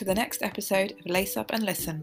to 0.00 0.04
the 0.06 0.14
next 0.14 0.42
episode 0.42 0.92
of 0.92 1.04
Lace 1.04 1.36
Up 1.36 1.52
and 1.52 1.62
Listen. 1.62 2.02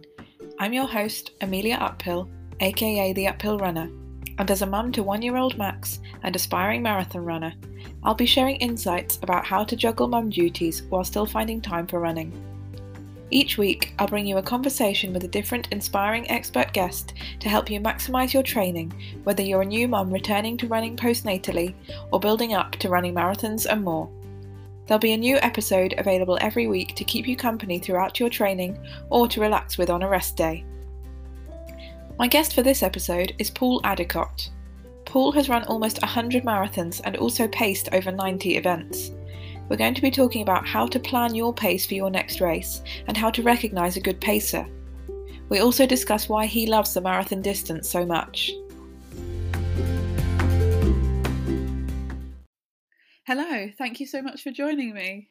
I'm 0.60 0.72
your 0.72 0.86
host, 0.86 1.32
Amelia 1.42 1.78
Uphill, 1.78 2.30
aka 2.60 3.12
the 3.12 3.28
Uphill 3.28 3.58
Runner, 3.58 3.90
and 4.38 4.52
as 4.52 4.62
a 4.62 4.68
mum 4.68 4.92
to 4.92 5.02
one 5.02 5.24
year 5.24 5.36
old 5.36 5.58
Max 5.58 6.00
and 6.22 6.36
aspiring 6.36 6.84
marathon 6.84 7.26
runner, 7.26 7.56
I'll 8.04 8.14
be 8.14 8.28
sharing 8.28 8.58
insights 8.58 9.18
about 9.24 9.48
how 9.48 9.64
to 9.64 9.76
juggle 9.76 10.08
mum 10.08 10.30
duties 10.30 10.84
while 10.84 11.04
still 11.04 11.26
finding 11.26 11.60
time 11.60 11.88
for 11.88 12.00
running. 12.00 12.32
Each 13.32 13.58
week, 13.58 13.96
I'll 13.98 14.08
bring 14.08 14.28
you 14.28 14.38
a 14.38 14.44
conversation 14.44 15.12
with 15.12 15.24
a 15.24 15.28
different 15.28 15.70
inspiring 15.72 16.30
expert 16.30 16.74
guest 16.74 17.16
to 17.40 17.50
help 17.50 17.68
you 17.68 17.80
maximise 17.80 18.32
your 18.32 18.44
training, 18.44 18.94
whether 19.24 19.42
you're 19.42 19.64
a 19.64 19.66
new 19.66 19.88
mum 19.88 20.12
returning 20.12 20.56
to 20.58 20.68
running 20.68 20.96
postnatally 20.96 21.74
or 22.12 22.20
building 22.20 22.54
up 22.54 22.74
to 22.74 22.90
running 22.90 23.16
marathons 23.16 23.66
and 23.66 23.84
more. 23.84 24.08
There'll 24.88 25.00
be 25.00 25.12
a 25.12 25.18
new 25.18 25.38
episode 25.38 25.96
available 25.98 26.38
every 26.40 26.68
week 26.68 26.96
to 26.96 27.04
keep 27.04 27.28
you 27.28 27.36
company 27.36 27.78
throughout 27.78 28.22
your 28.22 28.30
training 28.30 28.80
or 29.10 29.28
to 29.28 29.42
relax 29.42 29.78
with 29.78 29.90
on 29.90 30.02
a 30.02 30.08
rest 30.08 30.38
day. 30.38 30.64
My 32.18 32.28
guest 32.28 32.56
for 32.56 32.62
this 32.62 32.82
episode 32.82 33.36
is 33.38 33.52
Paul 33.52 33.82
Addicott. 33.82 34.50
Paul 35.06 35.34
has 35.34 35.50
run 35.50 35.64
almost 35.66 36.02
100 36.02 36.44
marathons 36.44 37.02
and 37.04 37.18
also 37.18 37.50
paced 37.50 37.90
over 37.94 38.12
90 38.12 38.56
events. 38.56 39.12
We're 39.68 39.76
going 39.76 39.94
to 39.94 40.02
be 40.02 40.10
talking 40.10 40.42
about 40.42 40.66
how 40.66 40.88
to 40.88 41.00
plan 41.00 41.36
your 41.36 41.54
pace 41.54 41.86
for 41.86 41.94
your 41.94 42.10
next 42.10 42.40
race 42.40 42.82
and 43.08 43.18
how 43.18 43.30
to 43.32 43.44
recognise 43.44 43.98
a 43.98 44.02
good 44.02 44.22
pacer. 44.22 44.66
We 45.50 45.60
also 45.60 45.86
discuss 45.86 46.30
why 46.30 46.46
he 46.46 46.66
loves 46.66 46.94
the 46.94 47.02
marathon 47.02 47.42
distance 47.42 47.90
so 47.90 48.06
much. 48.06 48.54
Hello, 53.28 53.70
thank 53.78 54.00
you 54.00 54.06
so 54.06 54.22
much 54.22 54.42
for 54.42 54.52
joining 54.52 54.94
me. 54.94 55.28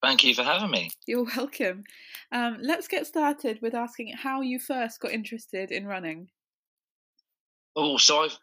Thank 0.00 0.22
you 0.22 0.36
for 0.36 0.44
having 0.44 0.70
me. 0.70 0.92
You're 1.04 1.26
welcome. 1.36 1.82
Um, 2.30 2.58
let's 2.60 2.86
get 2.86 3.08
started 3.08 3.58
with 3.60 3.74
asking 3.74 4.14
how 4.16 4.40
you 4.40 4.60
first 4.60 5.00
got 5.00 5.10
interested 5.10 5.72
in 5.72 5.84
running. 5.84 6.28
Oh, 7.74 7.96
so 7.98 8.22
I've 8.22 8.38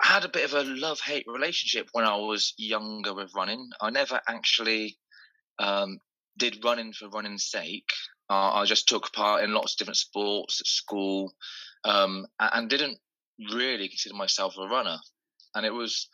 had 0.00 0.24
a 0.24 0.30
bit 0.30 0.46
of 0.46 0.54
a 0.54 0.62
love 0.62 1.00
hate 1.00 1.26
relationship 1.28 1.90
when 1.92 2.06
I 2.06 2.16
was 2.16 2.54
younger 2.56 3.12
with 3.12 3.34
running. 3.34 3.68
I 3.82 3.90
never 3.90 4.18
actually 4.26 4.96
um, 5.58 5.98
did 6.38 6.64
running 6.64 6.94
for 6.94 7.10
running's 7.10 7.44
sake. 7.44 7.90
Uh, 8.30 8.52
I 8.52 8.64
just 8.64 8.88
took 8.88 9.12
part 9.12 9.44
in 9.44 9.52
lots 9.52 9.74
of 9.74 9.78
different 9.80 9.98
sports 9.98 10.62
at 10.62 10.66
school 10.66 11.30
um, 11.84 12.24
and 12.40 12.70
didn't 12.70 12.96
really 13.52 13.88
consider 13.88 14.14
myself 14.14 14.54
a 14.58 14.66
runner. 14.66 14.96
And 15.54 15.66
it 15.66 15.74
was 15.74 16.08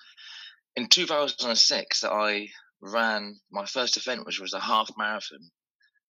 in 0.76 0.88
2006 0.88 2.00
that 2.00 2.12
I 2.12 2.48
ran 2.80 3.40
my 3.50 3.66
first 3.66 3.96
event, 3.96 4.26
which 4.26 4.40
was 4.40 4.54
a 4.54 4.60
half 4.60 4.90
marathon, 4.96 5.50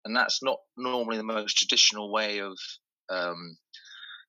and 0.05 0.15
that's 0.15 0.41
not 0.41 0.57
normally 0.77 1.17
the 1.17 1.23
most 1.23 1.57
traditional 1.57 2.11
way 2.11 2.39
of 2.39 2.57
um, 3.09 3.57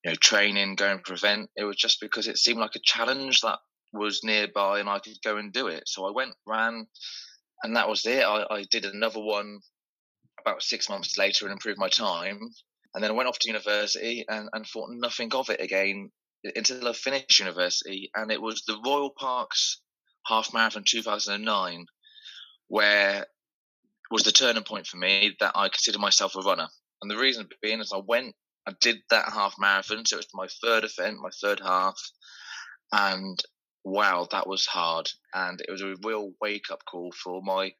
you 0.04 0.10
know 0.10 0.16
training, 0.16 0.74
going 0.74 1.00
for 1.04 1.14
event. 1.14 1.50
It 1.56 1.64
was 1.64 1.76
just 1.76 2.00
because 2.00 2.28
it 2.28 2.38
seemed 2.38 2.58
like 2.58 2.76
a 2.76 2.80
challenge 2.84 3.40
that 3.40 3.58
was 3.92 4.24
nearby 4.24 4.80
and 4.80 4.88
I 4.88 4.98
could 4.98 5.16
go 5.22 5.36
and 5.36 5.52
do 5.52 5.66
it. 5.66 5.84
So 5.86 6.06
I 6.06 6.12
went, 6.12 6.32
ran, 6.46 6.86
and 7.62 7.76
that 7.76 7.88
was 7.88 8.04
it. 8.06 8.24
I, 8.24 8.46
I 8.50 8.64
did 8.70 8.84
another 8.84 9.20
one 9.20 9.60
about 10.40 10.62
six 10.62 10.88
months 10.88 11.18
later 11.18 11.44
and 11.44 11.52
improved 11.52 11.78
my 11.78 11.88
time. 11.88 12.40
And 12.94 13.02
then 13.02 13.10
I 13.10 13.14
went 13.14 13.28
off 13.28 13.38
to 13.40 13.48
university 13.48 14.24
and, 14.28 14.48
and 14.52 14.66
thought 14.66 14.90
nothing 14.90 15.32
of 15.34 15.50
it 15.50 15.60
again 15.60 16.10
until 16.56 16.88
I 16.88 16.92
finished 16.92 17.38
university. 17.38 18.10
And 18.14 18.30
it 18.30 18.40
was 18.40 18.64
the 18.66 18.78
Royal 18.84 19.10
Parks 19.10 19.80
half 20.26 20.52
marathon 20.54 20.84
2009, 20.86 21.86
where 22.68 23.26
was 24.10 24.22
the 24.24 24.32
turning 24.32 24.62
point 24.62 24.86
for 24.86 24.98
me 24.98 25.36
that 25.40 25.52
I 25.54 25.68
consider 25.68 25.98
myself 25.98 26.36
a 26.36 26.40
runner. 26.40 26.68
And 27.00 27.10
the 27.10 27.16
reason 27.16 27.48
being 27.60 27.80
is 27.80 27.92
I 27.92 28.00
went, 28.06 28.34
I 28.66 28.74
did 28.80 28.98
that 29.10 29.32
half 29.32 29.56
marathon, 29.58 30.04
so 30.04 30.16
it 30.16 30.18
was 30.18 30.28
my 30.34 30.48
third 30.62 30.84
event, 30.84 31.18
my 31.20 31.30
third 31.40 31.60
half, 31.60 31.98
and 32.92 33.42
wow, 33.84 34.28
that 34.30 34.46
was 34.46 34.66
hard. 34.66 35.10
And 35.34 35.60
it 35.60 35.70
was 35.70 35.82
a 35.82 35.96
real 36.04 36.32
wake 36.40 36.70
up 36.70 36.84
call 36.84 37.12
for 37.12 37.42
my 37.42 37.72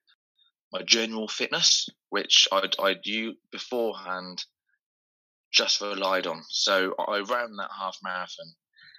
my 0.72 0.82
general 0.82 1.28
fitness, 1.28 1.88
which 2.08 2.48
I'd 2.50 2.74
I'd 2.80 3.04
you 3.06 3.34
beforehand 3.52 4.44
just 5.52 5.80
relied 5.80 6.26
on. 6.26 6.42
So 6.48 6.94
I 6.98 7.18
ran 7.18 7.56
that 7.56 7.70
half 7.78 7.98
marathon, 8.02 8.54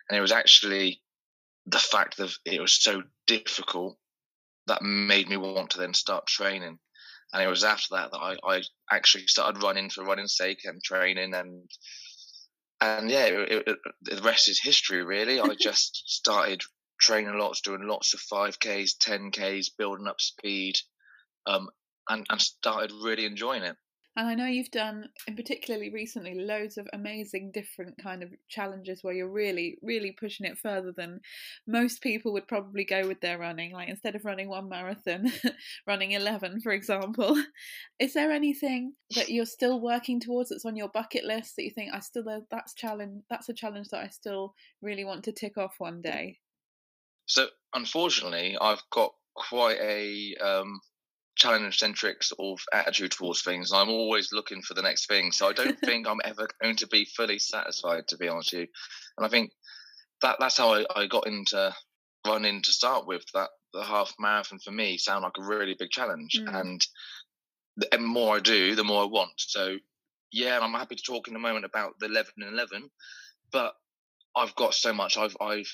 and 0.07 0.17
it 0.17 0.21
was 0.21 0.31
actually 0.31 1.01
the 1.65 1.79
fact 1.79 2.17
that 2.17 2.31
it 2.45 2.61
was 2.61 2.73
so 2.73 3.03
difficult 3.27 3.97
that 4.67 4.81
made 4.81 5.29
me 5.29 5.37
want 5.37 5.71
to 5.71 5.77
then 5.77 5.93
start 5.93 6.27
training. 6.27 6.79
And 7.31 7.43
it 7.43 7.47
was 7.47 7.63
after 7.63 7.87
that 7.91 8.11
that 8.11 8.17
I, 8.17 8.37
I 8.43 8.61
actually 8.91 9.27
started 9.27 9.63
running 9.63 9.89
for 9.89 10.03
running's 10.03 10.37
sake 10.37 10.61
and 10.65 10.83
training 10.83 11.33
and 11.33 11.69
and 12.81 13.09
yeah, 13.09 13.25
it, 13.25 13.63
it, 13.67 13.77
the 14.01 14.21
rest 14.21 14.49
is 14.49 14.59
history. 14.59 15.03
Really, 15.03 15.39
I 15.39 15.55
just 15.59 16.03
started 16.05 16.61
training 16.99 17.37
lots, 17.37 17.61
doing 17.61 17.87
lots 17.87 18.13
of 18.13 18.19
five 18.19 18.59
ks, 18.59 18.95
ten 18.95 19.31
ks, 19.31 19.69
building 19.69 20.07
up 20.07 20.19
speed, 20.19 20.75
um, 21.45 21.69
and 22.09 22.25
and 22.29 22.41
started 22.41 22.91
really 22.91 23.25
enjoying 23.25 23.63
it. 23.63 23.77
And 24.15 24.27
I 24.27 24.35
know 24.35 24.45
you've 24.45 24.69
done, 24.69 25.09
and 25.27 25.35
particularly 25.35 25.89
recently, 25.89 26.35
loads 26.35 26.77
of 26.77 26.87
amazing 26.93 27.51
different 27.51 27.97
kind 27.97 28.21
of 28.21 28.29
challenges 28.47 29.03
where 29.03 29.13
you're 29.13 29.27
really, 29.27 29.79
really 29.81 30.11
pushing 30.11 30.45
it 30.45 30.59
further 30.59 30.91
than 30.95 31.19
most 31.65 32.01
people 32.01 32.31
would 32.33 32.47
probably 32.47 32.85
go 32.85 33.07
with 33.07 33.21
their 33.21 33.39
running. 33.39 33.71
Like 33.71 33.89
instead 33.89 34.15
of 34.15 34.23
running 34.23 34.49
one 34.49 34.69
marathon, 34.69 35.31
running 35.87 36.11
11, 36.11 36.61
for 36.61 36.71
example. 36.71 37.41
Is 37.99 38.13
there 38.13 38.31
anything 38.31 38.93
that 39.15 39.29
you're 39.29 39.45
still 39.45 39.81
working 39.81 40.19
towards 40.19 40.49
that's 40.49 40.65
on 40.65 40.75
your 40.75 40.89
bucket 40.89 41.23
list 41.23 41.55
that 41.55 41.63
you 41.63 41.71
think 41.71 41.91
I 41.91 41.99
still, 41.99 42.23
that's 42.51 42.75
challenge, 42.75 43.23
that's 43.31 43.49
a 43.49 43.53
challenge 43.53 43.89
that 43.89 44.03
I 44.03 44.09
still 44.09 44.53
really 44.81 45.05
want 45.05 45.23
to 45.23 45.31
tick 45.31 45.57
off 45.57 45.75
one 45.79 46.01
day? 46.01 46.37
So 47.25 47.47
unfortunately, 47.73 48.57
I've 48.61 48.83
got 48.91 49.13
quite 49.35 49.79
a 49.79 50.35
um, 50.35 50.81
challenge 51.43 51.77
centric 51.77 52.23
sort 52.23 52.59
of 52.59 52.65
attitude 52.73 53.11
towards 53.11 53.41
things. 53.41 53.73
I'm 53.73 53.89
always 53.89 54.31
looking 54.31 54.61
for 54.61 54.73
the 54.73 54.81
next 54.81 55.07
thing. 55.07 55.31
So 55.31 55.49
I 55.49 55.53
don't 55.53 55.79
think 55.85 56.07
I'm 56.07 56.21
ever 56.23 56.47
going 56.61 56.77
to 56.77 56.87
be 56.87 57.05
fully 57.05 57.39
satisfied, 57.39 58.07
to 58.07 58.17
be 58.17 58.29
honest 58.29 58.53
with 58.53 58.61
you. 58.61 58.67
And 59.17 59.25
I 59.25 59.29
think 59.29 59.51
that 60.21 60.37
that's 60.39 60.57
how 60.57 60.73
I, 60.73 60.85
I 60.95 61.07
got 61.07 61.27
into 61.27 61.75
running 62.25 62.61
to 62.61 62.71
start 62.71 63.05
with. 63.05 63.23
That 63.33 63.49
the 63.73 63.83
half 63.83 64.13
marathon 64.19 64.59
for 64.59 64.71
me 64.71 64.97
sound 64.97 65.23
like 65.23 65.37
a 65.37 65.45
really 65.45 65.75
big 65.77 65.89
challenge. 65.89 66.39
Mm. 66.39 66.61
And 66.61 66.87
the 67.75 67.97
more 67.97 68.37
I 68.37 68.39
do, 68.39 68.75
the 68.75 68.83
more 68.83 69.03
I 69.03 69.07
want. 69.07 69.33
So 69.37 69.75
yeah, 70.31 70.59
I'm 70.61 70.73
happy 70.73 70.95
to 70.95 71.03
talk 71.03 71.27
in 71.27 71.35
a 71.35 71.39
moment 71.39 71.65
about 71.65 71.99
the 71.99 72.05
11 72.05 72.31
and 72.37 72.53
11, 72.53 72.89
but 73.51 73.73
I've 74.35 74.55
got 74.55 74.73
so 74.73 74.93
much. 74.93 75.17
I've 75.17 75.35
I've 75.41 75.71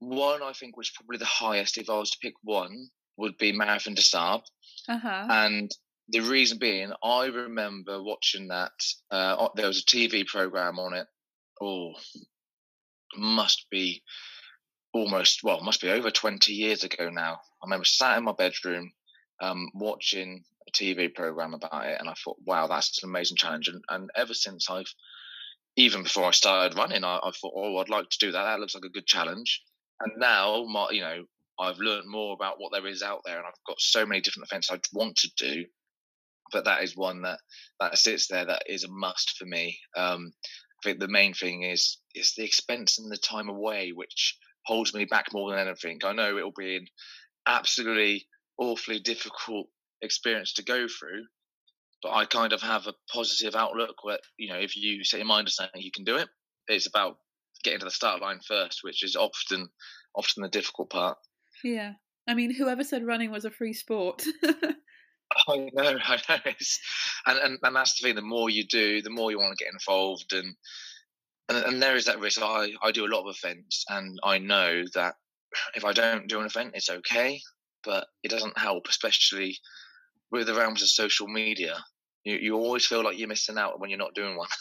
one 0.00 0.42
I 0.42 0.52
think 0.52 0.76
was 0.76 0.90
probably 0.90 1.16
the 1.16 1.24
highest 1.24 1.78
if 1.78 1.88
I 1.88 1.98
was 1.98 2.10
to 2.10 2.18
pick 2.20 2.34
one 2.42 2.88
would 3.16 3.36
be 3.38 3.52
Marathon 3.52 3.94
des 3.94 4.02
Sables. 4.02 4.50
Uh-huh. 4.88 5.26
And 5.30 5.70
the 6.08 6.20
reason 6.20 6.58
being, 6.58 6.92
I 7.02 7.26
remember 7.26 8.02
watching 8.02 8.48
that. 8.48 8.72
Uh, 9.10 9.48
there 9.54 9.66
was 9.66 9.80
a 9.80 9.84
TV 9.84 10.26
program 10.26 10.78
on 10.78 10.94
it. 10.94 11.06
Oh, 11.60 11.92
must 13.16 13.66
be 13.70 14.02
almost 14.92 15.42
well, 15.42 15.60
must 15.62 15.80
be 15.80 15.90
over 15.90 16.10
twenty 16.10 16.52
years 16.52 16.84
ago 16.84 17.08
now. 17.08 17.34
I 17.62 17.66
remember 17.66 17.84
sat 17.84 18.18
in 18.18 18.24
my 18.24 18.32
bedroom 18.32 18.92
um, 19.40 19.70
watching 19.74 20.44
a 20.68 20.72
TV 20.72 21.12
program 21.14 21.54
about 21.54 21.86
it, 21.86 21.98
and 22.00 22.08
I 22.08 22.14
thought, 22.14 22.36
wow, 22.44 22.66
that's 22.66 23.02
an 23.02 23.08
amazing 23.08 23.36
challenge. 23.36 23.68
And, 23.68 23.82
and 23.88 24.10
ever 24.14 24.34
since 24.34 24.70
I've, 24.70 24.92
even 25.76 26.02
before 26.02 26.24
I 26.24 26.30
started 26.32 26.76
running, 26.76 27.04
I, 27.04 27.16
I, 27.16 27.30
thought, 27.30 27.54
oh, 27.56 27.78
I'd 27.78 27.88
like 27.88 28.08
to 28.10 28.18
do 28.18 28.32
that. 28.32 28.44
That 28.44 28.60
looks 28.60 28.74
like 28.74 28.84
a 28.84 28.90
good 28.90 29.06
challenge. 29.06 29.62
And 30.00 30.12
now, 30.18 30.64
my, 30.64 30.88
you 30.90 31.00
know, 31.00 31.24
I've 31.58 31.78
learned 31.78 32.08
more 32.08 32.34
about 32.34 32.56
what 32.58 32.72
there 32.72 32.86
is 32.86 33.02
out 33.02 33.20
there, 33.24 33.38
and 33.38 33.46
I've 33.46 33.64
got 33.66 33.80
so 33.80 34.04
many 34.04 34.20
different 34.20 34.48
events 34.50 34.70
I 34.70 34.80
want 34.92 35.16
to 35.18 35.30
do. 35.36 35.64
But 36.52 36.64
that 36.64 36.82
is 36.82 36.96
one 36.96 37.22
that 37.22 37.38
that 37.80 37.98
sits 37.98 38.28
there 38.28 38.44
that 38.44 38.64
is 38.66 38.84
a 38.84 38.90
must 38.90 39.36
for 39.38 39.46
me. 39.46 39.78
Um, 39.96 40.32
I 40.44 40.88
think 40.88 41.00
the 41.00 41.08
main 41.08 41.32
thing 41.34 41.62
is 41.62 41.98
is 42.14 42.34
the 42.36 42.44
expense 42.44 42.98
and 42.98 43.10
the 43.10 43.16
time 43.16 43.48
away, 43.48 43.92
which 43.94 44.36
holds 44.66 44.94
me 44.94 45.04
back 45.04 45.26
more 45.32 45.50
than 45.50 45.66
anything. 45.66 46.00
I 46.04 46.12
know 46.12 46.36
it'll 46.36 46.52
be 46.52 46.76
an 46.76 46.86
absolutely 47.46 48.26
awfully 48.58 49.00
difficult 49.00 49.68
experience 50.02 50.52
to 50.54 50.64
go 50.64 50.86
through, 50.86 51.24
but 52.02 52.12
I 52.12 52.24
kind 52.26 52.52
of 52.52 52.62
have 52.62 52.86
a 52.86 52.94
positive 53.12 53.54
outlook. 53.54 53.96
Where 54.02 54.18
you 54.36 54.52
know, 54.52 54.58
if 54.58 54.76
you 54.76 55.04
set 55.04 55.18
your 55.18 55.26
mind 55.26 55.46
to 55.46 55.52
something, 55.52 55.80
you 55.80 55.92
can 55.92 56.04
do 56.04 56.16
it. 56.16 56.28
It's 56.68 56.86
about 56.86 57.18
getting 57.62 57.80
to 57.80 57.86
the 57.86 57.90
start 57.90 58.20
line 58.20 58.40
first, 58.46 58.80
which 58.82 59.02
is 59.02 59.16
often 59.16 59.68
often 60.14 60.42
the 60.42 60.48
difficult 60.48 60.90
part. 60.90 61.16
Yeah. 61.64 61.94
I 62.28 62.34
mean, 62.34 62.54
whoever 62.54 62.84
said 62.84 63.04
running 63.04 63.32
was 63.32 63.44
a 63.44 63.50
free 63.50 63.72
sport? 63.72 64.24
I 65.48 65.70
know, 65.72 65.98
I 66.04 66.16
know. 66.28 66.52
and, 67.26 67.38
and 67.38 67.58
and 67.62 67.76
that's 67.76 68.00
the 68.00 68.06
thing. 68.08 68.16
The 68.16 68.22
more 68.22 68.50
you 68.50 68.64
do, 68.64 69.02
the 69.02 69.10
more 69.10 69.30
you 69.30 69.38
want 69.38 69.56
to 69.56 69.64
get 69.64 69.72
involved, 69.72 70.32
and 70.32 70.56
and, 71.48 71.58
and 71.58 71.82
there 71.82 71.96
is 71.96 72.06
that 72.06 72.20
risk. 72.20 72.40
I 72.42 72.72
I 72.82 72.92
do 72.92 73.06
a 73.06 73.12
lot 73.14 73.28
of 73.28 73.36
events, 73.36 73.84
and 73.88 74.18
I 74.22 74.38
know 74.38 74.84
that 74.94 75.14
if 75.74 75.84
I 75.84 75.92
don't 75.92 76.28
do 76.28 76.40
an 76.40 76.46
event, 76.46 76.72
it's 76.74 76.90
okay, 76.90 77.40
but 77.84 78.08
it 78.22 78.30
doesn't 78.30 78.58
help, 78.58 78.88
especially 78.88 79.58
with 80.30 80.46
the 80.46 80.54
realms 80.54 80.82
of 80.82 80.88
social 80.88 81.28
media. 81.28 81.84
You, 82.24 82.36
you 82.36 82.54
always 82.56 82.86
feel 82.86 83.04
like 83.04 83.18
you're 83.18 83.28
missing 83.28 83.58
out 83.58 83.78
when 83.78 83.90
you're 83.90 83.98
not 83.98 84.14
doing 84.14 84.36
one. 84.36 84.48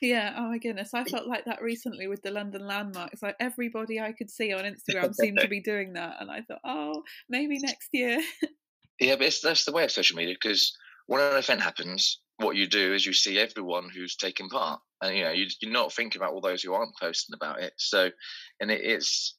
Yeah, 0.00 0.34
oh 0.38 0.48
my 0.48 0.58
goodness. 0.58 0.94
I 0.94 1.04
felt 1.04 1.26
like 1.26 1.44
that 1.44 1.60
recently 1.60 2.06
with 2.06 2.22
the 2.22 2.30
London 2.30 2.66
landmarks. 2.66 3.22
Like 3.22 3.36
everybody 3.38 4.00
I 4.00 4.12
could 4.12 4.30
see 4.30 4.52
on 4.52 4.64
Instagram 4.64 5.14
seemed 5.14 5.40
to 5.40 5.48
be 5.48 5.60
doing 5.60 5.92
that. 5.94 6.16
And 6.20 6.30
I 6.30 6.40
thought, 6.40 6.60
oh, 6.64 7.02
maybe 7.28 7.58
next 7.58 7.88
year. 7.92 8.18
yeah, 9.00 9.16
but 9.16 9.26
it's, 9.26 9.40
that's 9.40 9.64
the 9.64 9.72
way 9.72 9.84
of 9.84 9.90
social 9.90 10.16
media 10.16 10.34
because 10.40 10.74
when 11.06 11.20
an 11.20 11.36
event 11.36 11.60
happens, 11.60 12.20
what 12.38 12.56
you 12.56 12.66
do 12.66 12.94
is 12.94 13.04
you 13.04 13.12
see 13.12 13.38
everyone 13.38 13.90
who's 13.94 14.16
taking 14.16 14.48
part. 14.48 14.80
And, 15.02 15.16
you 15.16 15.24
know, 15.24 15.32
you, 15.32 15.46
you're 15.60 15.72
not 15.72 15.92
thinking 15.92 16.20
about 16.20 16.32
all 16.32 16.40
those 16.40 16.62
who 16.62 16.72
aren't 16.72 16.98
posting 16.98 17.34
about 17.34 17.60
it. 17.60 17.74
So, 17.76 18.10
and 18.58 18.70
it 18.70 18.82
is, 18.82 19.34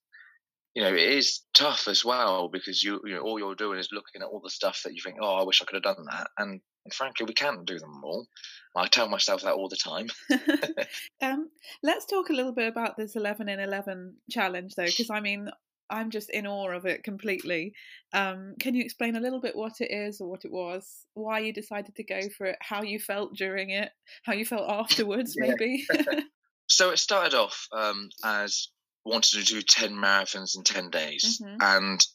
you 0.76 0.84
know, 0.84 0.94
it 0.94 1.00
is 1.00 1.42
tough 1.56 1.88
as 1.88 2.06
well 2.06 2.50
because 2.50 2.84
you, 2.84 3.02
you 3.04 3.16
know, 3.16 3.22
all 3.22 3.40
you're 3.40 3.56
doing 3.56 3.80
is 3.80 3.90
looking 3.92 4.22
at 4.22 4.28
all 4.28 4.42
the 4.44 4.50
stuff 4.50 4.82
that 4.86 4.94
you 4.94 5.02
think, 5.04 5.18
oh, 5.20 5.36
I 5.38 5.44
wish 5.44 5.62
I 5.62 5.66
could 5.66 5.84
have 5.84 5.96
done 5.96 6.06
that. 6.10 6.28
And 6.38 6.62
and 6.86 6.94
frankly, 6.94 7.26
we 7.26 7.34
can't 7.34 7.66
do 7.66 7.80
them 7.80 8.02
all. 8.04 8.28
I 8.76 8.88
tell 8.88 9.10
myself 9.10 9.42
that 9.44 9.54
all 9.54 9.70
the 9.70 9.76
time. 9.76 10.08
um, 11.22 11.50
let's 11.84 12.06
talk 12.06 12.30
a 12.30 12.34
little 12.34 12.54
bit 12.54 12.68
about 12.68 12.98
this 12.98 13.16
11 13.16 13.50
in 13.50 13.60
11 13.60 14.16
challenge, 14.30 14.76
though, 14.76 14.86
because 14.86 15.10
I 15.10 15.20
mean, 15.20 15.50
I'm 15.92 16.10
just 16.10 16.30
in 16.30 16.48
awe 16.48 16.72
of 16.72 16.86
it 16.86 17.04
completely. 17.04 17.74
Um, 18.14 18.56
can 18.60 18.74
you 18.74 18.84
explain 18.84 19.16
a 19.16 19.20
little 19.20 19.42
bit 19.42 19.56
what 19.56 19.82
it 19.82 19.92
is 19.92 20.22
or 20.22 20.30
what 20.30 20.46
it 20.46 20.52
was, 20.52 21.06
why 21.14 21.40
you 21.40 21.54
decided 21.54 21.96
to 21.96 22.04
go 22.04 22.22
for 22.36 22.48
it, 22.48 22.58
how 22.62 22.82
you 22.82 22.98
felt 22.98 23.36
during 23.36 23.72
it, 23.72 23.92
how 24.24 24.34
you 24.34 24.46
felt 24.46 24.70
afterwards, 24.70 25.36
maybe? 25.38 25.86
so 26.68 26.92
it 26.92 26.98
started 26.98 27.34
off 27.34 27.68
um, 27.74 28.10
as 28.24 28.70
wanted 29.04 29.40
to 29.40 29.44
do 29.44 29.62
10 29.62 29.94
marathons 29.94 30.56
in 30.56 30.64
10 30.64 30.90
days. 30.90 31.42
Mm-hmm. 31.44 31.58
And 31.60 32.06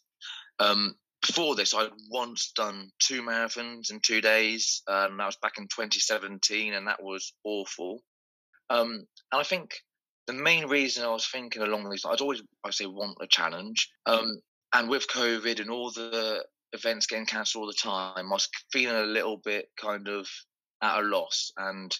um, 0.59 0.95
before 1.27 1.57
this, 1.57 1.75
I'd 1.75 1.91
once 2.11 2.53
done 2.55 2.91
two 2.99 3.23
marathons 3.23 3.91
in 3.91 4.01
two 4.01 4.21
days. 4.21 4.83
Um, 4.87 5.17
that 5.19 5.27
was 5.27 5.37
back 5.37 5.59
in 5.59 5.65
2017, 5.65 6.73
and 6.73 6.87
that 6.87 7.03
was 7.03 7.33
awful. 7.45 8.03
Um, 8.71 9.07
and 9.33 9.41
I 9.41 9.43
think 9.43 9.75
the 10.27 10.33
main 10.33 10.67
reason 10.69 11.05
I 11.05 11.09
was 11.09 11.27
thinking 11.27 11.63
along 11.63 11.89
these, 11.89 12.05
lines, 12.05 12.17
I'd 12.17 12.23
always, 12.23 12.43
I 12.65 12.71
say, 12.71 12.87
want 12.87 13.19
a 13.21 13.27
challenge. 13.27 13.91
Um, 14.07 14.41
and 14.75 14.89
with 14.89 15.09
COVID 15.09 15.61
and 15.61 15.71
all 15.71 15.91
the 15.91 16.45
events 16.73 17.07
getting 17.07 17.27
cancelled 17.27 17.63
all 17.63 17.69
the 17.69 17.75
time, 17.75 18.27
I 18.27 18.35
was 18.35 18.49
feeling 18.73 18.97
a 18.97 19.07
little 19.07 19.37
bit 19.37 19.69
kind 19.81 20.09
of 20.09 20.29
at 20.83 21.01
a 21.01 21.03
loss 21.03 21.53
and 21.57 21.97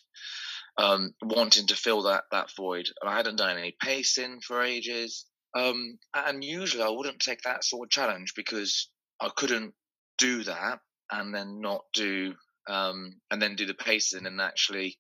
um, 0.79 1.15
wanting 1.23 1.69
to 1.69 1.77
fill 1.77 2.03
that 2.03 2.25
that 2.33 2.51
void. 2.57 2.89
And 3.01 3.11
I 3.11 3.17
hadn't 3.17 3.37
done 3.37 3.57
any 3.57 3.77
pacing 3.81 4.41
for 4.41 4.63
ages. 4.63 5.27
Um, 5.55 5.99
and 6.15 6.45
usually 6.45 6.83
I 6.83 6.91
wouldn't 6.91 7.21
take 7.21 7.43
that 7.43 7.65
sort 7.65 7.87
of 7.87 7.91
challenge 7.91 8.35
because 8.37 8.91
I 9.21 9.31
couldn't 9.35 9.75
do 10.19 10.45
that 10.45 10.81
and 11.11 11.35
then 11.35 11.61
not 11.61 11.85
do 11.95 12.35
um, 12.69 13.21
and 13.31 13.41
then 13.41 13.55
do 13.55 13.67
the 13.67 13.75
pacing 13.75 14.27
and 14.27 14.41
actually 14.41 14.99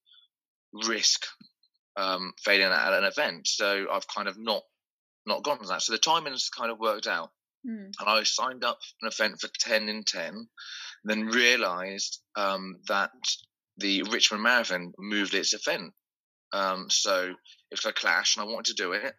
risk 0.72 1.26
um, 1.96 2.32
failing 2.44 2.72
at 2.72 2.92
an 2.92 3.04
event. 3.04 3.48
So 3.48 3.86
I've 3.90 4.06
kind 4.08 4.28
of 4.28 4.38
not 4.38 4.62
not 5.26 5.42
gone 5.42 5.60
to 5.60 5.66
that. 5.68 5.82
So 5.82 5.92
the 5.92 5.98
timing 5.98 6.32
has 6.32 6.48
kind 6.48 6.70
of 6.70 6.78
worked 6.78 7.06
out. 7.06 7.30
Mm. 7.66 7.90
And 7.98 8.08
I 8.08 8.22
signed 8.22 8.64
up 8.64 8.78
for 8.80 9.06
an 9.06 9.12
event 9.12 9.40
for 9.40 9.48
10 9.58 9.88
in 9.88 10.04
10, 10.04 10.48
then 11.04 11.26
realized 11.26 12.20
um, 12.36 12.76
that 12.86 13.10
the 13.76 14.04
Richmond 14.04 14.44
Marathon 14.44 14.92
moved 14.98 15.34
its 15.34 15.52
event. 15.52 15.92
Um, 16.52 16.86
so 16.90 17.30
it 17.70 17.82
was 17.82 17.84
a 17.84 17.92
clash, 17.92 18.36
and 18.36 18.48
I 18.48 18.52
wanted 18.52 18.76
to 18.76 18.82
do 18.82 18.92
it. 18.92 19.14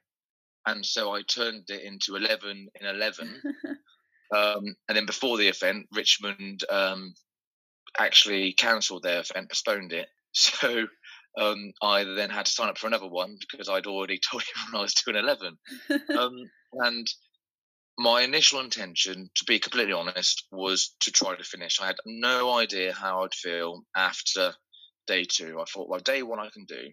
And 0.66 0.86
so 0.86 1.14
I 1.14 1.24
turned 1.24 1.66
it 1.70 1.84
into 1.84 2.16
11 2.16 2.70
in 2.80 2.88
11. 2.88 3.42
Um, 4.36 4.76
and 4.88 4.98
then 4.98 5.06
before 5.06 5.38
the 5.38 5.48
event, 5.48 5.88
Richmond 5.94 6.64
um, 6.70 7.14
actually 8.00 8.54
cancelled 8.54 9.04
their 9.04 9.22
event, 9.22 9.50
postponed 9.50 9.94
it. 9.94 10.08
So 10.34 10.86
um, 11.40 11.72
I 11.82 12.04
then 12.04 12.30
had 12.30 12.46
to 12.46 12.52
sign 12.52 12.70
up 12.70 12.78
for 12.78 12.86
another 12.86 13.08
one 13.08 13.38
because 13.40 13.70
I'd 13.70 13.88
already 13.88 14.20
told 14.32 14.44
everyone 14.56 14.80
I 14.80 14.84
was 14.84 14.94
doing 14.94 15.18
11. 15.18 15.58
Um, 16.16 16.34
and 16.74 17.08
my 17.98 18.22
initial 18.22 18.60
intention, 18.60 19.30
to 19.36 19.46
be 19.46 19.60
completely 19.60 19.94
honest, 19.94 20.46
was 20.52 20.96
to 21.02 21.12
try 21.12 21.36
to 21.36 21.44
finish. 21.44 21.80
I 21.82 21.88
had 21.88 21.98
no 22.06 22.54
idea 22.54 22.94
how 22.94 23.24
I'd 23.24 23.34
feel 23.34 23.84
after 23.96 24.54
day 25.08 25.26
two. 25.26 25.60
I 25.60 25.66
thought, 25.66 25.90
well, 25.90 26.00
day 26.00 26.22
one 26.22 26.40
I 26.40 26.50
can 26.50 26.66
do. 26.66 26.92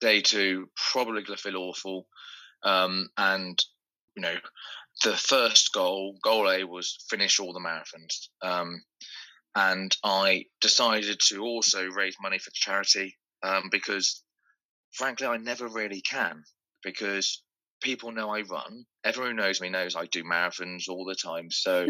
Day 0.00 0.20
two, 0.20 0.68
probably 0.92 1.22
going 1.22 1.36
to 1.36 1.42
feel 1.42 1.56
awful. 1.56 2.06
Um, 2.62 3.08
and, 3.16 3.62
you 4.14 4.22
know, 4.22 4.34
the 5.04 5.16
first 5.16 5.72
goal, 5.72 6.16
goal 6.22 6.50
A, 6.50 6.64
was 6.64 6.98
finish 7.10 7.38
all 7.38 7.52
the 7.52 7.60
marathons. 7.60 8.28
Um, 8.42 8.82
and 9.54 9.96
I 10.04 10.44
decided 10.60 11.20
to 11.28 11.40
also 11.40 11.86
raise 11.86 12.16
money 12.20 12.38
for 12.38 12.50
charity 12.52 13.16
um, 13.42 13.68
because, 13.70 14.22
frankly, 14.92 15.26
I 15.26 15.38
never 15.38 15.68
really 15.68 16.02
can 16.02 16.42
because 16.82 17.42
people 17.82 18.12
know 18.12 18.30
I 18.30 18.42
run. 18.42 18.84
Everyone 19.04 19.36
who 19.36 19.42
knows 19.42 19.60
me 19.60 19.70
knows 19.70 19.96
I 19.96 20.06
do 20.06 20.24
marathons 20.24 20.88
all 20.88 21.04
the 21.04 21.14
time. 21.14 21.50
So 21.50 21.86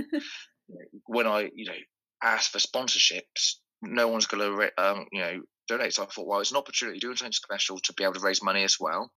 when 1.07 1.27
I, 1.27 1.51
you 1.55 1.67
know, 1.67 1.79
ask 2.23 2.51
for 2.51 2.59
sponsorships, 2.59 3.57
no 3.83 4.09
one's 4.09 4.27
going 4.27 4.43
to, 4.43 4.73
um, 4.83 5.07
you 5.13 5.21
know, 5.21 5.41
donate. 5.69 5.95
So 5.95 6.05
I 6.05 6.07
thought, 6.07 6.27
well, 6.27 6.41
it's 6.41 6.51
an 6.51 6.57
opportunity 6.57 6.99
doing 6.99 7.17
something 7.17 7.33
special 7.33 7.79
to 7.79 7.93
be 7.95 8.05
able 8.05 8.15
to 8.15 8.21
raise 8.21 8.43
money 8.43 8.65
as 8.65 8.77
well. 8.79 9.11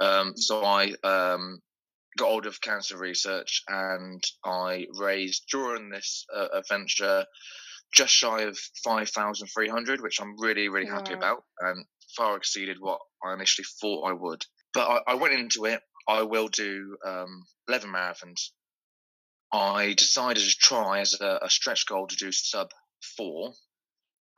Um, 0.00 0.34
so 0.36 0.64
I 0.64 0.94
um, 1.04 1.60
got 2.18 2.28
hold 2.28 2.46
of 2.46 2.60
cancer 2.60 2.96
research 2.96 3.62
and 3.68 4.22
I 4.44 4.86
raised 4.98 5.44
during 5.50 5.90
this 5.90 6.24
uh, 6.34 6.48
adventure 6.52 7.26
just 7.92 8.14
shy 8.14 8.42
of 8.42 8.56
5,300, 8.84 10.00
which 10.00 10.20
I'm 10.20 10.38
really, 10.38 10.68
really 10.68 10.90
wow. 10.90 10.98
happy 10.98 11.12
about 11.12 11.44
and 11.60 11.84
far 12.16 12.36
exceeded 12.36 12.76
what 12.80 13.00
I 13.24 13.32
initially 13.32 13.66
thought 13.80 14.08
I 14.08 14.12
would. 14.12 14.44
But 14.72 14.88
I, 14.88 15.12
I 15.12 15.14
went 15.14 15.34
into 15.34 15.64
it, 15.64 15.80
I 16.08 16.22
will 16.22 16.48
do 16.48 16.96
um, 17.04 17.44
11 17.68 17.90
marathons. 17.90 18.50
I 19.52 19.94
decided 19.94 20.44
to 20.44 20.56
try 20.60 21.00
as 21.00 21.20
a, 21.20 21.40
a 21.42 21.50
stretch 21.50 21.86
goal 21.86 22.06
to 22.06 22.16
do 22.16 22.30
sub 22.30 22.70
four. 23.16 23.52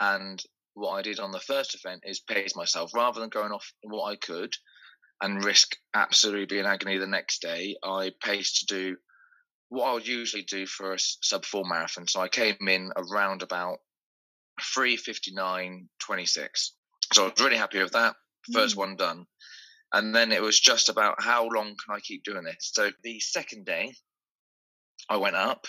And 0.00 0.42
what 0.74 0.92
I 0.92 1.02
did 1.02 1.20
on 1.20 1.32
the 1.32 1.40
first 1.40 1.74
event 1.74 2.02
is 2.06 2.20
pace 2.20 2.56
myself 2.56 2.94
rather 2.94 3.20
than 3.20 3.28
going 3.28 3.52
off 3.52 3.72
what 3.82 4.10
I 4.10 4.16
could 4.16 4.54
and 5.22 5.44
risk 5.44 5.76
absolutely 5.94 6.46
being 6.46 6.66
agony 6.66 6.98
the 6.98 7.06
next 7.06 7.40
day, 7.40 7.76
I 7.82 8.10
paced 8.22 8.58
to 8.58 8.66
do 8.66 8.96
what 9.68 9.86
I 9.88 9.94
would 9.94 10.06
usually 10.06 10.42
do 10.42 10.66
for 10.66 10.92
a 10.92 10.98
sub 10.98 11.44
four 11.46 11.64
marathon. 11.64 12.08
So 12.08 12.20
I 12.20 12.28
came 12.28 12.56
in 12.68 12.90
around 12.96 13.42
about 13.42 13.78
359.26. 14.76 16.48
So 17.12 17.22
I 17.22 17.28
was 17.28 17.40
really 17.40 17.56
happy 17.56 17.80
with 17.82 17.92
that. 17.92 18.16
First 18.52 18.74
mm. 18.74 18.78
one 18.80 18.96
done. 18.96 19.26
And 19.92 20.14
then 20.14 20.32
it 20.32 20.42
was 20.42 20.58
just 20.58 20.88
about 20.88 21.22
how 21.22 21.48
long 21.48 21.68
can 21.68 21.94
I 21.94 22.00
keep 22.00 22.24
doing 22.24 22.44
this? 22.44 22.70
So 22.72 22.90
the 23.04 23.20
second 23.20 23.64
day, 23.64 23.94
I 25.08 25.18
went 25.18 25.36
up 25.36 25.66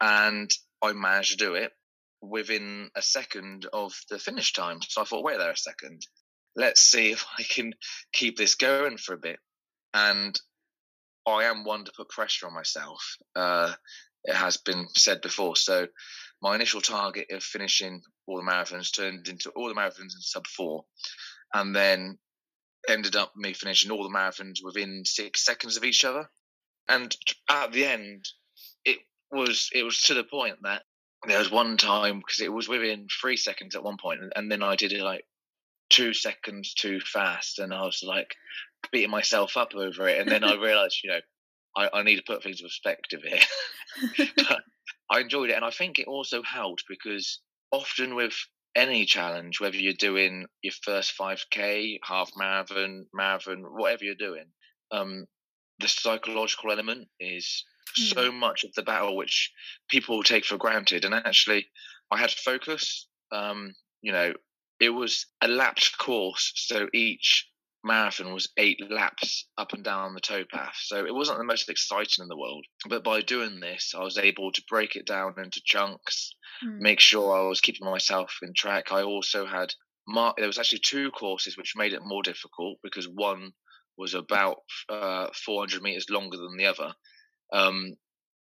and 0.00 0.50
I 0.82 0.92
managed 0.92 1.38
to 1.38 1.44
do 1.44 1.54
it 1.54 1.72
within 2.20 2.90
a 2.94 3.02
second 3.02 3.66
of 3.72 3.92
the 4.10 4.18
finish 4.18 4.52
time. 4.52 4.80
So 4.86 5.00
I 5.00 5.04
thought, 5.04 5.24
wait 5.24 5.38
there 5.38 5.50
a 5.50 5.56
second 5.56 6.02
let's 6.56 6.80
see 6.80 7.12
if 7.12 7.24
I 7.38 7.42
can 7.42 7.74
keep 8.12 8.36
this 8.36 8.54
going 8.54 8.96
for 8.96 9.14
a 9.14 9.18
bit. 9.18 9.38
And 9.94 10.38
I 11.26 11.44
am 11.44 11.64
one 11.64 11.84
to 11.84 11.92
put 11.96 12.08
pressure 12.08 12.46
on 12.46 12.54
myself. 12.54 13.16
Uh, 13.34 13.72
it 14.24 14.34
has 14.34 14.56
been 14.56 14.86
said 14.94 15.20
before. 15.20 15.56
So 15.56 15.86
my 16.42 16.54
initial 16.54 16.80
target 16.80 17.30
of 17.30 17.42
finishing 17.42 18.02
all 18.26 18.36
the 18.36 18.50
marathons 18.50 18.94
turned 18.94 19.28
into 19.28 19.50
all 19.50 19.68
the 19.68 19.74
marathons 19.74 20.14
in 20.14 20.20
sub 20.20 20.46
four, 20.46 20.84
and 21.52 21.74
then 21.74 22.18
ended 22.88 23.16
up 23.16 23.32
me 23.36 23.52
finishing 23.52 23.90
all 23.90 24.02
the 24.02 24.16
marathons 24.16 24.58
within 24.62 25.04
six 25.04 25.44
seconds 25.44 25.76
of 25.76 25.84
each 25.84 26.04
other. 26.04 26.28
And 26.88 27.14
at 27.48 27.72
the 27.72 27.84
end, 27.84 28.24
it 28.84 28.98
was 29.30 29.68
it 29.72 29.82
was 29.82 30.02
to 30.02 30.14
the 30.14 30.24
point 30.24 30.56
that 30.62 30.82
there 31.26 31.38
was 31.38 31.50
one 31.50 31.76
time 31.76 32.18
because 32.18 32.40
it 32.40 32.52
was 32.52 32.68
within 32.68 33.06
three 33.20 33.36
seconds 33.36 33.74
at 33.74 33.84
one 33.84 33.98
point, 33.98 34.20
and, 34.22 34.32
and 34.34 34.50
then 34.50 34.62
I 34.62 34.76
did 34.76 34.92
it 34.92 35.02
like 35.02 35.24
two 35.90 36.14
seconds 36.14 36.72
too 36.74 37.00
fast, 37.00 37.58
and 37.58 37.74
I 37.74 37.82
was 37.82 38.02
like 38.02 38.34
beating 38.90 39.10
myself 39.10 39.56
up 39.56 39.74
over 39.74 40.08
it. 40.08 40.20
And 40.20 40.30
then 40.30 40.44
I 40.44 40.54
realised, 40.60 41.00
you 41.04 41.10
know, 41.10 41.20
I, 41.76 41.90
I, 41.92 42.02
need 42.02 42.16
to 42.16 42.22
put 42.26 42.42
things 42.42 42.60
in 42.60 42.66
perspective 42.66 43.20
here. 43.22 44.26
but 44.36 44.60
I 45.10 45.20
enjoyed 45.20 45.50
it, 45.50 45.56
and 45.56 45.64
I 45.64 45.70
think 45.70 45.98
it 45.98 46.06
also 46.06 46.42
helped 46.42 46.84
because 46.88 47.40
often 47.72 48.14
with 48.14 48.34
any 48.74 49.04
challenge, 49.04 49.60
whether 49.60 49.76
you're 49.76 49.92
doing 49.92 50.46
your 50.62 50.72
first 50.84 51.12
5k, 51.20 51.98
half 52.04 52.30
marathon, 52.36 53.06
marathon, 53.12 53.64
whatever 53.68 54.04
you're 54.04 54.14
doing, 54.14 54.46
um, 54.92 55.26
the 55.80 55.88
psychological 55.88 56.70
element 56.70 57.08
is 57.18 57.64
mm. 57.98 58.14
so 58.14 58.32
much 58.32 58.64
of 58.64 58.72
the 58.74 58.82
battle 58.82 59.16
which 59.16 59.50
people 59.88 60.22
take 60.22 60.44
for 60.44 60.56
granted. 60.56 61.04
And 61.04 61.14
actually, 61.14 61.66
I 62.10 62.18
had 62.18 62.30
focus. 62.30 63.08
Um, 63.32 63.74
you 64.02 64.12
know, 64.12 64.32
it 64.80 64.90
was 64.90 65.26
a 65.42 65.48
lapped 65.48 65.98
course, 65.98 66.52
so 66.54 66.88
each 66.92 67.46
marathon 67.82 68.32
was 68.32 68.48
eight 68.56 68.78
laps 68.90 69.46
up 69.56 69.72
and 69.72 69.84
down 69.84 70.14
the 70.14 70.20
towpath. 70.20 70.76
So 70.82 71.04
it 71.04 71.14
wasn't 71.14 71.38
the 71.38 71.44
most 71.44 71.68
exciting 71.68 72.22
in 72.22 72.28
the 72.28 72.36
world. 72.36 72.64
But 72.88 73.04
by 73.04 73.20
doing 73.20 73.60
this, 73.60 73.94
I 73.96 74.02
was 74.02 74.18
able 74.18 74.52
to 74.52 74.62
break 74.68 74.96
it 74.96 75.06
down 75.06 75.34
into 75.38 75.62
chunks, 75.64 76.34
mm. 76.64 76.78
make 76.78 77.00
sure 77.00 77.34
I 77.34 77.48
was 77.48 77.60
keeping 77.60 77.86
myself 77.86 78.36
in 78.42 78.52
track. 78.54 78.92
I 78.92 79.02
also 79.02 79.46
had 79.46 79.72
mar- 80.06 80.34
there 80.36 80.46
was 80.46 80.58
actually 80.58 80.80
two 80.80 81.10
courses 81.10 81.56
which 81.56 81.76
made 81.76 81.92
it 81.92 82.02
more 82.04 82.22
difficult 82.22 82.78
because 82.82 83.08
one 83.08 83.52
was 83.96 84.14
about 84.14 84.56
uh, 84.88 85.26
400 85.44 85.82
meters 85.82 86.10
longer 86.10 86.36
than 86.36 86.56
the 86.56 86.66
other. 86.66 86.92
Um, 87.52 87.94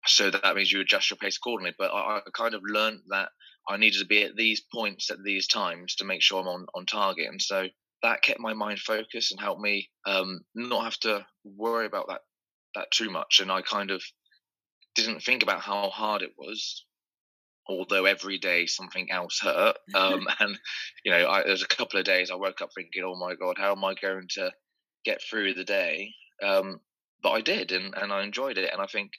so 0.05 0.31
that 0.31 0.55
means 0.55 0.71
you 0.71 0.81
adjust 0.81 1.09
your 1.09 1.17
pace 1.17 1.37
accordingly. 1.37 1.73
But 1.77 1.91
I, 1.91 2.17
I, 2.17 2.21
kind 2.33 2.53
of 2.53 2.61
learned 2.63 3.01
that 3.09 3.29
I 3.67 3.77
needed 3.77 3.99
to 3.99 4.05
be 4.05 4.23
at 4.23 4.35
these 4.35 4.61
points 4.73 5.09
at 5.11 5.23
these 5.23 5.47
times 5.47 5.95
to 5.95 6.05
make 6.05 6.21
sure 6.21 6.41
I'm 6.41 6.47
on, 6.47 6.65
on 6.73 6.85
target. 6.85 7.27
And 7.27 7.41
so 7.41 7.67
that 8.03 8.23
kept 8.23 8.39
my 8.39 8.53
mind 8.53 8.79
focused 8.79 9.31
and 9.31 9.39
helped 9.39 9.61
me 9.61 9.89
um, 10.05 10.41
not 10.55 10.83
have 10.83 10.97
to 11.01 11.25
worry 11.43 11.85
about 11.85 12.07
that 12.09 12.21
that 12.75 12.91
too 12.91 13.09
much. 13.09 13.39
And 13.41 13.51
I 13.51 13.61
kind 13.61 13.91
of 13.91 14.01
didn't 14.95 15.21
think 15.21 15.43
about 15.43 15.61
how 15.61 15.89
hard 15.89 16.21
it 16.21 16.31
was, 16.37 16.85
although 17.67 18.05
every 18.05 18.37
day 18.37 18.65
something 18.65 19.11
else 19.11 19.39
hurt. 19.41 19.77
Um, 19.95 20.25
and 20.39 20.57
you 21.03 21.11
know, 21.11 21.27
I, 21.29 21.43
there's 21.43 21.63
a 21.63 21.67
couple 21.67 21.99
of 21.99 22.05
days 22.05 22.31
I 22.31 22.35
woke 22.35 22.61
up 22.61 22.69
thinking, 22.75 23.03
"Oh 23.05 23.15
my 23.15 23.35
god, 23.35 23.57
how 23.57 23.73
am 23.73 23.83
I 23.83 23.93
going 23.93 24.27
to 24.35 24.51
get 25.05 25.21
through 25.21 25.53
the 25.53 25.65
day?" 25.65 26.13
Um, 26.41 26.79
but 27.21 27.31
I 27.31 27.41
did, 27.41 27.71
and 27.71 27.93
and 27.95 28.11
I 28.11 28.23
enjoyed 28.23 28.57
it. 28.57 28.71
And 28.71 28.81
I 28.81 28.87
think 28.87 29.11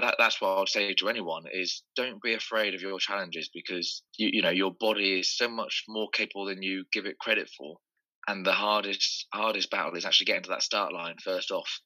that 0.00 0.16
that's 0.18 0.40
what 0.40 0.58
I'd 0.58 0.68
say 0.68 0.94
to 0.94 1.08
anyone 1.08 1.44
is 1.52 1.82
don't 1.96 2.22
be 2.22 2.34
afraid 2.34 2.74
of 2.74 2.82
your 2.82 2.98
challenges 2.98 3.50
because 3.52 4.02
you 4.16 4.30
you 4.32 4.42
know 4.42 4.50
your 4.50 4.72
body 4.78 5.20
is 5.20 5.36
so 5.36 5.48
much 5.48 5.84
more 5.88 6.08
capable 6.12 6.46
than 6.46 6.62
you 6.62 6.84
give 6.92 7.06
it 7.06 7.18
credit 7.18 7.48
for 7.56 7.76
and 8.26 8.44
the 8.44 8.52
hardest 8.52 9.26
hardest 9.32 9.70
battle 9.70 9.96
is 9.96 10.04
actually 10.04 10.26
getting 10.26 10.44
to 10.44 10.50
that 10.50 10.62
start 10.62 10.92
line 10.92 11.16
first 11.22 11.50
off. 11.50 11.80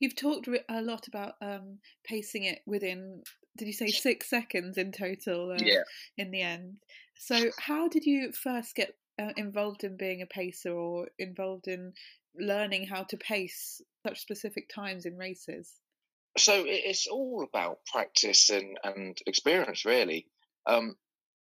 You've 0.00 0.16
talked 0.16 0.48
a 0.68 0.82
lot 0.82 1.06
about 1.06 1.34
um, 1.42 1.78
pacing 2.04 2.44
it 2.44 2.60
within. 2.66 3.22
Did 3.58 3.66
you 3.66 3.74
say 3.74 3.88
six 3.88 4.28
seconds 4.28 4.78
in 4.78 4.92
total? 4.92 5.52
Uh, 5.52 5.62
yeah. 5.62 5.82
In 6.16 6.30
the 6.30 6.42
end, 6.42 6.76
so 7.16 7.50
how 7.58 7.88
did 7.88 8.04
you 8.04 8.32
first 8.32 8.74
get 8.74 8.94
uh, 9.20 9.32
involved 9.36 9.84
in 9.84 9.96
being 9.96 10.22
a 10.22 10.26
pacer 10.26 10.72
or 10.72 11.08
involved 11.18 11.68
in 11.68 11.92
learning 12.38 12.86
how 12.86 13.02
to 13.04 13.16
pace 13.16 13.80
such 14.06 14.20
specific 14.20 14.68
times 14.68 15.04
in 15.06 15.16
races? 15.16 15.74
So 16.38 16.64
it's 16.66 17.06
all 17.06 17.46
about 17.48 17.78
practice 17.90 18.50
and, 18.50 18.78
and 18.84 19.18
experience, 19.26 19.84
really. 19.84 20.26
Um, 20.66 20.96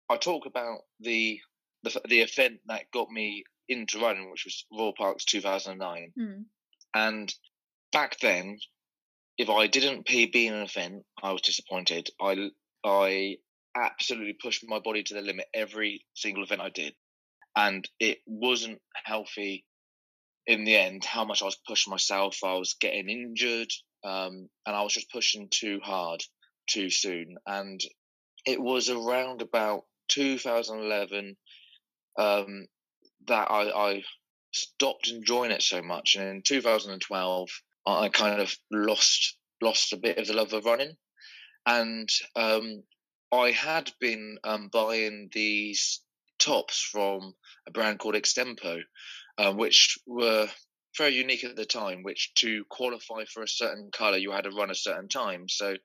I 0.09 0.17
talk 0.17 0.45
about 0.45 0.79
the, 0.99 1.39
the 1.83 2.01
the 2.07 2.21
event 2.21 2.59
that 2.67 2.91
got 2.93 3.09
me 3.09 3.43
into 3.67 3.99
running, 3.99 4.29
which 4.31 4.45
was 4.45 4.65
Royal 4.71 4.93
Parks 4.93 5.25
2009. 5.25 6.13
Mm. 6.19 6.45
And 6.93 7.33
back 7.91 8.19
then, 8.19 8.59
if 9.37 9.49
I 9.49 9.67
didn't 9.67 10.07
PB 10.07 10.35
in 10.35 10.53
an 10.53 10.63
event, 10.63 11.03
I 11.21 11.31
was 11.31 11.41
disappointed. 11.41 12.09
I 12.21 12.49
I 12.83 13.37
absolutely 13.75 14.33
pushed 14.41 14.63
my 14.67 14.79
body 14.79 15.03
to 15.03 15.13
the 15.13 15.21
limit 15.21 15.47
every 15.53 16.05
single 16.13 16.43
event 16.43 16.61
I 16.61 16.69
did, 16.69 16.93
and 17.55 17.87
it 17.99 18.19
wasn't 18.25 18.81
healthy. 19.03 19.65
In 20.45 20.63
the 20.63 20.77
end, 20.77 21.03
how 21.03 21.25
much 21.25 21.41
I 21.41 21.45
was 21.45 21.59
pushing 21.67 21.91
myself, 21.91 22.37
I 22.41 22.53
was 22.53 22.77
getting 22.79 23.09
injured, 23.09 23.69
um, 24.03 24.49
and 24.65 24.75
I 24.75 24.81
was 24.83 24.93
just 24.93 25.11
pushing 25.11 25.47
too 25.49 25.79
hard, 25.83 26.23
too 26.69 26.89
soon. 26.89 27.37
And 27.45 27.81
it 28.45 28.61
was 28.61 28.89
around 28.89 29.41
about 29.41 29.83
2011 30.09 31.35
um, 32.17 32.67
that 33.27 33.51
I, 33.51 33.69
I 33.69 34.03
stopped 34.51 35.09
enjoying 35.09 35.51
it 35.51 35.61
so 35.61 35.81
much. 35.81 36.15
And 36.15 36.27
in 36.29 36.41
2012, 36.41 37.49
I 37.87 38.09
kind 38.09 38.41
of 38.41 38.53
lost 38.71 39.37
lost 39.61 39.93
a 39.93 39.97
bit 39.97 40.17
of 40.17 40.27
the 40.27 40.33
love 40.33 40.53
of 40.53 40.65
running, 40.65 40.95
and 41.65 42.09
um, 42.35 42.83
I 43.31 43.51
had 43.51 43.91
been 43.99 44.37
um, 44.43 44.69
buying 44.71 45.29
these 45.33 46.01
tops 46.39 46.79
from 46.79 47.33
a 47.67 47.71
brand 47.71 47.99
called 47.99 48.15
Extempo, 48.15 48.81
uh, 49.37 49.53
which 49.53 49.97
were 50.05 50.47
very 50.97 51.13
unique 51.13 51.43
at 51.43 51.55
the 51.55 51.65
time. 51.65 52.03
Which 52.03 52.33
to 52.35 52.63
qualify 52.69 53.25
for 53.25 53.43
a 53.43 53.47
certain 53.47 53.89
color, 53.91 54.17
you 54.17 54.31
had 54.31 54.43
to 54.43 54.51
run 54.51 54.71
a 54.71 54.75
certain 54.75 55.09
time. 55.09 55.49
So 55.49 55.75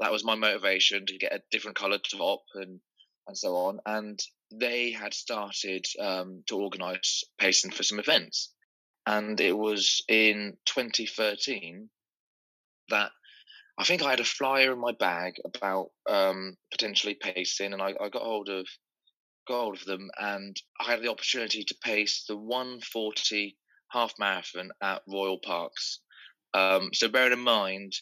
that 0.00 0.12
was 0.12 0.24
my 0.24 0.34
motivation 0.34 1.06
to 1.06 1.18
get 1.18 1.34
a 1.34 1.42
different 1.50 1.76
color 1.76 1.98
top 1.98 2.42
and 2.54 2.80
and 3.26 3.36
so 3.36 3.56
on. 3.56 3.80
And 3.86 4.18
they 4.50 4.92
had 4.92 5.12
started 5.12 5.86
um, 6.00 6.42
to 6.46 6.56
organise 6.56 7.24
pacing 7.38 7.70
for 7.70 7.82
some 7.82 7.98
events. 7.98 8.52
And 9.06 9.40
it 9.40 9.56
was 9.56 10.02
in 10.08 10.56
2013 10.66 11.88
that 12.90 13.10
I 13.78 13.84
think 13.84 14.02
I 14.02 14.10
had 14.10 14.20
a 14.20 14.24
flyer 14.24 14.72
in 14.72 14.80
my 14.80 14.92
bag 14.92 15.34
about 15.44 15.90
um, 16.08 16.56
potentially 16.72 17.14
pacing, 17.14 17.72
and 17.72 17.80
I, 17.80 17.94
I, 18.00 18.08
got 18.08 18.22
hold 18.22 18.48
of 18.48 18.66
got 19.46 19.60
hold 19.60 19.76
of 19.76 19.84
them, 19.84 20.10
and 20.18 20.60
I 20.80 20.90
had 20.90 21.00
the 21.00 21.10
opportunity 21.10 21.62
to 21.62 21.76
pace 21.82 22.24
the 22.26 22.36
140 22.36 23.56
half 23.90 24.14
marathon 24.18 24.70
at 24.82 25.02
Royal 25.06 25.38
Parks. 25.38 26.00
Um, 26.54 26.90
so 26.92 27.08
bearing 27.08 27.32
in 27.32 27.40
mind, 27.40 27.92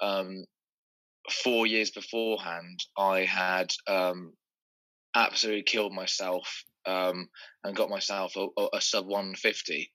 um, 0.00 0.44
four 1.30 1.66
years 1.66 1.90
beforehand, 1.90 2.80
I 2.96 3.20
had 3.20 3.72
um, 3.86 4.32
absolutely 5.14 5.62
killed 5.62 5.92
myself 5.92 6.64
um, 6.86 7.28
and 7.62 7.76
got 7.76 7.90
myself 7.90 8.36
a, 8.36 8.46
a, 8.74 8.80
sub 8.80 9.06
150. 9.06 9.90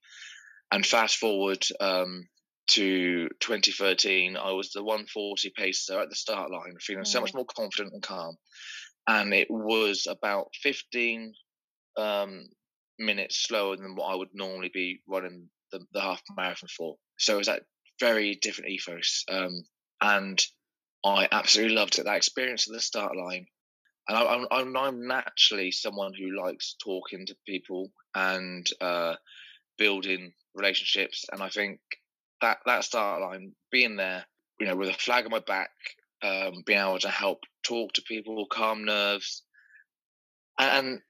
And 0.71 0.85
fast 0.85 1.17
forward 1.17 1.63
um, 1.79 2.27
to 2.71 3.27
2013, 3.39 4.37
I 4.37 4.51
was 4.51 4.71
the 4.71 4.83
140 4.83 5.51
pacer 5.55 5.99
at 5.99 6.09
the 6.09 6.15
start 6.15 6.51
line, 6.51 6.75
feeling 6.79 7.05
so 7.05 7.21
much 7.21 7.33
more 7.33 7.45
confident 7.45 7.93
and 7.93 8.03
calm. 8.03 8.37
And 9.07 9.33
it 9.33 9.47
was 9.49 10.07
about 10.07 10.49
15 10.61 11.33
um, 11.97 12.45
minutes 12.99 13.37
slower 13.37 13.77
than 13.77 13.95
what 13.95 14.11
I 14.11 14.15
would 14.15 14.29
normally 14.33 14.69
be 14.73 15.01
running 15.07 15.49
the, 15.71 15.79
the 15.93 16.01
half 16.01 16.21
marathon 16.35 16.69
for. 16.75 16.95
So 17.17 17.35
it 17.35 17.37
was 17.37 17.47
that 17.47 17.63
very 17.99 18.35
different 18.35 18.71
ethos. 18.71 19.23
Um, 19.29 19.63
and 20.01 20.41
I 21.03 21.27
absolutely 21.31 21.75
loved 21.75 21.97
it. 21.97 22.05
That 22.05 22.17
experience 22.17 22.67
at 22.67 22.73
the 22.73 22.81
start 22.81 23.15
line 23.15 23.47
and 24.09 24.17
I, 24.17 24.59
I'm, 24.59 24.75
I'm 24.75 25.07
naturally 25.07 25.71
someone 25.71 26.13
who 26.13 26.35
likes 26.35 26.75
talking 26.83 27.27
to 27.27 27.35
people 27.45 27.91
and 28.15 28.65
uh, 28.81 29.15
building 29.77 30.33
relationships, 30.55 31.25
and 31.31 31.43
I 31.43 31.49
think 31.49 31.79
that 32.41 32.57
that 32.65 32.83
start 32.83 33.21
line, 33.21 33.53
being 33.71 33.97
there, 33.97 34.25
you 34.59 34.65
know, 34.65 34.75
with 34.75 34.89
a 34.89 34.93
flag 34.93 35.25
on 35.25 35.31
my 35.31 35.39
back, 35.39 35.69
um, 36.23 36.63
being 36.65 36.79
able 36.79 36.97
to 36.99 37.09
help 37.09 37.43
talk 37.61 37.93
to 37.93 38.01
people, 38.01 38.47
calm 38.47 38.83
nerves, 38.83 39.43
and 40.57 41.01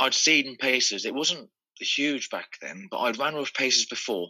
I'd 0.00 0.14
seen 0.14 0.56
pacers. 0.56 1.04
It 1.04 1.14
wasn't 1.14 1.50
huge 1.80 2.30
back 2.30 2.48
then, 2.60 2.88
but 2.90 2.98
I'd 2.98 3.18
ran 3.18 3.36
with 3.36 3.54
pacers 3.54 3.86
before 3.86 4.28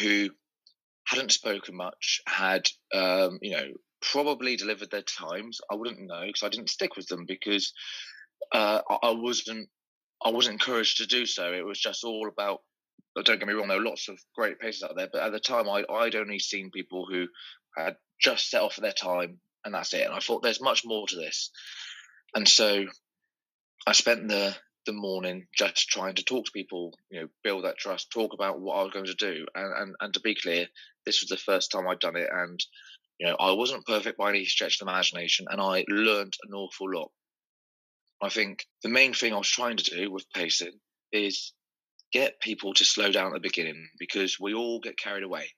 who 0.00 0.30
hadn't 1.06 1.32
spoken 1.32 1.76
much, 1.76 2.20
had 2.26 2.68
um, 2.94 3.38
you 3.40 3.52
know 3.52 3.68
probably 4.02 4.56
delivered 4.56 4.90
their 4.90 5.02
times. 5.02 5.60
I 5.70 5.74
wouldn't 5.74 6.00
know 6.00 6.24
because 6.26 6.42
I 6.42 6.48
didn't 6.48 6.70
stick 6.70 6.96
with 6.96 7.06
them 7.08 7.24
because 7.26 7.72
uh, 8.52 8.80
I 9.02 9.10
wasn't 9.10 9.68
I 10.24 10.30
wasn't 10.30 10.54
encouraged 10.54 10.98
to 10.98 11.06
do 11.06 11.26
so. 11.26 11.52
It 11.52 11.64
was 11.64 11.78
just 11.78 12.04
all 12.04 12.28
about. 12.28 12.62
Don't 13.24 13.38
get 13.38 13.48
me 13.48 13.54
wrong. 13.54 13.68
There 13.68 13.78
were 13.78 13.84
lots 13.84 14.08
of 14.08 14.18
great 14.34 14.58
paces 14.58 14.82
out 14.82 14.94
there, 14.94 15.08
but 15.10 15.22
at 15.22 15.32
the 15.32 15.40
time, 15.40 15.70
I, 15.70 15.84
I'd 15.90 16.14
only 16.14 16.38
seen 16.38 16.70
people 16.70 17.06
who 17.10 17.26
had 17.74 17.96
just 18.20 18.50
set 18.50 18.60
off 18.60 18.76
their 18.76 18.92
time, 18.92 19.38
and 19.64 19.74
that's 19.74 19.94
it. 19.94 20.04
And 20.04 20.14
I 20.14 20.18
thought 20.18 20.42
there's 20.42 20.60
much 20.60 20.84
more 20.84 21.06
to 21.06 21.16
this, 21.16 21.50
and 22.34 22.46
so 22.46 22.84
I 23.86 23.92
spent 23.92 24.28
the 24.28 24.56
the 24.86 24.92
morning 24.92 25.46
just 25.56 25.88
trying 25.88 26.14
to 26.14 26.24
talk 26.24 26.46
to 26.46 26.52
people, 26.52 26.94
you 27.10 27.20
know, 27.20 27.28
build 27.42 27.64
that 27.64 27.76
trust, 27.76 28.12
talk 28.12 28.32
about 28.32 28.60
what 28.60 28.76
I 28.76 28.82
was 28.84 28.92
going 28.92 29.06
to 29.06 29.14
do, 29.14 29.46
and 29.54 29.72
and, 29.76 29.94
and 30.00 30.14
to 30.14 30.20
be 30.20 30.34
clear, 30.34 30.66
this 31.04 31.22
was 31.22 31.28
the 31.28 31.36
first 31.36 31.70
time 31.70 31.88
I'd 31.88 32.00
done 32.00 32.16
it, 32.16 32.28
and 32.32 32.60
you 33.18 33.26
know, 33.26 33.36
I 33.38 33.52
wasn't 33.52 33.86
perfect 33.86 34.18
by 34.18 34.30
any 34.30 34.44
stretch 34.44 34.80
of 34.80 34.86
the 34.86 34.92
imagination, 34.92 35.46
and 35.50 35.60
I 35.60 35.84
learned 35.88 36.36
an 36.46 36.54
awful 36.54 36.92
lot. 36.92 37.10
I 38.22 38.28
think 38.28 38.64
the 38.82 38.88
main 38.88 39.14
thing 39.14 39.32
I 39.32 39.38
was 39.38 39.48
trying 39.48 39.76
to 39.76 39.84
do 39.84 40.10
with 40.10 40.30
pacing 40.34 40.78
is 41.12 41.52
get 42.12 42.40
people 42.40 42.74
to 42.74 42.84
slow 42.84 43.10
down 43.10 43.28
at 43.28 43.34
the 43.34 43.40
beginning 43.40 43.88
because 43.98 44.38
we 44.40 44.54
all 44.54 44.80
get 44.80 44.98
carried 44.98 45.24
away. 45.24 45.50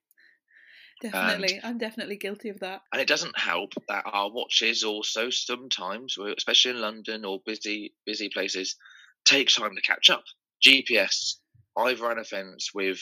Definitely, 1.00 1.56
and, 1.56 1.64
I'm 1.64 1.78
definitely 1.78 2.16
guilty 2.16 2.48
of 2.48 2.60
that. 2.60 2.82
And 2.92 3.00
it 3.00 3.08
doesn't 3.08 3.38
help 3.38 3.72
that 3.88 4.04
our 4.06 4.30
watches 4.30 4.82
also 4.84 5.30
sometimes, 5.30 6.16
especially 6.36 6.72
in 6.72 6.80
London 6.80 7.24
or 7.24 7.40
busy 7.44 7.94
busy 8.04 8.28
places, 8.28 8.76
take 9.24 9.48
time 9.48 9.74
to 9.74 9.82
catch 9.82 10.10
up. 10.10 10.24
GPS, 10.62 11.36
I've 11.76 12.00
run 12.00 12.18
a 12.18 12.24
fence 12.24 12.70
with 12.74 13.00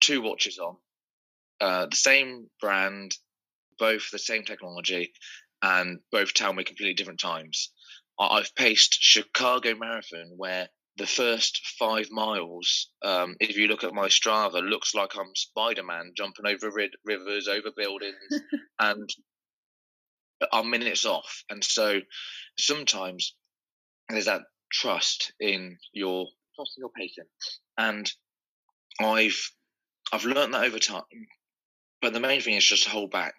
two 0.00 0.20
watches 0.22 0.58
on, 0.58 0.76
uh, 1.60 1.86
the 1.86 1.96
same 1.96 2.48
brand, 2.60 3.16
both 3.78 4.10
the 4.10 4.18
same 4.18 4.44
technology 4.44 5.12
and 5.62 5.98
both 6.12 6.34
tell 6.34 6.52
me 6.52 6.64
completely 6.64 6.94
different 6.94 7.20
times. 7.20 7.72
I've 8.18 8.54
paced 8.54 8.98
Chicago 9.00 9.74
Marathon 9.74 10.32
where 10.36 10.68
the 10.98 11.06
first 11.06 11.60
five 11.78 12.10
miles, 12.10 12.88
um, 13.02 13.36
if 13.38 13.56
you 13.56 13.68
look 13.68 13.84
at 13.84 13.92
my 13.92 14.08
Strava, 14.08 14.62
looks 14.62 14.94
like 14.94 15.16
I'm 15.16 15.34
Spider 15.34 15.82
Man 15.82 16.12
jumping 16.16 16.46
over 16.46 16.70
rivers, 17.04 17.48
over 17.48 17.70
buildings, 17.76 18.16
and 18.78 19.08
I'm 20.52 20.70
minutes 20.70 21.04
off. 21.04 21.44
And 21.50 21.62
so 21.62 22.00
sometimes 22.58 23.34
there's 24.08 24.24
that 24.24 24.42
trust 24.72 25.32
in 25.38 25.76
your 25.92 26.26
trust 26.54 26.74
in 26.76 26.82
your 26.82 26.90
patient, 26.90 27.28
and 27.76 28.10
I've 29.00 29.50
I've 30.12 30.24
learned 30.24 30.54
that 30.54 30.64
over 30.64 30.78
time. 30.78 31.02
But 32.00 32.12
the 32.12 32.20
main 32.20 32.40
thing 32.40 32.54
is 32.54 32.64
just 32.64 32.84
to 32.84 32.90
hold 32.90 33.10
back. 33.10 33.34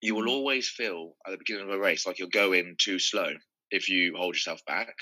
You 0.00 0.14
will 0.14 0.24
mm. 0.24 0.30
always 0.30 0.68
feel 0.68 1.14
at 1.26 1.32
the 1.32 1.38
beginning 1.38 1.68
of 1.68 1.74
a 1.74 1.78
race 1.78 2.06
like 2.06 2.18
you're 2.18 2.28
going 2.28 2.76
too 2.78 2.98
slow 2.98 3.30
if 3.70 3.88
you 3.88 4.14
hold 4.16 4.34
yourself 4.34 4.64
back 4.64 4.94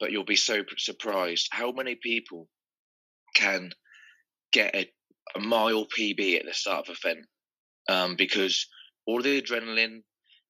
but 0.00 0.10
you'll 0.10 0.24
be 0.24 0.36
so 0.36 0.62
surprised 0.78 1.48
how 1.52 1.70
many 1.70 1.94
people 1.94 2.48
can 3.34 3.70
get 4.52 4.74
a, 4.74 4.90
a 5.36 5.40
mile 5.40 5.86
PB 5.86 6.40
at 6.40 6.46
the 6.46 6.54
start 6.54 6.88
of 6.88 6.96
a 6.96 7.08
event 7.08 7.26
um, 7.88 8.16
because 8.16 8.66
all 9.06 9.22
the 9.22 9.40
adrenaline, 9.40 10.02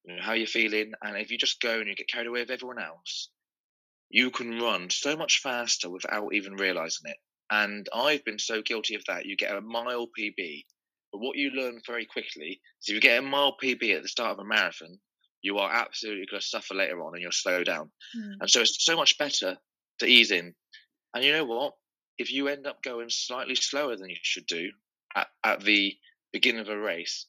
you 0.05 0.17
know, 0.17 0.23
how 0.23 0.33
you're 0.33 0.47
feeling, 0.47 0.93
and 1.03 1.17
if 1.17 1.31
you 1.31 1.39
just 1.39 1.61
go 1.61 1.79
and 1.79 1.89
you 1.89 1.95
get 1.95 2.09
carried 2.09 2.27
away 2.27 2.41
with 2.41 2.51
everyone 2.51 2.79
else, 2.79 3.31
you 4.09 4.31
can 4.31 4.61
run 4.61 4.91
so 4.91 5.17
much 5.17 5.41
faster 5.41 5.91
without 5.91 6.33
even 6.35 6.55
realizing 6.55 7.11
it. 7.11 7.17
And 7.51 7.89
I've 7.95 8.25
been 8.25 8.39
so 8.39 8.63
guilty 8.63 8.95
of 8.95 9.05
that. 9.09 9.27
You 9.27 9.37
get 9.37 9.57
a 9.57 9.61
mile 9.61 10.07
PB, 10.19 10.65
but 11.13 11.21
what 11.21 11.37
you 11.37 11.51
learn 11.51 11.81
very 11.87 12.07
quickly 12.07 12.61
is 12.83 12.89
if 12.89 12.95
you 12.95 13.01
get 13.01 13.19
a 13.19 13.23
mile 13.23 13.57
PB 13.63 13.97
at 13.97 14.03
the 14.03 14.09
start 14.09 14.33
of 14.33 14.39
a 14.39 14.45
marathon, 14.45 14.99
you 15.43 15.59
are 15.59 15.73
absolutely 15.73 16.27
going 16.31 16.41
to 16.41 16.47
suffer 16.47 16.75
later 16.75 17.01
on 17.03 17.15
and 17.15 17.23
you'll 17.23 17.33
slow 17.33 17.65
down. 17.65 17.91
Mm. 18.17 18.33
And 18.41 18.51
so 18.51 18.61
it's 18.61 18.85
so 18.85 18.97
much 18.97 19.19
better 19.19 19.57
to 20.01 20.07
ease 20.07 20.31
in. 20.31 20.55
And 21.15 21.25
you 21.25 21.33
know 21.33 21.45
what? 21.45 21.75
If 22.19 22.33
you 22.33 22.49
end 22.49 22.67
up 22.67 22.83
going 22.83 23.09
slightly 23.09 23.55
slower 23.55 23.97
than 23.97 24.11
you 24.11 24.17
should 24.21 24.47
do 24.47 24.71
at, 25.17 25.29
at 25.45 25.61
the 25.63 25.95
beginning 26.33 26.61
of 26.61 26.69
a 26.69 26.79
race, 26.79 27.27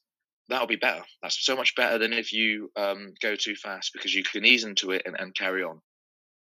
that'll 0.48 0.66
be 0.66 0.76
better. 0.76 1.02
That's 1.22 1.44
so 1.44 1.56
much 1.56 1.74
better 1.74 1.98
than 1.98 2.12
if 2.12 2.32
you 2.32 2.70
um, 2.76 3.14
go 3.22 3.34
too 3.34 3.54
fast 3.54 3.92
because 3.92 4.14
you 4.14 4.22
can 4.22 4.44
ease 4.44 4.64
into 4.64 4.90
it 4.90 5.02
and, 5.06 5.16
and 5.18 5.34
carry 5.34 5.62
on. 5.62 5.80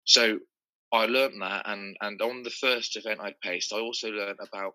So 0.04 0.38
I 0.92 1.07
learned 1.07 1.40
that, 1.40 1.62
and, 1.66 1.97
and 2.00 2.21
on 2.21 2.42
the 2.42 2.50
first 2.50 2.97
event 2.97 3.21
I 3.21 3.35
paced, 3.42 3.73
I 3.73 3.78
also 3.78 4.09
learned 4.09 4.40
about 4.40 4.75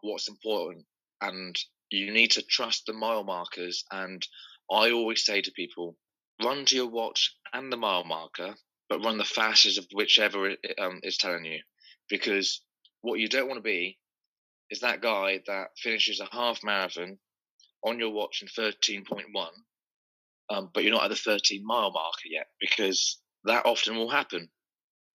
what's 0.00 0.28
important, 0.28 0.86
and 1.20 1.56
you 1.90 2.12
need 2.12 2.32
to 2.32 2.42
trust 2.42 2.86
the 2.86 2.94
mile 2.94 3.24
markers 3.24 3.84
and 3.92 4.26
I 4.70 4.90
always 4.90 5.24
say 5.24 5.40
to 5.42 5.52
people, 5.52 5.96
run 6.42 6.64
to 6.66 6.76
your 6.76 6.88
watch 6.88 7.34
and 7.52 7.72
the 7.72 7.76
mile 7.76 8.04
marker, 8.04 8.54
but 8.88 9.04
run 9.04 9.18
the 9.18 9.24
fastest 9.24 9.78
of 9.78 9.86
whichever 9.92 10.48
it 10.48 10.58
um, 10.78 11.00
is 11.02 11.18
telling 11.18 11.44
you. 11.44 11.60
Because 12.08 12.62
what 13.02 13.20
you 13.20 13.28
don't 13.28 13.48
want 13.48 13.58
to 13.58 13.62
be 13.62 13.98
is 14.70 14.80
that 14.80 15.02
guy 15.02 15.40
that 15.46 15.68
finishes 15.76 16.20
a 16.20 16.28
half 16.34 16.60
marathon 16.62 17.18
on 17.84 17.98
your 17.98 18.10
watch 18.10 18.42
in 18.42 18.48
13.1, 18.48 19.48
um, 20.50 20.70
but 20.72 20.82
you're 20.82 20.92
not 20.92 21.04
at 21.04 21.10
the 21.10 21.16
13 21.16 21.62
mile 21.64 21.92
marker 21.92 22.28
yet, 22.30 22.46
because 22.60 23.20
that 23.44 23.66
often 23.66 23.96
will 23.96 24.10
happen. 24.10 24.48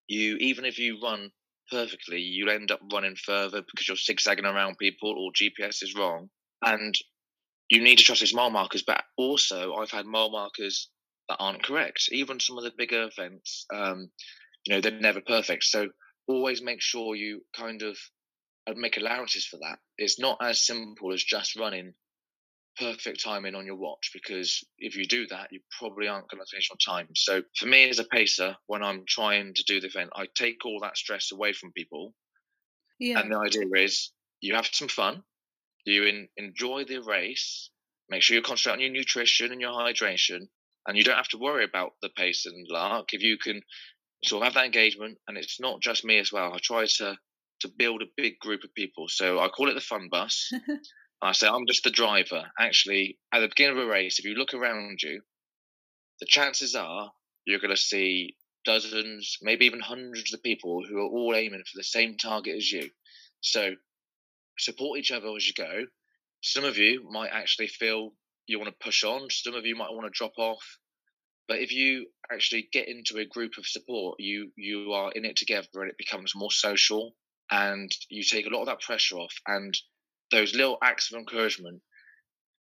You 0.07 0.37
even 0.37 0.65
if 0.65 0.79
you 0.79 0.99
run 1.01 1.31
perfectly, 1.71 2.19
you'll 2.19 2.49
end 2.49 2.71
up 2.71 2.79
running 2.91 3.15
further 3.15 3.61
because 3.61 3.87
you're 3.87 3.97
zigzagging 3.97 4.45
around 4.45 4.77
people 4.77 5.13
or 5.17 5.31
GPS 5.31 5.83
is 5.83 5.95
wrong. 5.95 6.29
And 6.63 6.95
you 7.69 7.81
need 7.81 7.97
to 7.97 8.03
trust 8.03 8.21
these 8.21 8.33
mile 8.33 8.49
markers, 8.49 8.83
but 8.85 9.03
also 9.17 9.75
I've 9.75 9.91
had 9.91 10.05
mile 10.05 10.31
markers 10.31 10.89
that 11.27 11.37
aren't 11.39 11.63
correct. 11.63 12.09
Even 12.11 12.39
some 12.39 12.57
of 12.57 12.63
the 12.63 12.73
bigger 12.75 13.03
events, 13.03 13.65
um, 13.73 14.09
you 14.65 14.73
know, 14.73 14.81
they're 14.81 14.99
never 14.99 15.21
perfect. 15.21 15.63
So 15.63 15.89
always 16.27 16.61
make 16.61 16.81
sure 16.81 17.15
you 17.15 17.41
kind 17.55 17.81
of 17.83 17.97
uh, 18.67 18.73
make 18.75 18.97
allowances 18.97 19.45
for 19.45 19.57
that. 19.57 19.77
It's 19.97 20.19
not 20.19 20.37
as 20.41 20.65
simple 20.65 21.13
as 21.13 21.23
just 21.23 21.55
running 21.55 21.93
perfect 22.79 23.21
timing 23.23 23.55
on 23.55 23.65
your 23.65 23.75
watch 23.75 24.11
because 24.13 24.63
if 24.77 24.95
you 24.95 25.05
do 25.05 25.27
that, 25.27 25.49
you 25.51 25.59
probably 25.77 26.07
aren't 26.07 26.29
going 26.29 26.41
to 26.41 26.49
finish 26.49 26.69
on 26.71 26.77
time. 26.77 27.07
So 27.15 27.41
for 27.57 27.65
me 27.65 27.89
as 27.89 27.99
a 27.99 28.05
pacer, 28.05 28.55
when 28.67 28.81
I'm 28.81 29.03
trying 29.07 29.53
to 29.53 29.63
do 29.67 29.79
the 29.79 29.87
event, 29.87 30.11
I 30.15 30.27
take 30.35 30.65
all 30.65 30.79
that 30.81 30.97
stress 30.97 31.31
away 31.31 31.53
from 31.53 31.71
people. 31.73 32.13
Yeah. 32.99 33.19
And 33.19 33.31
the 33.31 33.37
idea 33.37 33.65
is 33.75 34.11
you 34.41 34.55
have 34.55 34.69
some 34.71 34.87
fun, 34.87 35.23
you 35.89 36.03
in, 36.03 36.27
enjoy 36.37 36.85
the 36.85 36.99
race, 36.99 37.69
make 38.09 38.21
sure 38.21 38.35
you 38.35 38.41
concentrate 38.41 38.73
on 38.73 38.81
your 38.81 38.91
nutrition 38.91 39.51
and 39.51 39.61
your 39.61 39.71
hydration, 39.71 40.47
and 40.87 40.97
you 40.97 41.03
don't 41.03 41.17
have 41.17 41.27
to 41.29 41.37
worry 41.37 41.63
about 41.63 41.93
the 42.01 42.09
pace 42.09 42.45
and 42.45 42.67
lark. 42.69 43.13
If 43.13 43.21
you 43.21 43.37
can 43.37 43.61
sort 44.23 44.41
of 44.41 44.45
have 44.47 44.53
that 44.55 44.65
engagement, 44.65 45.17
and 45.27 45.37
it's 45.37 45.59
not 45.59 45.81
just 45.81 46.05
me 46.05 46.19
as 46.19 46.31
well. 46.31 46.53
I 46.53 46.57
try 46.61 46.85
to 46.85 47.17
to 47.61 47.67
build 47.67 48.01
a 48.01 48.05
big 48.15 48.39
group 48.39 48.63
of 48.63 48.73
people. 48.73 49.07
So 49.09 49.39
I 49.39 49.49
call 49.49 49.69
it 49.69 49.73
the 49.73 49.81
fun 49.81 50.07
bus. 50.09 50.49
I 51.21 51.33
say 51.33 51.47
I'm 51.47 51.67
just 51.67 51.83
the 51.83 51.91
driver. 51.91 52.43
Actually, 52.57 53.17
at 53.33 53.39
the 53.41 53.49
beginning 53.49 53.77
of 53.77 53.83
a 53.83 53.89
race, 53.89 54.17
if 54.17 54.25
you 54.25 54.35
look 54.35 54.53
around 54.53 55.01
you, 55.01 55.21
the 56.21 56.25
chances 56.25 56.75
are 56.75 57.11
you're 57.45 57.59
going 57.59 57.75
to 57.75 57.81
see 57.81 58.37
dozens, 58.65 59.37
maybe 59.41 59.65
even 59.65 59.79
hundreds 59.79 60.33
of 60.33 60.43
people 60.43 60.83
who 60.87 60.99
are 60.99 61.09
all 61.09 61.35
aiming 61.35 61.63
for 61.65 61.77
the 61.77 61.83
same 61.83 62.15
target 62.15 62.55
as 62.55 62.71
you. 62.71 62.89
So 63.41 63.71
support 64.59 64.99
each 64.99 65.11
other 65.11 65.27
as 65.35 65.47
you 65.47 65.53
go. 65.53 65.85
Some 66.41 66.63
of 66.63 66.77
you 66.77 67.09
might 67.09 67.31
actually 67.31 67.67
feel 67.67 68.13
you 68.47 68.59
want 68.59 68.71
to 68.71 68.83
push 68.83 69.03
on, 69.03 69.29
some 69.29 69.55
of 69.55 69.65
you 69.65 69.75
might 69.75 69.91
want 69.91 70.05
to 70.05 70.17
drop 70.17 70.33
off. 70.37 70.63
But 71.47 71.59
if 71.59 71.71
you 71.71 72.07
actually 72.31 72.69
get 72.71 72.87
into 72.87 73.17
a 73.17 73.25
group 73.25 73.57
of 73.57 73.65
support, 73.65 74.19
you 74.19 74.51
you 74.55 74.93
are 74.93 75.11
in 75.11 75.25
it 75.25 75.35
together 75.35 75.67
and 75.75 75.89
it 75.89 75.97
becomes 75.97 76.33
more 76.35 76.51
social 76.51 77.15
and 77.51 77.91
you 78.09 78.23
take 78.23 78.45
a 78.45 78.49
lot 78.49 78.61
of 78.61 78.67
that 78.67 78.81
pressure 78.81 79.17
off 79.17 79.33
and 79.47 79.75
those 80.31 80.53
little 80.53 80.77
acts 80.83 81.11
of 81.11 81.17
encouragement 81.17 81.81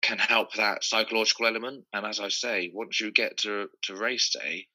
can 0.01 0.17
help 0.19 0.53
that 0.53 0.83
psychological 0.83 1.47
element. 1.47 1.85
And 1.91 2.05
as 2.05 2.19
I 2.19 2.29
say, 2.29 2.71
once 2.73 3.01
you 3.01 3.11
get 3.11 3.37
to 3.39 3.67
to 3.83 3.95
race 3.95 4.29
day, 4.29 4.67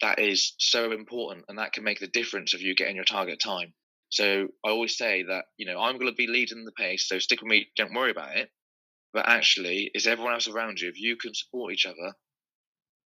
that 0.00 0.18
is 0.18 0.54
so 0.58 0.92
important 0.92 1.46
and 1.48 1.58
that 1.58 1.72
can 1.72 1.84
make 1.84 2.00
the 2.00 2.06
difference 2.08 2.54
of 2.54 2.60
you 2.60 2.74
getting 2.74 2.96
your 2.96 3.04
target 3.04 3.40
time. 3.40 3.72
So 4.10 4.48
I 4.64 4.70
always 4.70 4.96
say 4.98 5.22
that, 5.22 5.44
you 5.56 5.66
know, 5.66 5.80
I'm 5.80 5.96
going 5.98 6.10
to 6.10 6.16
be 6.16 6.26
leading 6.26 6.64
the 6.64 6.72
pace, 6.72 7.08
so 7.08 7.18
stick 7.18 7.40
with 7.40 7.48
me, 7.48 7.68
don't 7.76 7.94
worry 7.94 8.10
about 8.10 8.36
it. 8.36 8.50
But 9.12 9.28
actually, 9.28 9.90
is 9.94 10.06
everyone 10.06 10.34
else 10.34 10.48
around 10.48 10.80
you, 10.80 10.88
if 10.88 11.00
you 11.00 11.16
can 11.16 11.34
support 11.34 11.72
each 11.72 11.86
other, 11.86 12.14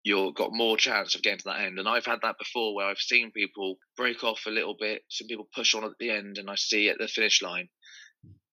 you've 0.02 0.34
got 0.34 0.52
more 0.52 0.76
chance 0.76 1.14
of 1.14 1.22
getting 1.22 1.38
to 1.38 1.44
that 1.46 1.60
end. 1.60 1.78
And 1.78 1.88
I've 1.88 2.06
had 2.06 2.20
that 2.22 2.38
before 2.38 2.74
where 2.74 2.86
I've 2.86 2.98
seen 2.98 3.32
people 3.32 3.76
break 3.96 4.24
off 4.24 4.44
a 4.46 4.50
little 4.50 4.76
bit, 4.78 5.02
some 5.08 5.26
people 5.26 5.48
push 5.54 5.74
on 5.74 5.84
at 5.84 5.92
the 5.98 6.10
end, 6.10 6.38
and 6.38 6.50
I 6.50 6.54
see 6.54 6.88
at 6.88 6.98
the 6.98 7.08
finish 7.08 7.42
line. 7.42 7.68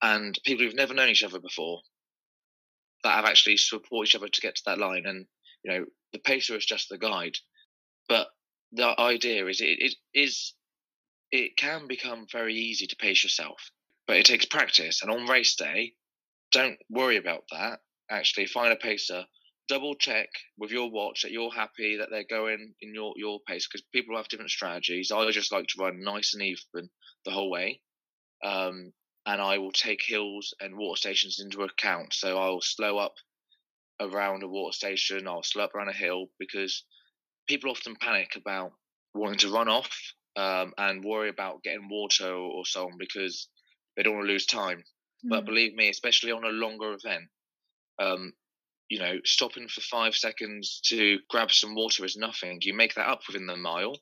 And 0.01 0.37
people 0.45 0.65
who've 0.65 0.75
never 0.75 0.93
known 0.93 1.09
each 1.09 1.23
other 1.23 1.39
before 1.39 1.81
that 3.03 3.15
have 3.15 3.25
actually 3.25 3.57
support 3.57 4.07
each 4.07 4.15
other 4.15 4.27
to 4.27 4.41
get 4.41 4.55
to 4.55 4.63
that 4.65 4.77
line. 4.77 5.03
And, 5.05 5.25
you 5.63 5.71
know, 5.71 5.85
the 6.13 6.19
pacer 6.19 6.55
is 6.55 6.65
just 6.65 6.89
the 6.89 6.97
guide. 6.97 7.35
But 8.07 8.27
the 8.71 8.99
idea 8.99 9.45
is 9.47 9.61
it, 9.61 9.79
it 9.79 9.95
is 10.13 10.53
it 11.31 11.57
can 11.57 11.87
become 11.87 12.25
very 12.31 12.55
easy 12.55 12.87
to 12.87 12.95
pace 12.95 13.23
yourself, 13.23 13.71
but 14.05 14.17
it 14.17 14.25
takes 14.25 14.45
practice. 14.45 15.01
And 15.01 15.11
on 15.11 15.27
race 15.27 15.55
day, 15.55 15.93
don't 16.51 16.77
worry 16.89 17.17
about 17.17 17.43
that. 17.51 17.79
Actually, 18.09 18.47
find 18.47 18.71
a 18.71 18.77
pacer. 18.77 19.25
Double 19.67 19.95
check 19.95 20.29
with 20.57 20.71
your 20.71 20.89
watch 20.89 21.23
that 21.23 21.31
you're 21.31 21.51
happy 21.51 21.97
that 21.97 22.09
they're 22.09 22.23
going 22.29 22.73
in 22.81 22.93
your, 22.93 23.13
your 23.17 23.39
pace 23.45 23.67
because 23.67 23.85
people 23.93 24.15
have 24.15 24.29
different 24.29 24.51
strategies. 24.51 25.11
I 25.11 25.29
just 25.31 25.51
like 25.51 25.67
to 25.67 25.81
run 25.81 26.01
nice 26.01 26.33
and 26.33 26.43
even 26.43 26.89
the 27.25 27.31
whole 27.31 27.49
way. 27.49 27.81
Um, 28.43 28.93
and 29.25 29.41
I 29.41 29.57
will 29.57 29.73
take 29.73 30.01
hills 30.01 30.53
and 30.61 30.77
water 30.77 30.97
stations 30.97 31.41
into 31.41 31.63
account. 31.63 32.13
So 32.13 32.37
I'll 32.37 32.61
slow 32.61 32.97
up 32.97 33.15
around 33.99 34.43
a 34.43 34.47
water 34.47 34.73
station, 34.73 35.27
I'll 35.27 35.43
slow 35.43 35.65
up 35.65 35.75
around 35.75 35.89
a 35.89 35.93
hill 35.93 36.27
because 36.39 36.85
people 37.47 37.71
often 37.71 37.95
panic 37.99 38.35
about 38.37 38.71
wanting 39.13 39.39
to 39.39 39.51
run 39.51 39.67
off 39.67 39.89
um, 40.37 40.71
and 40.77 41.03
worry 41.03 41.29
about 41.29 41.63
getting 41.63 41.89
water 41.89 42.31
or, 42.31 42.65
so 42.65 42.85
on 42.85 42.97
because 42.97 43.49
they 43.95 44.03
don't 44.03 44.15
want 44.15 44.27
to 44.27 44.31
lose 44.31 44.45
time. 44.45 44.83
Mm. 45.25 45.29
But 45.29 45.45
believe 45.45 45.73
me, 45.73 45.89
especially 45.89 46.31
on 46.31 46.45
a 46.45 46.49
longer 46.49 46.93
event, 46.93 47.23
um, 47.99 48.33
you 48.87 48.99
know, 48.99 49.17
stopping 49.25 49.67
for 49.67 49.81
five 49.81 50.15
seconds 50.15 50.79
to 50.85 51.17
grab 51.29 51.51
some 51.51 51.75
water 51.75 52.05
is 52.05 52.15
nothing. 52.15 52.59
You 52.61 52.73
make 52.73 52.93
that 52.93 53.09
up 53.09 53.21
within 53.27 53.47
the 53.47 53.57
mile. 53.57 53.95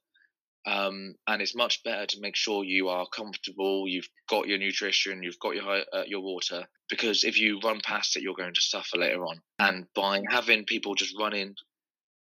Um, 0.67 1.13
and 1.28 1.41
it's 1.41 1.56
much 1.56 1.84
better 1.84 2.08
to 2.08 2.19
make 2.19 2.36
sure 2.36 2.63
you 2.63 2.89
are 2.89 3.08
comfortable. 3.08 3.88
You've 3.88 4.10
got 4.28 4.48
your 4.48 4.58
nutrition, 4.58 5.21
you've 5.21 5.39
got 5.39 5.56
your 5.56 5.84
uh, 5.93 6.04
your 6.08 6.21
water, 6.21 6.65
because 6.89 7.24
if 7.24 7.39
you 7.39 7.60
run 7.63 7.82
past 7.84 8.17
it, 8.17 8.24
you're 8.24 8.34
going 8.34 8.56
to 8.56 8.62
suffer 8.62 8.98
later 8.98 9.24
on. 9.28 9.41
And 9.60 9.86
by 9.93 10.24
having 10.28 10.65
people 10.65 10.95
just 10.95 11.15
running 11.19 11.54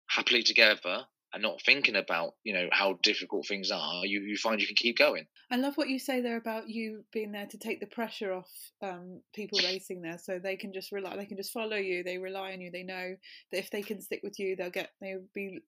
happily 0.09 0.43
together 0.43 1.05
and 1.33 1.43
not 1.43 1.63
thinking 1.63 1.97
about 1.97 2.35
you 2.45 2.53
know 2.53 2.69
how 2.73 2.99
difficult 3.03 3.47
things 3.47 3.71
are, 3.71 4.05
you, 4.05 4.21
you 4.21 4.37
find 4.37 4.61
you 4.61 4.67
can 4.67 4.77
keep 4.77 4.99
going. 4.99 5.27
I 5.51 5.57
love 5.57 5.77
what 5.77 5.89
you 5.89 5.99
say 5.99 6.21
there 6.21 6.37
about 6.37 6.69
you 6.69 7.05
being 7.13 7.33
there 7.33 7.47
to 7.47 7.59
take 7.59 7.81
the 7.81 7.87
pressure 7.87 8.33
off 8.33 8.51
um, 8.83 9.21
people 9.35 9.59
racing 9.65 10.03
there, 10.03 10.19
so 10.19 10.39
they 10.39 10.57
can 10.57 10.73
just 10.73 10.93
rely, 10.93 11.17
they 11.17 11.27
can 11.27 11.37
just 11.37 11.53
follow 11.53 11.77
you. 11.77 12.03
They 12.03 12.19
rely 12.19 12.53
on 12.53 12.61
you. 12.61 12.71
They 12.71 12.83
know 12.83 13.17
that 13.51 13.59
if 13.59 13.71
they 13.71 13.83
can 13.83 14.01
stick 14.01 14.21
with 14.23 14.39
you, 14.39 14.57
they'll 14.57 14.71
get 14.71 14.91
they'll 15.01 15.25
be 15.35 15.61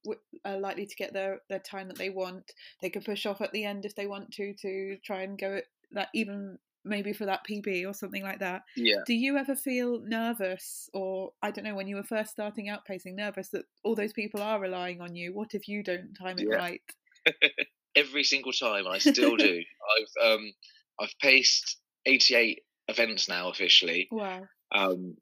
uh, 0.44 0.58
likely 0.58 0.86
to 0.86 0.96
get 0.96 1.12
their 1.12 1.40
their 1.48 1.60
time 1.60 1.88
that 1.88 1.98
they 1.98 2.10
want. 2.10 2.52
They 2.82 2.90
can 2.90 3.02
push 3.02 3.26
off 3.26 3.40
at 3.40 3.52
the 3.52 3.64
end 3.64 3.84
if 3.84 3.94
they 3.94 4.06
want 4.06 4.32
to 4.32 4.54
to 4.62 4.96
try 5.04 5.22
and 5.22 5.38
go 5.38 5.56
at 5.56 5.64
that 5.92 6.08
even 6.14 6.58
maybe 6.84 7.12
for 7.12 7.26
that 7.26 7.46
PB 7.48 7.88
or 7.88 7.94
something 7.94 8.22
like 8.22 8.40
that. 8.40 8.62
Yeah. 8.76 8.98
Do 9.06 9.14
you 9.14 9.36
ever 9.36 9.56
feel 9.56 10.00
nervous, 10.00 10.88
or 10.92 11.32
I 11.42 11.50
don't 11.50 11.64
know, 11.64 11.74
when 11.74 11.88
you 11.88 11.96
were 11.96 12.04
first 12.04 12.30
starting 12.30 12.68
out 12.68 12.84
pacing, 12.84 13.16
nervous 13.16 13.48
that 13.50 13.64
all 13.82 13.94
those 13.94 14.12
people 14.12 14.42
are 14.42 14.60
relying 14.60 15.00
on 15.00 15.14
you? 15.16 15.34
What 15.34 15.54
if 15.54 15.68
you 15.68 15.82
don't 15.82 16.14
time 16.14 16.38
it 16.38 16.48
yeah. 16.50 16.56
right? 16.56 16.80
Every 17.96 18.24
single 18.24 18.52
time, 18.52 18.86
I 18.86 18.98
still 18.98 19.36
do. 19.36 19.62
I've 20.22 20.32
um, 20.32 20.52
I've 21.00 21.14
paced 21.20 21.78
eighty 22.06 22.34
eight 22.34 22.60
events 22.88 23.28
now 23.28 23.50
officially. 23.50 24.08
Wow. 24.10 24.42
Um, 24.74 25.16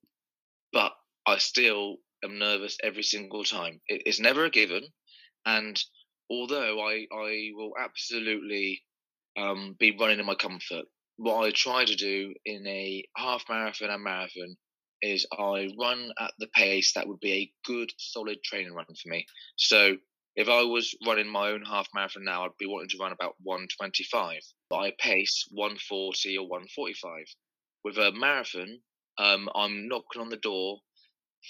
but 0.73 0.93
I 1.27 1.39
still 1.39 1.97
am 2.25 2.39
nervous 2.39 2.79
every 2.83 3.03
single 3.03 3.45
time. 3.45 3.81
It, 3.89 4.03
it's 4.07 4.21
never 4.21 4.45
a 4.45 4.51
given, 4.51 4.85
and 5.45 5.79
although 6.31 6.81
I 6.81 7.07
I 7.13 7.51
will 7.55 7.73
absolutely 7.79 8.83
um, 9.37 9.77
be 9.79 9.97
running 9.99 10.19
in 10.19 10.27
my 10.27 10.35
comfort 10.35 10.87
what 11.17 11.45
I 11.45 11.51
try 11.51 11.85
to 11.85 11.95
do 11.95 12.35
in 12.45 12.67
a 12.67 13.05
half 13.17 13.45
marathon 13.49 13.91
and 13.91 14.03
marathon 14.03 14.57
is 15.03 15.27
I 15.33 15.69
run 15.79 16.13
at 16.19 16.33
the 16.39 16.47
pace 16.55 16.95
that 16.95 17.09
would 17.09 17.21
be 17.21 17.33
a 17.33 17.53
good, 17.65 17.91
solid 17.99 18.39
training 18.45 18.73
run 18.73 18.87
for 18.87 19.09
me. 19.09 19.27
So 19.57 19.97
if 20.37 20.49
I 20.49 20.63
was 20.63 20.95
running 21.07 21.29
my 21.29 21.51
own 21.51 21.65
half 21.65 21.89
marathon 21.95 22.25
now, 22.25 22.45
I'd 22.45 22.57
be 22.59 22.67
wanting 22.67 22.89
to 22.91 22.99
run 22.99 23.13
about 23.13 23.35
125. 23.43 24.41
But 24.71 24.79
I 24.79 24.93
pace 24.99 25.47
140 25.51 26.39
or 26.39 26.49
145. 26.49 27.25
With 27.85 27.99
a 27.99 28.13
marathon, 28.13 28.81
um, 29.19 29.49
I'm 29.55 29.89
knocking 29.89 30.23
on 30.23 30.31
the 30.31 30.37
door 30.37 30.79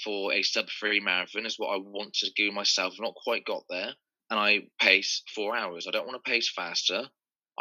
for 0.02 0.32
a 0.32 0.42
sub 0.42 0.66
three 0.80 1.00
marathon, 1.00 1.46
is 1.46 1.58
what 1.58 1.74
I 1.74 1.76
want 1.76 2.14
to 2.14 2.30
do 2.34 2.50
myself. 2.50 2.94
I've 2.94 3.00
not 3.00 3.14
quite 3.14 3.44
got 3.44 3.64
there. 3.68 3.92
And 4.30 4.40
I 4.40 4.60
pace 4.80 5.22
four 5.34 5.54
hours. 5.54 5.86
I 5.86 5.90
don't 5.90 6.06
want 6.06 6.22
to 6.24 6.30
pace 6.30 6.50
faster. 6.50 7.08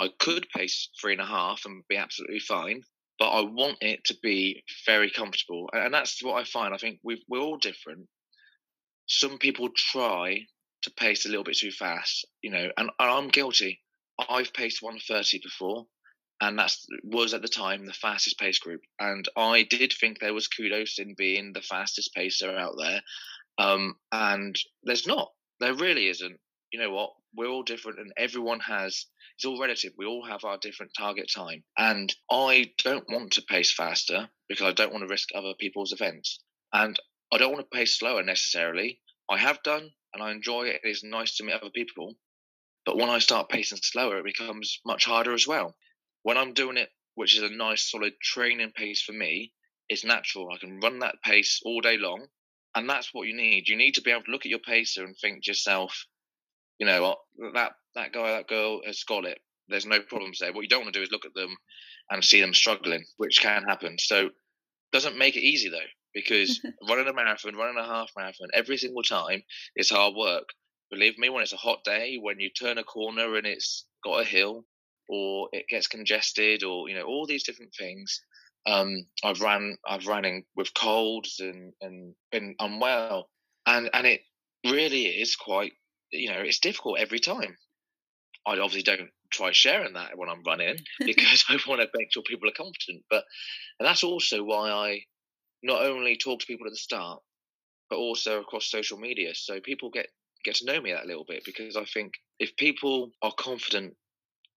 I 0.02 0.10
could 0.20 0.50
pace 0.50 0.90
three 1.00 1.14
and 1.14 1.22
a 1.22 1.26
half 1.26 1.62
and 1.66 1.84
be 1.88 1.96
absolutely 1.96 2.40
fine, 2.40 2.82
but 3.20 3.30
I 3.30 3.42
want 3.42 3.78
it 3.82 4.04
to 4.06 4.18
be 4.24 4.64
very 4.88 5.12
comfortable. 5.12 5.70
And 5.74 5.94
that's 5.94 6.24
what 6.24 6.42
I 6.42 6.44
find. 6.44 6.74
I 6.74 6.78
think 6.78 7.00
we 7.04 7.24
we're 7.30 7.40
all 7.40 7.58
different. 7.58 8.08
Some 9.06 9.38
people 9.38 9.70
try 9.76 10.48
to 10.82 10.92
pace 10.92 11.26
a 11.26 11.30
little 11.30 11.44
bit 11.44 11.58
too 11.58 11.70
fast, 11.70 12.26
you 12.42 12.50
know, 12.50 12.72
and, 12.78 12.90
and 13.00 13.12
I'm 13.12 13.28
guilty. 13.28 13.80
I've 14.28 14.54
paced 14.54 14.82
130 14.82 15.40
before, 15.44 15.86
and 16.42 16.58
that 16.58 16.76
was 17.04 17.36
at 17.36 17.44
the 17.44 17.48
time 17.48 17.86
the 17.86 17.94
fastest 17.94 18.40
pace 18.40 18.58
group. 18.58 18.82
And 19.00 19.28
I 19.38 19.62
did 19.62 19.94
think 19.94 20.18
there 20.18 20.34
was 20.34 20.48
kudos 20.48 20.98
in 20.98 21.14
being 21.16 21.54
the 21.54 21.62
fastest 21.62 22.16
pacer 22.16 22.50
out 22.50 22.74
there. 22.80 23.02
Um, 23.60 23.96
and 24.12 24.56
there's 24.82 25.06
not. 25.06 25.32
There 25.60 25.76
really 25.76 26.08
isn't. 26.08 26.40
You 26.72 26.80
know 26.80 26.92
what? 26.92 27.12
We're 27.36 27.48
all 27.48 27.64
different, 27.64 28.00
and 28.00 28.14
everyone 28.18 28.60
has 28.62 29.06
it's 29.42 29.48
all 29.48 29.60
relative. 29.60 29.94
We 29.98 30.06
all 30.06 30.24
have 30.24 30.44
our 30.44 30.60
different 30.60 30.94
target 30.94 31.28
time. 31.34 31.64
And 31.76 32.16
I 32.30 32.74
don't 32.78 33.10
want 33.10 33.32
to 33.32 33.42
pace 33.42 33.74
faster 33.74 34.30
because 34.48 34.68
I 34.68 34.72
don't 34.72 34.92
want 34.92 35.02
to 35.02 35.08
risk 35.08 35.30
other 35.34 35.56
people's 35.56 35.94
events. 35.94 36.40
And 36.72 37.00
I 37.34 37.40
don't 37.40 37.52
want 37.52 37.66
to 37.66 37.76
pace 37.76 37.98
slower 37.98 38.22
necessarily. 38.22 39.02
I 39.28 39.40
have 39.40 39.64
done 39.64 39.94
and 40.14 40.22
I 40.22 40.30
enjoy 40.30 40.68
it. 40.68 40.82
It 40.84 40.90
is 40.90 41.04
nice 41.04 41.38
to 41.38 41.44
meet 41.44 41.54
other 41.54 41.72
people. 41.72 42.20
But 42.86 42.98
when 42.98 43.10
I 43.10 43.18
start 43.18 43.50
pacing 43.50 43.80
slower, 43.82 44.20
it 44.20 44.26
becomes 44.26 44.80
much 44.86 45.06
harder 45.06 45.34
as 45.34 45.48
well. 45.48 45.76
When 46.22 46.38
I'm 46.38 46.54
doing 46.54 46.78
it, 46.78 46.92
which 47.16 47.36
is 47.36 47.42
a 47.42 47.50
nice 47.50 47.90
solid 47.90 48.20
training 48.22 48.74
pace 48.74 49.02
for 49.02 49.14
me, 49.14 49.54
it's 49.90 50.04
natural. 50.04 50.54
I 50.54 50.60
can 50.60 50.80
run 50.82 51.00
that 51.00 51.24
pace 51.24 51.62
all 51.66 51.82
day 51.82 51.98
long. 51.98 52.28
And 52.76 52.88
that's 52.88 53.12
what 53.12 53.28
you 53.28 53.36
need. 53.36 53.70
You 53.70 53.76
need 53.76 53.96
to 53.96 54.02
be 54.02 54.12
able 54.12 54.26
to 54.26 54.32
look 54.32 54.46
at 54.46 54.52
your 54.52 54.60
pacer 54.60 55.04
and 55.04 55.18
think 55.18 55.46
to 55.46 55.50
yourself, 55.50 56.06
you 56.82 56.88
know, 56.88 57.02
what, 57.04 57.54
that 57.54 57.74
that 57.94 58.12
guy, 58.12 58.32
that 58.32 58.48
girl 58.48 58.82
has 58.88 59.04
got 59.04 59.24
it. 59.24 59.38
There's 59.67 59.86
no 59.86 60.02
problems 60.02 60.39
there. 60.39 60.52
What 60.52 60.63
you 60.63 60.67
don't 60.67 60.82
want 60.82 60.94
to 60.96 61.00
do 61.00 61.04
is 61.04 61.12
look 61.12 61.28
at 61.28 61.36
them 61.36 61.56
and 62.10 62.24
see 62.26 62.41
them 62.41 62.56
struggling, 62.56 63.06
which 63.17 63.39
can 63.39 63.63
happen. 63.63 63.98
So, 64.00 64.32
doesn't 64.91 65.17
make 65.17 65.36
it 65.36 65.41
easy 65.44 65.70
though, 65.70 65.78
because 66.12 66.60
running 66.89 67.08
a 67.08 67.13
marathon, 67.13 67.56
running 67.56 67.78
a 67.78 67.86
half 67.86 68.10
marathon, 68.17 68.48
every 68.56 68.78
single 68.78 69.04
time 69.04 69.44
is 69.76 69.91
hard 69.91 70.15
work. 70.15 70.46
Believe 70.89 71.20
me, 71.20 71.30
when 71.30 71.44
it's 71.44 71.54
a 71.54 71.58
hot 71.58 71.84
day, 71.84 72.17
when 72.20 72.39
you 72.39 72.50
turn 72.50 72.80
a 72.80 72.84
corner 72.84 73.36
and 73.36 73.46
it's 73.46 73.86
got 74.04 74.22
a 74.22 74.26
hill, 74.26 74.65
or 75.08 75.50
it 75.54 75.67
gets 75.70 75.88
congested, 75.88 76.63
or 76.63 76.89
you 76.89 76.96
know 76.96 77.04
all 77.04 77.28
these 77.28 77.44
different 77.44 77.76
things. 77.78 78.22
Um, 78.65 79.06
I've 79.24 79.41
ran, 79.41 79.78
I've 79.88 80.08
running 80.08 80.46
with 80.56 80.74
colds 80.74 81.39
and 81.39 81.74
and 81.80 82.15
been 82.32 82.56
unwell, 82.60 83.30
and 83.67 83.88
and 83.94 84.08
it 84.08 84.22
really 84.65 85.06
is 85.06 85.36
quite 85.36 85.74
you 86.12 86.30
know, 86.30 86.39
it's 86.39 86.60
difficult 86.60 87.00
every 87.00 87.19
time. 87.19 87.58
I 88.45 88.58
obviously 88.58 88.84
don't 88.84 89.10
try 89.32 89.52
sharing 89.52 89.93
that 89.93 90.17
when 90.17 90.30
I'm 90.30 90.43
running 90.43 90.78
because 91.00 91.45
I 91.50 91.58
want 91.67 91.82
to 91.82 91.88
make 91.95 92.12
sure 92.12 92.24
people 92.24 92.50
are 92.50 92.54
confident. 92.54 93.04
But 93.10 93.24
and 93.80 93.88
that's 93.88 94.04
also 94.04 94.43
why 94.43 94.69
I 94.71 95.02
not 95.63 95.84
only 95.84 96.17
talk 96.17 96.39
to 96.39 96.45
people 96.45 96.67
at 96.67 96.71
the 96.71 96.78
start, 96.78 97.21
but 97.89 97.97
also 97.97 98.41
across 98.41 98.69
social 98.69 98.97
media, 98.97 99.36
so 99.36 99.60
people 99.60 99.89
get 99.89 100.08
get 100.43 100.56
to 100.56 100.65
know 100.65 100.82
me 100.82 100.91
that 100.91 101.06
little 101.06 101.26
bit. 101.28 101.43
Because 101.45 101.76
I 101.76 101.86
think 101.86 102.13
if 102.39 102.56
people 102.56 103.12
are 103.21 103.34
confident 103.38 103.95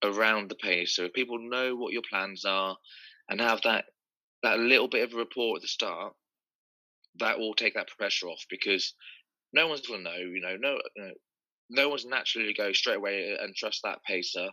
around 0.02 0.50
the 0.50 0.56
pace, 0.56 0.96
so 0.96 1.04
if 1.04 1.12
people 1.12 1.38
know 1.38 1.76
what 1.76 1.92
your 1.92 2.02
plans 2.08 2.44
are 2.44 2.76
and 3.28 3.40
have 3.40 3.62
that 3.62 3.84
that 4.42 4.58
little 4.58 4.88
bit 4.88 5.02
of 5.02 5.14
a 5.14 5.18
rapport 5.18 5.56
at 5.56 5.62
the 5.62 5.68
start, 5.68 6.14
that 7.18 7.38
will 7.38 7.54
take 7.54 7.74
that 7.74 7.88
pressure 7.98 8.28
off 8.28 8.44
because 8.50 8.94
no 9.52 9.68
one's 9.68 9.86
going 9.86 10.04
to 10.04 10.10
know. 10.10 10.16
You 10.16 10.40
know, 10.40 10.56
no, 10.60 10.78
you 10.96 11.02
know, 11.02 11.12
no 11.70 11.88
one's 11.88 12.04
naturally 12.04 12.52
to 12.52 12.54
go 12.54 12.72
straight 12.72 12.96
away 12.96 13.36
and 13.40 13.54
trust 13.54 13.80
that 13.84 14.02
pacer. 14.04 14.48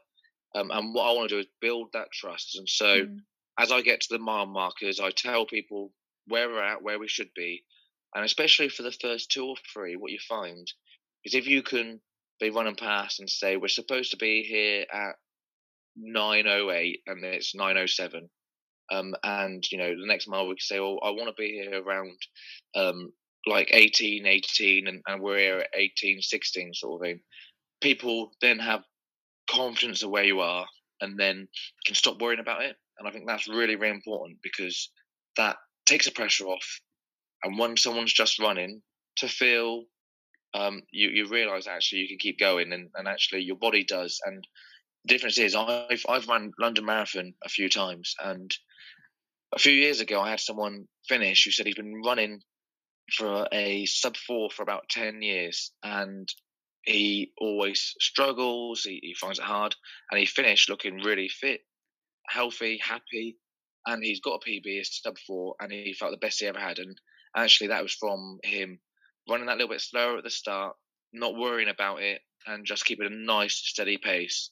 Um, 0.56 0.72
and 0.72 0.94
what 0.94 1.10
I 1.10 1.14
want 1.14 1.30
to 1.30 1.36
do 1.36 1.40
is 1.40 1.48
build 1.62 1.90
that 1.94 2.12
trust. 2.12 2.58
And 2.58 2.68
so 2.68 3.06
mm. 3.06 3.18
as 3.60 3.72
I 3.72 3.82
get 3.82 4.02
to 4.02 4.08
the 4.12 4.20
mile 4.20 4.46
markers, 4.46 5.00
I 5.00 5.12
tell 5.12 5.46
people 5.46 5.94
where 6.28 6.50
we're 6.50 6.64
at, 6.64 6.84
where 6.84 7.00
we 7.00 7.08
should 7.08 7.30
be. 7.36 7.64
And 8.14 8.26
especially 8.26 8.70
for 8.70 8.84
the 8.84 8.92
first 8.92 9.32
two 9.32 9.46
or 9.46 9.56
three, 9.74 9.96
what 9.96 10.12
you 10.12 10.20
find 10.28 10.68
is 11.24 11.34
if 11.34 11.48
you 11.48 11.64
can 11.64 12.02
be 12.40 12.50
running 12.50 12.76
past 12.76 13.20
and 13.20 13.30
say, 13.30 13.56
we're 13.56 13.70
supposed 13.70 14.12
to 14.12 14.18
be 14.18 14.44
here 14.44 14.86
at 14.92 15.16
9.08 15.98 16.96
and 17.08 17.24
it's 17.24 17.56
9.07. 17.56 18.28
Um, 18.92 19.16
and, 19.24 19.64
you 19.72 19.78
know, 19.78 19.90
the 19.90 20.08
next 20.08 20.28
mile 20.28 20.48
we 20.48 20.56
can 20.56 20.60
say, 20.60 20.80
oh, 20.80 20.98
I 20.98 21.12
want 21.12 21.28
to 21.28 21.42
be 21.42 21.52
here 21.52 21.82
around 21.82 22.18
um, 22.76 23.14
like 23.46 23.70
18, 23.72 24.26
18, 24.26 24.88
and, 24.88 25.02
and 25.08 25.22
we're 25.22 25.38
here 25.38 25.60
at 25.60 25.70
18, 25.74 26.22
16 26.22 26.74
sort 26.74 27.02
of 27.02 27.06
thing, 27.06 27.20
people 27.82 28.32
then 28.42 28.60
have 28.60 28.84
confidence 29.50 30.04
of 30.04 30.12
where 30.12 30.24
you 30.24 30.40
are 30.40 30.66
and 31.02 31.20
then 31.20 31.48
can 31.86 31.96
stop 31.96 32.22
worrying 32.22 32.40
about 32.40 32.64
it. 32.64 32.76
And 33.00 33.08
I 33.08 33.12
think 33.12 33.28
that's 33.28 33.48
really, 33.48 33.76
really 33.76 33.96
important 33.96 34.38
because 34.44 34.92
that 35.38 35.58
takes 35.86 36.06
the 36.06 36.12
pressure 36.12 36.46
off. 36.46 36.80
And 37.44 37.58
when 37.58 37.76
someone's 37.76 38.14
just 38.14 38.40
running, 38.40 38.82
to 39.18 39.28
feel 39.28 39.84
um, 40.54 40.82
you, 40.92 41.10
you 41.10 41.28
realize 41.28 41.68
actually 41.68 42.02
you 42.02 42.08
can 42.08 42.18
keep 42.18 42.40
going 42.40 42.74
and, 42.74 42.90
and 42.96 43.08
actually 43.08 43.42
your 43.42 43.56
body 43.56 43.84
does. 43.84 44.20
And 44.26 44.46
the 45.06 45.14
difference 45.14 45.38
is 45.38 45.56
I've, 45.56 46.06
I've 46.08 46.28
run 46.28 46.52
London 46.60 46.86
Marathon 46.86 47.34
a 47.44 47.50
few 47.50 47.70
times 47.70 48.16
and 48.24 48.52
a 49.54 49.60
few 49.60 49.74
years 49.74 50.02
ago 50.02 50.22
I 50.22 50.30
had 50.30 50.40
someone 50.40 50.88
finish 51.08 51.44
who 51.44 51.52
said 51.52 51.66
he's 51.66 51.76
been 51.76 52.02
running 52.06 52.42
for 53.12 53.48
a 53.52 53.86
sub 53.86 54.16
four 54.18 54.50
for 54.50 54.64
about 54.64 54.90
10 54.90 55.22
years 55.22 55.72
and 55.84 56.28
he 56.84 57.32
always 57.40 57.94
struggles, 58.00 58.84
he, 58.84 59.00
he 59.04 59.14
finds 59.14 59.40
it 59.40 59.46
hard, 59.46 59.76
and 60.10 60.20
he 60.20 60.26
finished 60.26 60.70
looking 60.70 60.98
really 60.98 61.30
fit, 61.30 61.62
healthy, 62.28 62.80
happy, 62.84 63.38
and 63.86 64.04
he's 64.04 64.20
got 64.20 64.42
a 64.44 64.50
PB, 64.50 64.66
a 64.80 64.84
sub 64.84 65.18
four, 65.28 65.56
and 65.60 65.72
he 65.72 65.94
felt 65.94 66.12
the 66.12 66.18
best 66.18 66.40
he 66.40 66.48
ever 66.48 66.60
had. 66.60 66.80
And 66.80 66.98
actually, 67.36 67.68
that 67.68 67.84
was 67.84 67.94
from 67.94 68.40
him 68.44 68.80
running 69.30 69.48
that 69.48 69.58
little 69.58 69.70
bit 69.70 69.82
slower 69.82 70.18
at 70.18 70.24
the 70.24 70.30
start, 70.30 70.76
not 71.14 71.36
worrying 71.36 71.70
about 71.70 72.02
it, 72.02 72.22
and 72.48 72.66
just 72.66 72.86
keeping 72.86 73.08
a 73.08 73.10
nice, 73.10 73.56
steady 73.56 73.98
pace. 73.98 74.50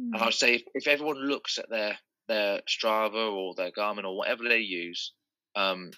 Mm. 0.00 0.14
And 0.14 0.16
hmm. 0.16 0.22
I'd 0.24 0.34
say 0.34 0.54
if, 0.56 0.62
if, 0.74 0.88
everyone 0.88 1.18
looks 1.18 1.58
at 1.58 1.70
their 1.70 1.96
their 2.26 2.62
Strava 2.68 3.32
or 3.32 3.54
their 3.54 3.70
Garmin 3.70 4.04
or 4.04 4.16
whatever 4.16 4.44
they 4.44 4.58
use, 4.58 5.12
um, 5.54 5.90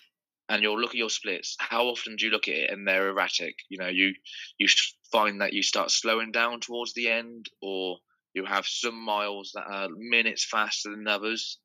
and 0.48 0.62
you'll 0.62 0.80
look 0.80 0.90
at 0.90 0.96
your 0.96 1.10
splits. 1.10 1.56
How 1.58 1.86
often 1.86 2.16
do 2.16 2.26
you 2.26 2.32
look 2.32 2.48
at 2.48 2.54
it 2.54 2.70
and 2.70 2.86
they're 2.86 3.08
erratic? 3.08 3.56
You 3.68 3.78
know, 3.78 3.88
you 3.88 4.14
you 4.58 4.68
find 5.10 5.40
that 5.40 5.52
you 5.52 5.62
start 5.62 5.90
slowing 5.90 6.32
down 6.32 6.60
towards 6.60 6.94
the 6.94 7.08
end, 7.08 7.46
or 7.60 7.98
you 8.34 8.44
have 8.44 8.66
some 8.66 8.98
miles 8.98 9.52
that 9.54 9.64
are 9.68 9.88
minutes 9.96 10.44
faster 10.44 10.90
than 10.90 11.08
others. 11.08 11.58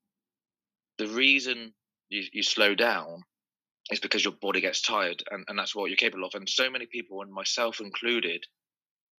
The 0.98 1.08
reason 1.08 1.74
you, 2.10 2.24
you 2.34 2.44
slow 2.44 2.76
down 2.76 3.24
is 3.92 4.00
because 4.00 4.24
your 4.24 4.34
body 4.42 4.62
gets 4.62 4.82
tired, 4.82 5.24
and, 5.30 5.44
and 5.48 5.58
that's 5.60 5.76
what 5.76 5.90
you're 5.90 5.98
capable 5.98 6.26
of. 6.26 6.34
And 6.34 6.48
so 6.48 6.70
many 6.70 6.86
people, 6.86 7.22
and 7.22 7.32
myself 7.32 7.82
included, 7.82 8.44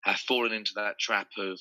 have 0.03 0.19
fallen 0.19 0.51
into 0.51 0.73
that 0.75 0.99
trap 0.99 1.27
of 1.37 1.59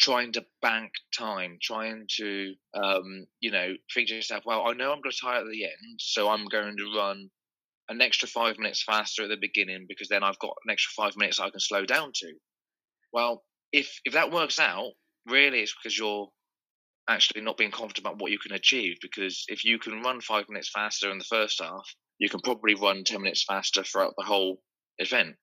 trying 0.00 0.32
to 0.32 0.44
bank 0.62 0.92
time, 1.16 1.58
trying 1.62 2.06
to, 2.16 2.54
um, 2.74 3.26
you 3.40 3.50
know, 3.50 3.74
think 3.94 4.08
to 4.08 4.14
yourself, 4.14 4.44
well, 4.46 4.66
I 4.66 4.72
know 4.72 4.92
I'm 4.92 5.02
going 5.02 5.12
to 5.12 5.20
tire 5.20 5.40
at 5.40 5.46
the 5.50 5.64
end, 5.64 5.98
so 5.98 6.28
I'm 6.28 6.46
going 6.46 6.76
to 6.78 6.98
run 6.98 7.30
an 7.88 8.00
extra 8.00 8.26
five 8.26 8.58
minutes 8.58 8.82
faster 8.82 9.24
at 9.24 9.28
the 9.28 9.36
beginning 9.40 9.84
because 9.88 10.08
then 10.08 10.22
I've 10.22 10.38
got 10.38 10.54
an 10.64 10.72
extra 10.72 10.92
five 10.96 11.16
minutes 11.16 11.38
I 11.38 11.50
can 11.50 11.60
slow 11.60 11.84
down 11.84 12.12
to. 12.14 12.32
Well, 13.12 13.42
if 13.72 14.00
if 14.04 14.14
that 14.14 14.32
works 14.32 14.58
out, 14.58 14.92
really, 15.26 15.60
it's 15.60 15.74
because 15.74 15.98
you're 15.98 16.28
actually 17.08 17.42
not 17.42 17.56
being 17.56 17.72
confident 17.72 18.06
about 18.06 18.20
what 18.20 18.30
you 18.30 18.38
can 18.38 18.52
achieve. 18.52 18.96
Because 19.02 19.44
if 19.48 19.64
you 19.64 19.78
can 19.78 20.02
run 20.02 20.20
five 20.20 20.46
minutes 20.48 20.70
faster 20.72 21.10
in 21.10 21.18
the 21.18 21.24
first 21.24 21.60
half, 21.60 21.86
you 22.18 22.28
can 22.28 22.40
probably 22.40 22.74
run 22.74 23.04
ten 23.04 23.22
minutes 23.22 23.44
faster 23.44 23.82
throughout 23.82 24.14
the 24.16 24.24
whole 24.24 24.62
event. 24.98 25.36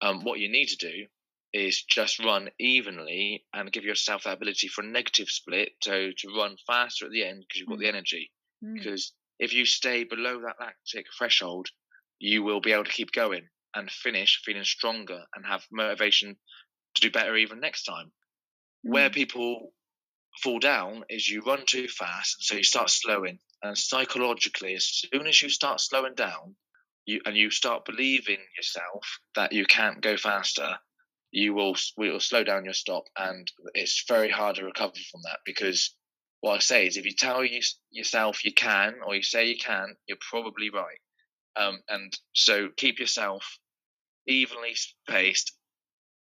Um, 0.00 0.24
what 0.24 0.40
you 0.40 0.50
need 0.50 0.68
to 0.68 0.76
do 0.76 1.06
is 1.52 1.82
just 1.82 2.24
run 2.24 2.48
evenly 2.58 3.44
and 3.52 3.72
give 3.72 3.84
yourself 3.84 4.24
that 4.24 4.36
ability 4.36 4.68
for 4.68 4.82
a 4.82 4.86
negative 4.86 5.28
split 5.28 5.70
to, 5.82 6.12
to 6.14 6.28
run 6.36 6.56
faster 6.66 7.04
at 7.04 7.12
the 7.12 7.24
end 7.24 7.44
because 7.46 7.60
you've 7.60 7.68
got 7.68 7.78
mm. 7.78 7.82
the 7.82 7.88
energy. 7.88 8.30
Mm. 8.64 8.74
Because 8.74 9.12
if 9.38 9.52
you 9.52 9.66
stay 9.66 10.04
below 10.04 10.40
that 10.40 10.56
lactic 10.60 11.06
threshold, 11.16 11.68
you 12.18 12.42
will 12.42 12.60
be 12.60 12.72
able 12.72 12.84
to 12.84 12.90
keep 12.90 13.12
going 13.12 13.48
and 13.74 13.90
finish 13.90 14.40
feeling 14.44 14.64
stronger 14.64 15.20
and 15.34 15.46
have 15.46 15.66
motivation 15.70 16.36
to 16.94 17.00
do 17.02 17.10
better 17.10 17.36
even 17.36 17.60
next 17.60 17.84
time. 17.84 18.12
Mm. 18.86 18.92
Where 18.92 19.10
people 19.10 19.72
fall 20.42 20.58
down 20.58 21.04
is 21.10 21.28
you 21.28 21.42
run 21.42 21.64
too 21.66 21.88
fast, 21.88 22.36
so 22.40 22.54
you 22.54 22.62
start 22.62 22.88
slowing. 22.88 23.38
And 23.62 23.76
psychologically, 23.76 24.74
as 24.74 24.86
soon 24.86 25.26
as 25.26 25.40
you 25.42 25.48
start 25.48 25.80
slowing 25.80 26.14
down, 26.14 26.56
you 27.04 27.20
and 27.26 27.36
you 27.36 27.50
start 27.50 27.84
believing 27.84 28.38
yourself 28.56 29.18
that 29.34 29.52
you 29.52 29.66
can't 29.66 30.00
go 30.00 30.16
faster, 30.16 30.78
you 31.32 31.54
will 31.54 31.74
will 31.96 32.20
slow 32.20 32.44
down 32.44 32.64
your 32.64 32.74
stop, 32.74 33.04
and 33.16 33.50
it's 33.74 34.04
very 34.06 34.30
hard 34.30 34.56
to 34.56 34.64
recover 34.64 34.92
from 35.10 35.22
that 35.24 35.38
because 35.44 35.94
what 36.40 36.56
I 36.56 36.58
say 36.58 36.86
is 36.86 36.96
if 36.96 37.06
you 37.06 37.12
tell 37.12 37.44
you, 37.44 37.60
yourself 37.90 38.44
you 38.44 38.52
can 38.52 38.96
or 39.04 39.14
you 39.14 39.22
say 39.22 39.48
you 39.48 39.56
can, 39.56 39.96
you're 40.06 40.18
probably 40.30 40.70
right. 40.70 40.98
Um, 41.56 41.80
and 41.88 42.12
so 42.34 42.68
keep 42.76 42.98
yourself 42.98 43.58
evenly 44.26 44.74
paced 45.08 45.52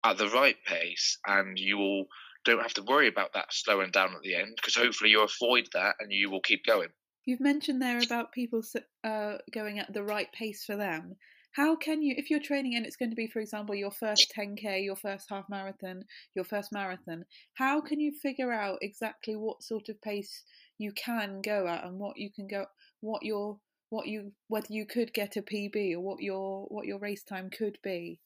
at 0.04 0.18
the 0.18 0.30
right 0.30 0.58
pace, 0.65 1.18
and 1.26 1.58
you 1.58 1.78
will 1.78 2.06
don't 2.44 2.62
have 2.62 2.74
to 2.76 2.84
worry 2.84 3.08
about 3.08 3.34
that 3.34 3.52
slowing 3.52 3.91
down 3.91 4.15
at 4.15 4.22
the 4.22 4.36
end 4.36 4.54
because 4.56 4.76
hopefully 4.76 5.10
you 5.10 5.22
avoid 5.22 5.68
that 5.74 5.96
and 6.00 6.12
you 6.12 6.30
will 6.30 6.41
keep 6.41 6.63
going. 6.65 6.89
You've 7.26 7.39
mentioned 7.39 7.82
there 7.82 8.00
about 8.00 8.32
people 8.32 8.62
uh, 9.04 9.38
going 9.52 9.80
at 9.80 9.91
the 9.91 10.04
right 10.04 10.32
pace 10.32 10.63
for 10.63 10.76
them 10.76 11.15
how 11.56 11.76
can 11.76 12.02
you 12.02 12.13
if 12.18 12.30
you're 12.30 12.39
training 12.39 12.76
and 12.76 12.86
it's 12.86 12.98
going 12.98 13.10
to 13.10 13.15
be 13.15 13.28
for 13.28 13.39
example 13.39 13.74
your 13.74 13.91
first 13.91 14.32
10k 14.38 14.84
your 14.84 14.96
first 14.96 15.28
half 15.30 15.46
marathon 15.50 16.04
your 16.36 16.46
first 16.46 16.72
marathon 16.72 17.24
how 17.54 17.80
can 17.82 18.00
you 18.00 18.12
figure 18.12 18.52
out 18.52 18.78
exactly 18.82 19.36
what 19.36 19.63
sort 19.63 19.89
of 19.89 20.02
pace 20.02 20.44
you 20.78 20.91
can 20.91 21.41
go 21.41 21.68
at 21.68 21.86
and 21.86 21.98
what 21.98 22.18
you 22.18 22.30
can 22.30 22.48
go 22.48 22.65
what 23.00 23.24
your 23.24 23.58
what 23.89 24.08
you 24.08 24.32
whether 24.48 24.68
you 24.70 24.86
could 24.86 25.13
get 25.13 25.38
a 25.38 25.41
pb 25.41 25.94
or 25.94 26.02
what 26.02 26.22
your 26.22 26.65
what 26.70 26.86
your 26.86 27.00
race 27.00 27.24
time 27.24 27.50
could 27.50 27.78
be? 27.84 28.20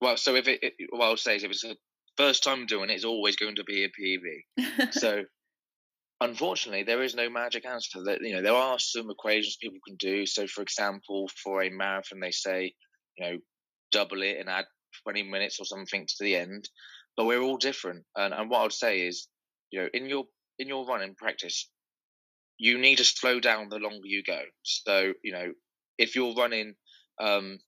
Well 0.00 0.16
so 0.16 0.34
if 0.34 0.48
it, 0.48 0.60
it 0.62 0.72
what 0.90 1.06
i'll 1.06 1.16
say 1.16 1.36
is 1.36 1.44
if 1.44 1.50
it's 1.50 1.62
the 1.62 1.76
first 2.16 2.42
time 2.42 2.66
doing 2.66 2.90
it 2.90 2.94
it's 2.94 3.04
always 3.04 3.36
going 3.36 3.56
to 3.56 3.64
be 3.64 3.84
a 3.84 3.88
pb 3.88 4.90
so 4.92 5.22
unfortunately, 6.24 6.84
there 6.84 7.02
is 7.02 7.14
no 7.14 7.28
magic 7.30 7.66
answer. 7.66 8.02
That 8.04 8.20
you 8.22 8.34
know, 8.34 8.42
there 8.42 8.54
are 8.54 8.78
some 8.78 9.10
equations 9.10 9.56
people 9.60 9.78
can 9.86 9.96
do. 9.96 10.26
So, 10.26 10.46
for 10.46 10.62
example, 10.62 11.28
for 11.42 11.62
a 11.62 11.70
marathon, 11.70 12.20
they 12.20 12.30
say, 12.30 12.74
you 13.16 13.24
know, 13.24 13.38
double 13.90 14.22
it 14.22 14.38
and 14.38 14.48
add 14.48 14.64
20 15.04 15.24
minutes 15.24 15.58
or 15.60 15.64
something 15.64 16.06
to 16.06 16.24
the 16.24 16.36
end. 16.36 16.68
But 17.16 17.26
we're 17.26 17.42
all 17.42 17.58
different, 17.58 18.04
and 18.16 18.32
and 18.32 18.48
what 18.48 18.64
I'd 18.64 18.72
say 18.72 19.06
is, 19.06 19.28
you 19.70 19.80
know, 19.80 19.88
in 19.92 20.06
your 20.06 20.24
in 20.58 20.68
your 20.68 20.86
running 20.86 21.14
practice, 21.14 21.68
you 22.58 22.78
need 22.78 22.96
to 22.98 23.04
slow 23.04 23.40
down 23.40 23.68
the 23.68 23.78
longer 23.78 24.06
you 24.06 24.22
go. 24.22 24.40
So, 24.62 25.12
you 25.22 25.32
know, 25.32 25.52
if 25.98 26.14
you're 26.14 26.34
running 26.34 26.74
um, 27.20 27.58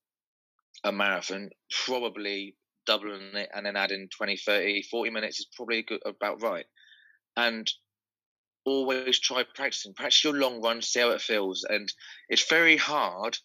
a 0.85 0.93
marathon, 0.93 1.51
probably 1.85 2.57
doubling 2.87 3.35
it 3.35 3.49
and 3.55 3.67
then 3.67 3.77
adding 3.77 4.09
20, 4.17 4.37
30, 4.37 4.83
40 4.91 5.11
minutes 5.11 5.41
is 5.41 5.49
probably 5.57 5.83
good, 5.83 6.01
about 6.07 6.43
right. 6.43 6.67
And 7.37 7.69
always 8.65 9.19
try 9.19 9.45
practicing. 9.55 9.95
Practice 9.95 10.25
your 10.25 10.35
long 10.35 10.61
run, 10.63 10.83
see 10.83 11.01
how 11.01 11.11
it 11.11 11.21
feels. 11.21 11.65
And 11.69 11.93
it's 12.29 12.49
very 12.49 12.77
hard 12.77 13.37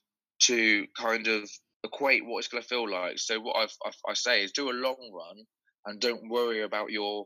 to 0.43 0.85
kind 0.97 1.27
of 1.27 1.49
equate 1.83 2.25
what 2.25 2.39
it's 2.39 2.47
going 2.47 2.63
to 2.63 2.67
feel 2.69 2.89
like. 2.89 3.19
So 3.19 3.39
what 3.39 3.57
I've, 3.57 3.75
I've, 3.85 3.95
i 4.07 4.13
say 4.13 4.43
is 4.43 4.51
do 4.51 4.69
a 4.69 4.71
long 4.71 5.11
run 5.13 5.45
and 5.85 5.99
don't 5.99 6.29
worry 6.29 6.63
about 6.63 6.91
your 6.91 7.25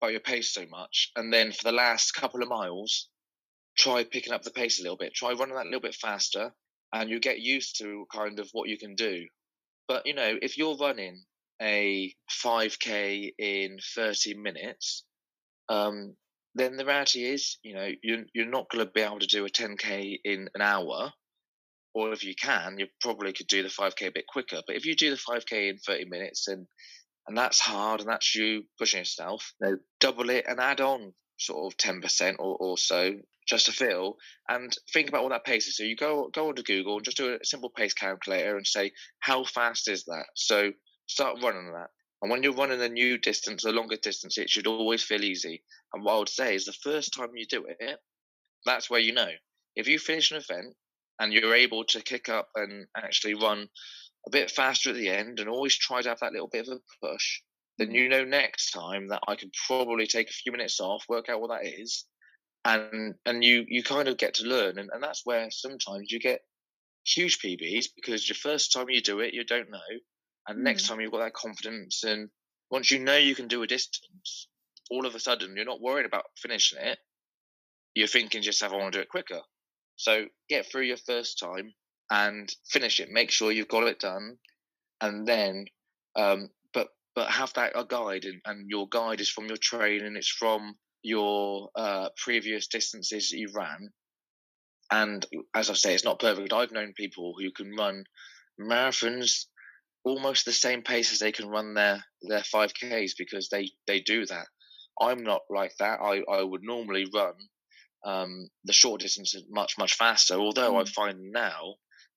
about 0.00 0.12
your 0.12 0.20
pace 0.20 0.52
so 0.52 0.66
much. 0.68 1.10
And 1.16 1.32
then 1.32 1.52
for 1.52 1.62
the 1.64 1.72
last 1.72 2.12
couple 2.12 2.42
of 2.42 2.48
miles, 2.48 3.08
try 3.78 4.04
picking 4.04 4.32
up 4.32 4.42
the 4.42 4.50
pace 4.50 4.80
a 4.80 4.82
little 4.82 4.96
bit. 4.96 5.14
Try 5.14 5.32
running 5.32 5.54
that 5.54 5.62
a 5.62 5.70
little 5.70 5.80
bit 5.80 5.94
faster, 5.94 6.52
and 6.92 7.08
you 7.08 7.20
get 7.20 7.38
used 7.38 7.78
to 7.78 8.06
kind 8.12 8.40
of 8.40 8.48
what 8.52 8.68
you 8.68 8.78
can 8.78 8.96
do. 8.96 9.26
But 9.86 10.06
you 10.06 10.14
know, 10.14 10.36
if 10.42 10.58
you're 10.58 10.76
running 10.76 11.22
a 11.60 12.12
5k 12.44 13.32
in 13.38 13.78
30 13.94 14.34
minutes, 14.34 15.04
um, 15.68 16.16
then 16.54 16.76
the 16.76 16.84
reality 16.84 17.24
is, 17.24 17.58
you 17.62 17.74
know, 17.74 17.88
you're, 18.02 18.24
you're 18.34 18.46
not 18.46 18.68
going 18.70 18.84
to 18.84 18.90
be 18.90 19.00
able 19.00 19.20
to 19.20 19.26
do 19.26 19.46
a 19.46 19.50
10k 19.50 20.18
in 20.24 20.48
an 20.54 20.60
hour. 20.60 21.12
Or 21.94 22.12
if 22.12 22.24
you 22.24 22.34
can, 22.34 22.78
you 22.78 22.86
probably 23.00 23.32
could 23.32 23.48
do 23.48 23.62
the 23.62 23.68
5k 23.68 24.06
a 24.08 24.12
bit 24.12 24.26
quicker. 24.26 24.62
But 24.66 24.76
if 24.76 24.86
you 24.86 24.96
do 24.96 25.10
the 25.10 25.16
5k 25.16 25.70
in 25.70 25.78
30 25.78 26.06
minutes 26.06 26.48
and 26.48 26.66
and 27.28 27.38
that's 27.38 27.60
hard 27.60 28.00
and 28.00 28.08
that's 28.08 28.34
you 28.34 28.64
pushing 28.78 28.98
yourself, 28.98 29.52
you 29.60 29.68
know, 29.68 29.78
double 30.00 30.28
it 30.30 30.44
and 30.48 30.58
add 30.58 30.80
on 30.80 31.14
sort 31.38 31.72
of 31.72 31.76
10% 31.76 32.36
or, 32.38 32.56
or 32.56 32.78
so 32.78 33.12
just 33.46 33.66
to 33.66 33.72
feel 33.72 34.16
and 34.48 34.72
think 34.92 35.08
about 35.08 35.22
what 35.22 35.30
that 35.30 35.44
pace 35.44 35.66
is. 35.66 35.76
So 35.76 35.84
you 35.84 35.96
go 35.96 36.30
go 36.32 36.48
onto 36.48 36.62
Google 36.62 36.96
and 36.96 37.04
just 37.04 37.16
do 37.16 37.34
a 37.34 37.44
simple 37.44 37.70
pace 37.70 37.94
calculator 37.94 38.56
and 38.56 38.66
say, 38.66 38.92
how 39.20 39.44
fast 39.44 39.88
is 39.88 40.04
that? 40.04 40.26
So 40.34 40.72
start 41.06 41.42
running 41.42 41.72
that. 41.72 41.90
And 42.22 42.30
when 42.30 42.42
you're 42.42 42.54
running 42.54 42.80
a 42.80 42.88
new 42.88 43.18
distance, 43.18 43.64
a 43.64 43.72
longer 43.72 43.96
distance, 43.96 44.38
it 44.38 44.48
should 44.48 44.68
always 44.68 45.02
feel 45.02 45.24
easy. 45.24 45.62
And 45.92 46.04
what 46.04 46.14
I 46.14 46.18
would 46.20 46.28
say 46.28 46.54
is 46.54 46.64
the 46.64 46.72
first 46.72 47.12
time 47.12 47.30
you 47.34 47.46
do 47.46 47.66
it, 47.68 47.98
that's 48.64 48.88
where 48.88 49.00
you 49.00 49.12
know. 49.12 49.30
If 49.74 49.88
you 49.88 49.98
finish 49.98 50.30
an 50.30 50.36
event 50.38 50.74
and 51.18 51.32
you're 51.32 51.54
able 51.54 51.84
to 51.86 52.00
kick 52.00 52.28
up 52.28 52.48
and 52.54 52.86
actually 52.96 53.34
run 53.34 53.68
a 54.26 54.30
bit 54.30 54.52
faster 54.52 54.90
at 54.90 54.96
the 54.96 55.08
end 55.08 55.40
and 55.40 55.48
always 55.48 55.76
try 55.76 56.00
to 56.00 56.08
have 56.08 56.20
that 56.20 56.32
little 56.32 56.48
bit 56.48 56.68
of 56.68 56.78
a 56.78 57.06
push, 57.06 57.40
then 57.78 57.88
mm. 57.88 57.94
you 57.94 58.08
know 58.08 58.24
next 58.24 58.70
time 58.70 59.08
that 59.08 59.22
I 59.26 59.34
can 59.34 59.50
probably 59.66 60.06
take 60.06 60.30
a 60.30 60.32
few 60.32 60.52
minutes 60.52 60.80
off, 60.80 61.04
work 61.08 61.28
out 61.28 61.40
what 61.40 61.50
that 61.50 61.66
is, 61.66 62.04
and 62.64 63.14
and 63.26 63.42
you 63.42 63.64
you 63.66 63.82
kind 63.82 64.08
of 64.08 64.16
get 64.16 64.34
to 64.34 64.44
learn, 64.44 64.78
and, 64.78 64.90
and 64.92 65.02
that's 65.02 65.22
where 65.24 65.50
sometimes 65.50 66.12
you 66.12 66.20
get 66.20 66.40
huge 67.04 67.38
PBs 67.40 67.86
because 67.96 68.28
your 68.28 68.36
first 68.36 68.72
time 68.72 68.88
you 68.88 69.00
do 69.00 69.20
it, 69.20 69.34
you 69.34 69.44
don't 69.44 69.70
know, 69.70 69.78
and 70.48 70.58
mm. 70.58 70.62
next 70.62 70.86
time 70.86 71.00
you've 71.00 71.12
got 71.12 71.20
that 71.20 71.34
confidence, 71.34 72.04
and 72.04 72.28
once 72.70 72.90
you 72.90 72.98
know 72.98 73.16
you 73.16 73.34
can 73.34 73.48
do 73.48 73.62
a 73.62 73.66
distance, 73.66 74.48
all 74.90 75.06
of 75.06 75.14
a 75.14 75.20
sudden 75.20 75.54
you're 75.56 75.64
not 75.64 75.80
worried 75.80 76.06
about 76.06 76.24
finishing 76.36 76.78
it. 76.80 76.98
You're 77.94 78.08
thinking 78.08 78.42
just 78.42 78.62
have 78.62 78.72
I 78.72 78.76
want 78.76 78.92
to 78.92 78.98
do 78.98 79.02
it 79.02 79.08
quicker. 79.08 79.40
So 79.96 80.24
get 80.48 80.70
through 80.70 80.82
your 80.82 80.96
first 80.96 81.38
time 81.38 81.74
and 82.10 82.48
finish 82.70 83.00
it. 83.00 83.10
Make 83.10 83.30
sure 83.30 83.52
you've 83.52 83.68
got 83.68 83.86
it 83.86 84.00
done, 84.00 84.38
and 85.00 85.26
then, 85.26 85.66
um, 86.16 86.48
but 86.72 86.88
but 87.14 87.30
have 87.30 87.52
that 87.54 87.72
a 87.74 87.84
guide, 87.84 88.24
and, 88.24 88.40
and 88.44 88.68
your 88.68 88.88
guide 88.88 89.20
is 89.20 89.30
from 89.30 89.46
your 89.46 89.58
training. 89.58 90.16
It's 90.16 90.28
from 90.28 90.74
your 91.02 91.70
uh, 91.74 92.08
previous 92.16 92.68
distances 92.68 93.30
that 93.30 93.38
you 93.38 93.48
ran. 93.54 93.90
And 94.90 95.24
as 95.54 95.70
I 95.70 95.74
say, 95.74 95.94
it's 95.94 96.04
not 96.04 96.20
perfect. 96.20 96.52
I've 96.52 96.72
known 96.72 96.92
people 96.94 97.34
who 97.38 97.50
can 97.50 97.74
run 97.74 98.04
marathons 98.60 99.46
almost 100.04 100.44
the 100.44 100.52
same 100.52 100.82
pace 100.82 101.12
as 101.12 101.18
they 101.18 101.32
can 101.32 101.48
run 101.48 101.74
their 101.74 102.04
their 102.22 102.40
5ks 102.40 103.12
because 103.16 103.48
they 103.48 103.70
they 103.86 104.00
do 104.00 104.26
that. 104.26 104.46
I'm 105.00 105.22
not 105.22 105.42
like 105.48 105.72
that. 105.78 106.00
I 106.00 106.22
i 106.30 106.42
would 106.42 106.62
normally 106.62 107.06
run 107.12 107.34
um, 108.04 108.48
the 108.64 108.72
short 108.72 109.00
distances 109.00 109.44
much 109.48 109.78
much 109.78 109.94
faster 109.94 110.34
although 110.34 110.72
mm. 110.72 110.82
i 110.82 110.84
find 110.84 111.30
now 111.30 111.74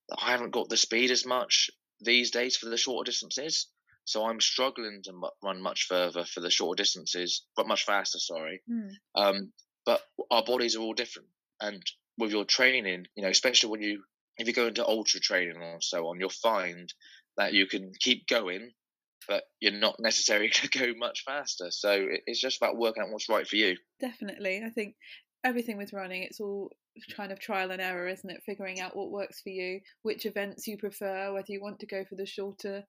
that 0.10 0.18
i 0.20 0.32
haven't 0.32 0.50
got 0.50 0.68
the 0.68 0.78
speed 0.78 1.12
as 1.12 1.28
much 1.28 1.70
these 2.02 2.32
days 2.32 2.58
for 2.58 2.70
the 2.70 2.78
shorter 2.78 3.10
distances. 3.10 3.68
So 4.06 4.26
i'm 4.26 4.42
struggling 4.42 5.02
to 5.06 5.14
run 5.44 5.62
much 5.62 5.86
further 5.88 6.26
for 6.26 6.40
the 6.40 6.50
shorter 6.52 6.82
distances 6.82 7.44
but 7.56 7.68
much 7.68 7.84
faster 7.86 8.20
sorry. 8.20 8.62
Mm. 8.70 8.90
um, 9.16 9.54
but 9.86 10.02
our 10.32 10.44
bodies 10.44 10.76
are 10.76 10.82
all 10.82 10.94
different. 10.94 11.30
And 11.62 11.82
with 12.18 12.32
your 12.32 12.46
training 12.46 13.06
you 13.16 13.24
know 13.24 13.30
especially 13.30 13.70
when 13.70 13.82
you 13.82 14.04
if 14.38 14.48
you 14.48 14.54
go 14.54 14.68
into 14.68 14.86
ultra 14.86 15.20
training 15.20 15.58
or 15.62 15.78
so 15.82 16.08
on 16.08 16.20
you'll 16.20 16.30
find 16.30 16.94
that 17.38 17.54
you 17.54 17.68
can 17.68 17.92
keep 18.00 18.28
going, 18.28 18.72
but 19.28 19.44
you're 19.60 19.72
not 19.72 19.96
necessarily 20.00 20.50
going 20.54 20.70
to 20.70 20.94
go 20.94 21.00
much 21.00 21.24
faster. 21.26 21.72
So 21.72 22.08
it's 22.26 22.40
just 22.40 22.58
about 22.58 22.78
working 22.78 23.04
out 23.04 23.10
what's 23.12 23.30
right 23.30 23.48
for 23.48 23.56
you. 23.56 23.78
Definitely. 24.00 24.64
I 24.66 24.70
think 24.70 24.96
everything 25.44 25.78
with 25.78 25.94
running, 25.94 26.24
it's 26.24 26.40
all 26.40 26.72
kind 27.16 27.32
of 27.32 27.40
trial 27.40 27.72
and 27.72 27.82
error, 27.82 28.08
isn't 28.08 28.30
it? 28.30 28.44
Figuring 28.46 28.80
out 28.80 28.96
what 28.96 29.12
works 29.12 29.42
for 29.42 29.50
you, 29.50 29.80
which 30.04 30.26
events 30.26 30.68
you 30.68 30.78
prefer, 30.78 31.34
whether 31.34 31.52
you 31.52 31.62
want 31.62 31.80
to 31.80 31.88
go 31.88 32.04
for 32.06 32.16
the 32.16 32.26
shorter 32.26 32.84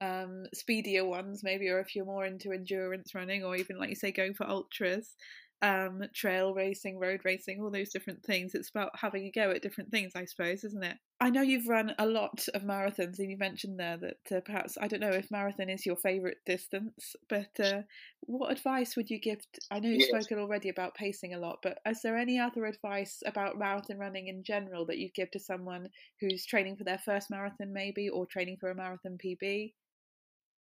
um, 0.00 0.46
speedier 0.52 1.04
ones, 1.04 1.42
maybe, 1.44 1.68
or 1.68 1.78
if 1.78 1.94
you're 1.94 2.04
more 2.04 2.26
into 2.26 2.52
endurance 2.52 3.14
running, 3.14 3.44
or 3.44 3.54
even 3.56 3.78
like 3.78 3.88
you 3.88 3.94
say, 3.94 4.10
going 4.10 4.34
for 4.34 4.48
ultras, 4.48 5.14
um, 5.62 6.02
trail 6.12 6.52
racing, 6.52 6.98
road 6.98 7.20
racing, 7.24 7.62
all 7.62 7.70
those 7.70 7.90
different 7.90 8.22
things. 8.24 8.54
It's 8.54 8.70
about 8.70 8.90
having 8.98 9.26
a 9.26 9.30
go 9.30 9.50
at 9.50 9.62
different 9.62 9.90
things, 9.90 10.12
I 10.16 10.24
suppose, 10.24 10.64
isn't 10.64 10.82
it? 10.82 10.96
I 11.20 11.30
know 11.30 11.42
you've 11.42 11.68
run 11.68 11.94
a 12.00 12.06
lot 12.06 12.48
of 12.52 12.62
marathons, 12.62 13.20
and 13.20 13.30
you 13.30 13.38
mentioned 13.38 13.78
there 13.78 13.96
that 13.96 14.36
uh, 14.36 14.40
perhaps 14.40 14.76
I 14.80 14.88
don't 14.88 15.00
know 15.00 15.10
if 15.10 15.30
marathon 15.30 15.70
is 15.70 15.86
your 15.86 15.96
favourite 15.96 16.38
distance, 16.44 17.14
but 17.28 17.60
uh, 17.60 17.82
what 18.22 18.50
advice 18.50 18.96
would 18.96 19.08
you 19.08 19.20
give? 19.20 19.38
To, 19.38 19.60
I 19.70 19.78
know 19.78 19.88
you've 19.88 20.00
yes. 20.00 20.08
spoken 20.08 20.40
already 20.40 20.68
about 20.68 20.96
pacing 20.96 21.34
a 21.34 21.38
lot, 21.38 21.60
but 21.62 21.78
is 21.86 22.02
there 22.02 22.16
any 22.16 22.40
other 22.40 22.66
advice 22.66 23.22
about 23.24 23.56
marathon 23.56 23.98
running 23.98 24.26
in 24.26 24.42
general 24.42 24.84
that 24.86 24.98
you'd 24.98 25.14
give 25.14 25.30
to 25.30 25.38
someone 25.38 25.88
who's 26.20 26.44
training 26.44 26.76
for 26.76 26.84
their 26.84 26.98
first 26.98 27.30
marathon, 27.30 27.72
maybe, 27.72 28.08
or 28.08 28.26
training 28.26 28.56
for 28.60 28.70
a 28.70 28.74
marathon 28.74 29.16
PB? 29.24 29.74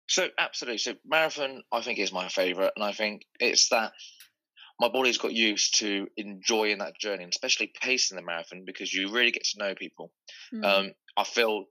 So 0.08 0.28
absolutely. 0.38 0.78
So 0.78 0.94
marathon, 1.06 1.64
I 1.72 1.82
think, 1.82 1.98
is 1.98 2.14
my 2.14 2.28
favourite, 2.28 2.74
and 2.76 2.86
I 2.86 2.92
think 2.92 3.24
it's 3.40 3.70
that 3.70 3.94
my 4.82 4.90
body's 4.90 5.20
got 5.20 5.32
used 5.32 5.78
to 5.78 6.08
enjoying 6.18 6.80
that 6.80 6.98
journey, 7.00 7.24
and 7.24 7.32
especially 7.32 7.72
pacing 7.80 8.16
the 8.16 8.24
marathon 8.24 8.64
because 8.66 8.92
you 8.92 9.12
really 9.12 9.30
get 9.30 9.44
to 9.44 9.60
know 9.60 9.76
people. 9.76 10.12
Mm. 10.52 10.66
Um, 10.66 10.92
I 11.16 11.24
feel 11.24 11.66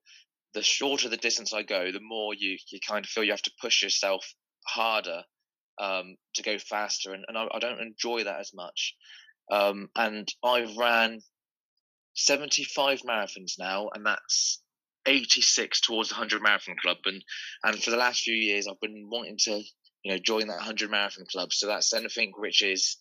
the 0.54 0.62
shorter 0.62 1.08
the 1.08 1.16
distance 1.16 1.52
I 1.52 1.62
go, 1.62 1.90
the 1.90 2.00
more 2.00 2.34
you 2.34 2.56
you 2.70 2.78
kind 2.86 3.04
of 3.04 3.10
feel 3.10 3.24
you 3.24 3.32
have 3.32 3.42
to 3.42 3.52
push 3.60 3.82
yourself 3.82 4.32
harder 4.64 5.24
um, 5.80 6.16
to 6.34 6.42
go 6.44 6.58
faster, 6.58 7.12
and, 7.12 7.24
and 7.26 7.36
I, 7.36 7.48
I, 7.52 7.58
don't 7.58 7.80
enjoy 7.80 8.22
that 8.24 8.38
as 8.38 8.52
much. 8.54 8.94
Um, 9.50 9.88
and 9.96 10.28
I've 10.44 10.76
ran 10.76 11.20
75 12.14 13.00
marathons 13.00 13.54
now, 13.58 13.88
and 13.92 14.06
that's 14.06 14.62
86 15.06 15.80
towards 15.80 16.10
the 16.10 16.14
100 16.14 16.42
marathon 16.42 16.76
club. 16.80 16.98
And 17.06 17.24
and 17.64 17.82
for 17.82 17.90
the 17.90 17.96
last 17.96 18.22
few 18.22 18.34
years, 18.34 18.68
I've 18.68 18.80
been 18.80 19.08
wanting 19.10 19.38
to 19.46 19.62
you 20.02 20.12
know, 20.12 20.18
join 20.18 20.48
that 20.48 20.56
100 20.56 20.90
marathon 20.90 21.26
club. 21.30 21.52
So 21.52 21.66
that's 21.66 21.92
anything 21.92 22.32
which 22.36 22.62
is 22.62 22.96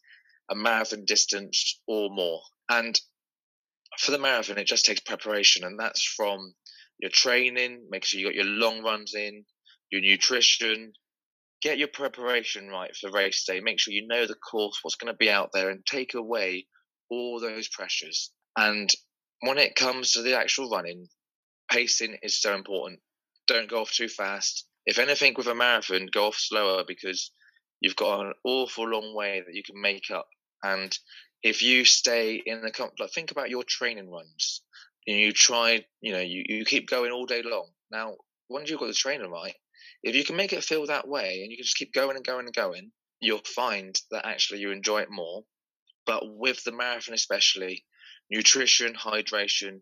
a 0.50 0.56
marathon 0.56 1.06
distance 1.06 1.80
or 1.88 2.10
more. 2.10 2.42
And 2.70 3.00
for 3.98 4.12
the 4.12 4.20
marathon, 4.20 4.58
it 4.58 4.68
just 4.68 4.86
takes 4.86 5.00
preparation, 5.00 5.64
and 5.64 5.80
that's 5.80 6.04
from 6.04 6.54
your 7.00 7.12
training, 7.12 7.88
make 7.90 8.06
sure 8.06 8.20
you 8.20 8.28
got 8.28 8.36
your 8.36 8.46
long 8.46 8.84
runs 8.84 9.14
in, 9.16 9.46
your 9.92 10.02
nutrition, 10.02 10.94
get 11.62 11.78
your 11.78 11.88
preparation 11.88 12.68
right 12.68 12.96
for 12.96 13.12
race 13.12 13.46
day, 13.46 13.60
make 13.60 13.80
sure 13.80 13.94
you 13.94 14.08
know 14.08 14.26
the 14.26 14.36
course, 14.36 14.80
what's 14.82 14.96
going 14.96 15.12
to 15.12 15.18
be 15.18 15.30
out 15.30 15.50
there, 15.54 15.70
and 15.70 15.86
take 15.86 16.14
away 16.14 16.68
all 17.10 17.40
those 17.40 17.68
pressures. 17.68 18.32
And 18.58 18.90
when 19.42 19.58
it 19.58 19.76
comes 19.76 20.14
to 20.14 20.22
the 20.22 20.38
actual 20.38 20.70
running, 20.70 21.08
pacing 21.72 22.18
is 22.22 22.40
so 22.40 22.56
important. 22.56 23.00
Don't 23.48 23.70
go 23.70 23.82
off 23.82 23.92
too 23.92 24.10
fast 24.10 24.66
if 24.86 25.00
anything 25.00 25.34
with 25.38 25.48
a 25.48 25.56
marathon, 25.56 26.08
go 26.12 26.28
off 26.28 26.36
slower 26.36 26.84
because 26.88 27.32
you've 27.80 27.96
got 27.96 28.26
an 28.26 28.34
awful 28.44 28.88
long 28.88 29.16
way 29.16 29.42
that 29.46 29.56
you 29.56 29.64
can 29.64 29.80
make 29.82 30.12
up. 30.12 30.28
And 30.64 30.98
if 31.44 31.62
you 31.62 31.86
stay 31.86 32.42
in 32.46 32.62
the 32.62 32.72
comfort, 32.72 33.00
like, 33.00 33.12
think 33.12 33.32
about 33.32 33.50
your 33.50 33.64
training 33.64 34.10
runs. 34.10 34.62
And 35.08 35.18
you 35.18 35.32
try, 35.32 35.86
you 36.02 36.12
know, 36.12 36.20
you, 36.20 36.44
you 36.48 36.66
keep 36.66 36.90
going 36.90 37.12
all 37.12 37.26
day 37.26 37.42
long. 37.44 37.70
Now, 37.92 38.16
once 38.50 38.70
you've 38.70 38.80
got 38.80 38.88
the 38.88 38.94
training 38.94 39.30
right, 39.30 39.56
if 40.04 40.16
you 40.16 40.24
can 40.24 40.36
make 40.36 40.54
it 40.54 40.64
feel 40.64 40.86
that 40.88 41.08
way 41.08 41.42
and 41.42 41.52
you 41.52 41.58
can 41.58 41.64
just 41.64 41.78
keep 41.78 41.94
going 41.94 42.16
and 42.16 42.26
going 42.26 42.46
and 42.46 42.54
going, 42.54 42.92
you'll 43.20 43.40
find 43.40 44.00
that 44.12 44.26
actually 44.26 44.60
you 44.60 44.72
enjoy 44.72 45.02
it 45.02 45.12
more. 45.12 45.44
But 46.06 46.24
with 46.26 46.64
the 46.64 46.72
marathon, 46.72 47.14
especially, 47.14 47.86
nutrition, 48.30 48.94
hydration, 48.94 49.82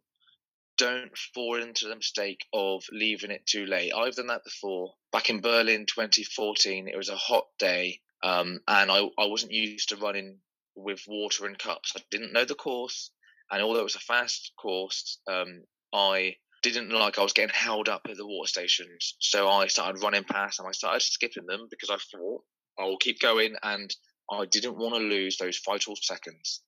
don't 0.78 1.18
fall 1.34 1.62
into 1.62 1.88
the 1.88 1.96
mistake 1.96 2.46
of 2.54 2.84
leaving 2.92 3.32
it 3.32 3.46
too 3.46 3.66
late. 3.66 3.92
I've 3.94 4.16
done 4.16 4.28
that 4.28 4.44
before. 4.44 4.94
Back 5.12 5.30
in 5.30 5.42
Berlin 5.42 5.86
2014, 5.88 6.88
it 6.88 6.96
was 6.98 7.10
a 7.10 7.16
hot 7.16 7.46
day, 7.60 8.02
um, 8.24 8.60
and 8.68 8.92
I, 8.92 9.00
I 9.18 9.26
wasn't 9.26 9.52
used 9.52 9.90
to 9.90 9.98
running 9.98 10.40
with 10.76 11.02
water 11.08 11.46
and 11.46 11.58
cups. 11.58 11.94
I 11.96 12.02
didn't 12.12 12.34
know 12.34 12.46
the 12.46 12.56
course, 12.56 13.12
and 13.52 13.62
although 13.62 13.80
it 13.80 13.84
was 13.84 13.96
a 13.96 14.00
fast 14.00 14.52
course, 14.58 15.20
um, 15.28 15.64
I 15.94 16.36
didn't 16.62 16.90
like 16.90 17.18
I 17.18 17.24
was 17.24 17.34
getting 17.34 17.54
held 17.54 17.90
up 17.90 18.02
at 18.10 18.18
the 18.18 18.28
water 18.28 18.48
stations. 18.48 19.16
So 19.20 19.50
I 19.50 19.68
started 19.68 20.02
running 20.02 20.24
past 20.24 20.60
and 20.60 20.68
I 20.68 20.72
started 20.72 21.02
skipping 21.02 21.46
them 21.46 21.68
because 21.70 21.90
I 21.90 21.98
thought 22.12 22.44
I'll 22.80 22.98
keep 22.98 23.20
going 23.20 23.56
and 23.64 23.96
I 24.30 24.46
didn't 24.46 24.78
want 24.78 24.96
to 24.96 25.00
lose 25.00 25.38
those 25.38 25.62
vital 25.66 25.96
seconds 25.96 26.62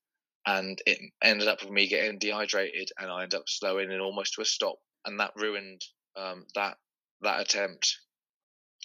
and 0.45 0.81
it 0.85 0.99
ended 1.21 1.47
up 1.47 1.61
with 1.61 1.71
me 1.71 1.87
getting 1.87 2.19
dehydrated 2.19 2.89
and 2.97 3.11
I 3.11 3.23
ended 3.23 3.39
up 3.39 3.47
slowing 3.47 3.91
in 3.91 3.99
almost 3.99 4.33
to 4.33 4.41
a 4.41 4.45
stop 4.45 4.77
and 5.05 5.19
that 5.19 5.33
ruined 5.35 5.81
um, 6.17 6.45
that 6.55 6.77
that 7.21 7.41
attempt. 7.41 7.97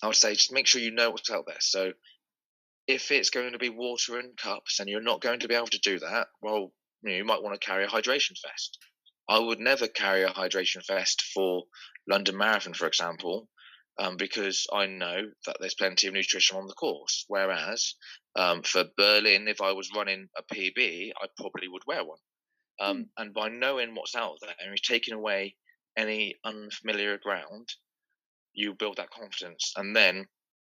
I 0.03 0.07
would 0.09 0.17
say 0.17 0.35
just 0.35 0.53
make 0.53 0.67
sure 0.67 0.81
you 0.81 0.91
know 0.91 1.11
what's 1.11 1.31
out 1.31 1.47
there. 1.47 1.57
So 1.61 1.93
if 2.87 3.11
it's 3.11 3.31
going 3.31 3.53
to 3.53 3.59
be 3.59 3.71
water 3.71 4.19
and 4.19 4.37
cups 4.37 4.81
and 4.81 4.89
you're 4.89 5.01
not 5.01 5.21
going 5.21 5.41
to 5.41 5.49
be 5.49 5.55
able 5.55 5.69
to 5.69 5.79
do 5.79 5.99
that, 6.01 6.29
well, 6.43 6.73
you, 7.03 7.11
know, 7.11 7.17
you 7.17 7.25
might 7.25 7.43
want 7.43 7.59
to 7.59 7.67
carry 7.67 7.85
a 7.85 7.89
hydration 7.89 8.33
vest. 8.47 8.79
I 9.29 9.39
would 9.39 9.61
never 9.61 9.87
carry 9.87 10.23
a 10.23 10.31
hydration 10.31 10.87
vest 10.87 11.23
for 11.33 11.65
London 12.07 12.37
Marathon, 12.37 12.75
for 12.75 12.87
example, 12.87 13.49
um, 13.99 14.17
because 14.17 14.67
I 14.73 14.87
know 14.87 15.31
that 15.47 15.57
there's 15.61 15.75
plenty 15.75 16.09
of 16.09 16.15
nutrition 16.15 16.57
on 16.57 16.67
the 16.67 16.75
course. 16.75 17.25
Whereas 17.29 17.95
um, 18.37 18.63
for 18.63 18.85
Berlin, 18.97 19.49
if 19.49 19.61
I 19.61 19.73
was 19.73 19.91
running 19.95 20.29
a 20.37 20.43
PB, 20.43 21.13
I 21.17 21.27
probably 21.37 21.69
would 21.69 21.83
wear 21.87 22.05
one. 22.05 22.19
Um, 22.81 22.99
mm. 22.99 23.05
And 23.19 23.35
by 23.35 23.49
knowing 23.49 23.95
what's 23.95 24.17
out 24.17 24.39
there 24.41 24.55
and 24.61 24.77
taking 24.83 25.15
away 25.15 25.57
any 25.97 26.37
unfamiliar 26.45 27.19
ground, 27.19 27.69
you 28.53 28.75
build 28.75 28.97
that 28.97 29.11
confidence. 29.11 29.73
And 29.77 29.95
then 29.95 30.27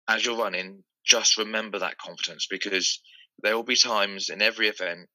as 0.07 0.25
you're 0.25 0.37
running, 0.37 0.83
just 1.05 1.37
remember 1.37 1.79
that 1.79 1.97
confidence 1.97 2.47
because 2.49 3.01
there 3.41 3.55
will 3.55 3.63
be 3.63 3.75
times 3.75 4.29
in 4.29 4.41
every 4.41 4.67
event 4.67 5.09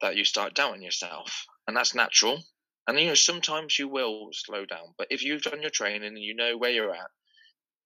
that 0.00 0.16
you 0.16 0.24
start 0.24 0.54
doubting 0.54 0.82
yourself. 0.82 1.46
And 1.66 1.76
that's 1.76 1.94
natural. 1.94 2.42
And 2.86 2.98
you 2.98 3.06
know, 3.06 3.14
sometimes 3.14 3.78
you 3.78 3.88
will 3.88 4.28
slow 4.32 4.66
down. 4.66 4.94
But 4.98 5.08
if 5.10 5.22
you've 5.22 5.42
done 5.42 5.62
your 5.62 5.70
training 5.70 6.04
and 6.04 6.18
you 6.18 6.34
know 6.34 6.56
where 6.56 6.70
you're 6.70 6.94
at, 6.94 7.10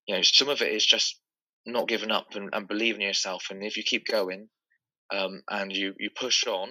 you 0.07 0.15
know, 0.15 0.23
some 0.23 0.49
of 0.49 0.63
it 0.63 0.73
is 0.73 0.87
just 0.87 1.21
not 1.65 1.89
giving 1.89 2.11
up 2.11 2.35
and, 2.35 2.51
and 2.53 2.69
believing 2.69 3.03
in 3.03 3.09
yourself. 3.09 3.47
And 3.51 3.63
if 3.65 3.77
you 3.77 3.83
keep 3.83 4.07
going 4.07 4.49
um, 5.13 5.43
and 5.51 5.73
you, 5.73 5.95
you 5.99 6.11
push 6.11 6.47
on, 6.47 6.71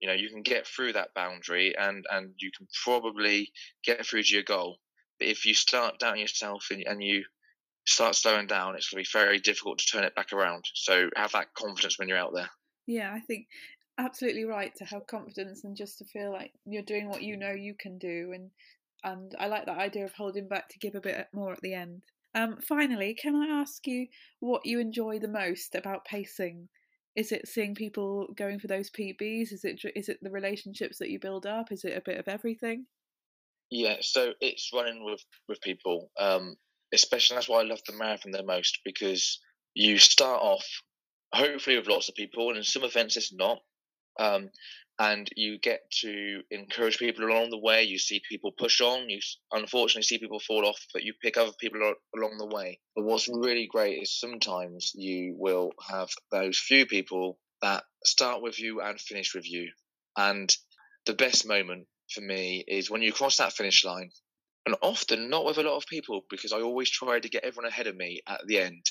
you 0.00 0.08
know, 0.08 0.14
you 0.14 0.28
can 0.28 0.42
get 0.42 0.66
through 0.66 0.94
that 0.94 1.14
boundary 1.14 1.74
and, 1.78 2.04
and 2.10 2.34
you 2.38 2.50
can 2.56 2.66
probably 2.84 3.52
get 3.84 4.04
through 4.04 4.24
to 4.24 4.34
your 4.34 4.42
goal. 4.42 4.78
But 5.18 5.28
if 5.28 5.46
you 5.46 5.54
start 5.54 5.98
doubting 5.98 6.20
yourself 6.20 6.66
and, 6.70 6.82
and 6.86 7.02
you 7.02 7.24
start 7.86 8.14
slowing 8.16 8.46
down, 8.46 8.74
it's 8.74 8.90
going 8.90 9.02
to 9.02 9.08
be 9.08 9.18
very 9.18 9.38
difficult 9.38 9.78
to 9.78 9.86
turn 9.86 10.04
it 10.04 10.14
back 10.14 10.32
around. 10.32 10.64
So 10.74 11.08
have 11.16 11.32
that 11.32 11.54
confidence 11.54 11.98
when 11.98 12.08
you're 12.08 12.18
out 12.18 12.34
there. 12.34 12.50
Yeah, 12.86 13.12
I 13.12 13.20
think 13.20 13.46
absolutely 13.98 14.44
right 14.44 14.72
to 14.76 14.84
have 14.84 15.06
confidence 15.06 15.64
and 15.64 15.76
just 15.76 15.98
to 15.98 16.04
feel 16.04 16.30
like 16.30 16.52
you're 16.66 16.82
doing 16.82 17.08
what 17.08 17.22
you 17.22 17.36
know 17.36 17.52
you 17.52 17.74
can 17.78 17.96
do 17.96 18.32
and 18.34 18.50
and 19.04 19.34
I 19.38 19.46
like 19.46 19.66
that 19.66 19.78
idea 19.78 20.04
of 20.04 20.12
holding 20.12 20.48
back 20.48 20.68
to 20.70 20.78
give 20.78 20.96
a 20.96 21.00
bit 21.00 21.28
more 21.32 21.52
at 21.52 21.60
the 21.60 21.74
end. 21.74 22.02
Um, 22.36 22.58
finally, 22.60 23.14
can 23.14 23.34
I 23.34 23.46
ask 23.46 23.86
you 23.86 24.08
what 24.40 24.66
you 24.66 24.78
enjoy 24.78 25.18
the 25.18 25.26
most 25.26 25.74
about 25.74 26.04
pacing? 26.04 26.68
Is 27.16 27.32
it 27.32 27.48
seeing 27.48 27.74
people 27.74 28.28
going 28.36 28.58
for 28.58 28.66
those 28.66 28.90
PBs? 28.90 29.52
Is 29.52 29.64
it 29.64 29.80
is 29.96 30.10
it 30.10 30.18
the 30.20 30.30
relationships 30.30 30.98
that 30.98 31.08
you 31.08 31.18
build 31.18 31.46
up? 31.46 31.72
Is 31.72 31.82
it 31.82 31.96
a 31.96 32.02
bit 32.02 32.18
of 32.18 32.28
everything? 32.28 32.86
Yeah, 33.70 33.96
so 34.02 34.34
it's 34.42 34.70
running 34.74 35.02
with 35.02 35.24
with 35.48 35.62
people. 35.62 36.10
Um, 36.18 36.56
especially 36.92 37.36
that's 37.36 37.48
why 37.48 37.60
I 37.60 37.64
love 37.64 37.80
the 37.86 37.94
marathon 37.94 38.32
the 38.32 38.42
most 38.42 38.80
because 38.84 39.40
you 39.74 39.96
start 39.96 40.42
off 40.42 40.82
hopefully 41.34 41.78
with 41.78 41.88
lots 41.88 42.10
of 42.10 42.14
people, 42.14 42.50
and 42.50 42.58
in 42.58 42.64
some 42.64 42.84
events 42.84 43.16
it's 43.16 43.32
not. 43.32 43.62
Um, 44.20 44.50
and 44.98 45.28
you 45.36 45.58
get 45.58 45.80
to 46.00 46.40
encourage 46.50 46.98
people 46.98 47.24
along 47.24 47.50
the 47.50 47.58
way. 47.58 47.82
You 47.84 47.98
see 47.98 48.22
people 48.28 48.52
push 48.56 48.80
on. 48.80 49.10
You 49.10 49.20
unfortunately 49.52 50.02
see 50.02 50.18
people 50.18 50.40
fall 50.40 50.64
off, 50.64 50.80
but 50.92 51.02
you 51.02 51.12
pick 51.22 51.36
other 51.36 51.52
people 51.60 51.80
along 52.16 52.38
the 52.38 52.46
way. 52.46 52.80
But 52.94 53.04
what's 53.04 53.28
really 53.28 53.68
great 53.70 54.02
is 54.02 54.18
sometimes 54.18 54.92
you 54.94 55.34
will 55.38 55.72
have 55.88 56.08
those 56.32 56.58
few 56.58 56.86
people 56.86 57.38
that 57.62 57.84
start 58.04 58.42
with 58.42 58.58
you 58.58 58.80
and 58.80 58.98
finish 58.98 59.34
with 59.34 59.50
you. 59.50 59.70
And 60.16 60.54
the 61.04 61.14
best 61.14 61.46
moment 61.46 61.86
for 62.10 62.22
me 62.22 62.64
is 62.66 62.90
when 62.90 63.02
you 63.02 63.12
cross 63.12 63.36
that 63.36 63.52
finish 63.52 63.84
line, 63.84 64.10
and 64.66 64.76
often 64.82 65.30
not 65.30 65.44
with 65.44 65.58
a 65.58 65.62
lot 65.62 65.76
of 65.76 65.86
people 65.86 66.22
because 66.28 66.52
I 66.52 66.60
always 66.60 66.90
try 66.90 67.20
to 67.20 67.28
get 67.28 67.44
everyone 67.44 67.70
ahead 67.70 67.86
of 67.86 67.96
me 67.96 68.20
at 68.26 68.40
the 68.46 68.58
end. 68.58 68.84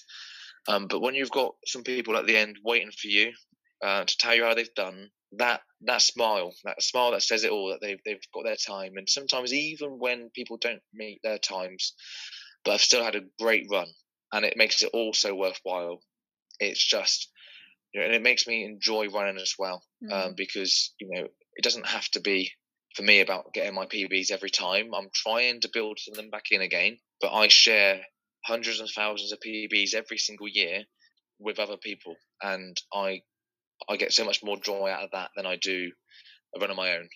Um, 0.67 0.87
but 0.87 1.01
when 1.01 1.15
you've 1.15 1.31
got 1.31 1.53
some 1.67 1.83
people 1.83 2.15
at 2.15 2.25
the 2.25 2.37
end 2.37 2.57
waiting 2.63 2.91
for 2.91 3.07
you 3.07 3.33
uh, 3.83 4.05
to 4.05 4.17
tell 4.17 4.33
you 4.33 4.45
how 4.45 4.53
they've 4.53 4.73
done, 4.75 5.09
that 5.37 5.61
that 5.81 6.01
smile, 6.01 6.53
that 6.63 6.81
smile 6.81 7.11
that 7.11 7.23
says 7.23 7.43
it 7.43 7.51
all, 7.51 7.69
that 7.69 7.81
they've 7.81 7.99
they've 8.05 8.21
got 8.33 8.43
their 8.43 8.55
time, 8.55 8.93
and 8.97 9.07
sometimes 9.09 9.53
even 9.53 9.99
when 9.99 10.29
people 10.33 10.57
don't 10.57 10.81
meet 10.93 11.19
their 11.23 11.37
times, 11.37 11.93
but 12.63 12.73
I've 12.73 12.81
still 12.81 13.03
had 13.03 13.15
a 13.15 13.21
great 13.39 13.67
run, 13.71 13.87
and 14.33 14.45
it 14.45 14.57
makes 14.57 14.81
it 14.81 14.91
all 14.93 15.13
so 15.13 15.35
worthwhile. 15.35 16.01
It's 16.59 16.83
just, 16.83 17.29
you 17.93 17.99
know, 17.99 18.05
and 18.05 18.15
it 18.15 18.21
makes 18.21 18.47
me 18.47 18.63
enjoy 18.63 19.09
running 19.09 19.41
as 19.41 19.55
well, 19.57 19.83
mm. 20.03 20.11
um, 20.11 20.33
because 20.35 20.93
you 20.99 21.09
know 21.11 21.27
it 21.55 21.63
doesn't 21.63 21.87
have 21.87 22.09
to 22.11 22.21
be 22.21 22.51
for 22.95 23.03
me 23.03 23.19
about 23.19 23.53
getting 23.53 23.75
my 23.75 23.85
PBs 23.85 24.31
every 24.31 24.49
time. 24.49 24.93
I'm 24.93 25.09
trying 25.13 25.61
to 25.61 25.69
build 25.73 25.99
them 26.13 26.29
back 26.29 26.45
in 26.51 26.61
again, 26.61 26.97
but 27.21 27.33
I 27.33 27.49
share 27.49 28.01
hundreds 28.45 28.79
and 28.79 28.89
thousands 28.89 29.31
of 29.31 29.39
PBs 29.39 29.93
every 29.93 30.17
single 30.17 30.47
year 30.47 30.83
with 31.39 31.59
other 31.59 31.77
people, 31.77 32.15
and 32.41 32.77
I 32.93 33.21
I 33.89 33.97
get 33.97 34.13
so 34.13 34.25
much 34.25 34.43
more 34.43 34.57
joy 34.57 34.89
out 34.89 35.03
of 35.03 35.11
that 35.11 35.31
than 35.35 35.45
I 35.45 35.57
do 35.57 35.91
a 36.55 36.59
run 36.59 36.71
on 36.71 36.75
my 36.75 36.95
own. 36.95 37.07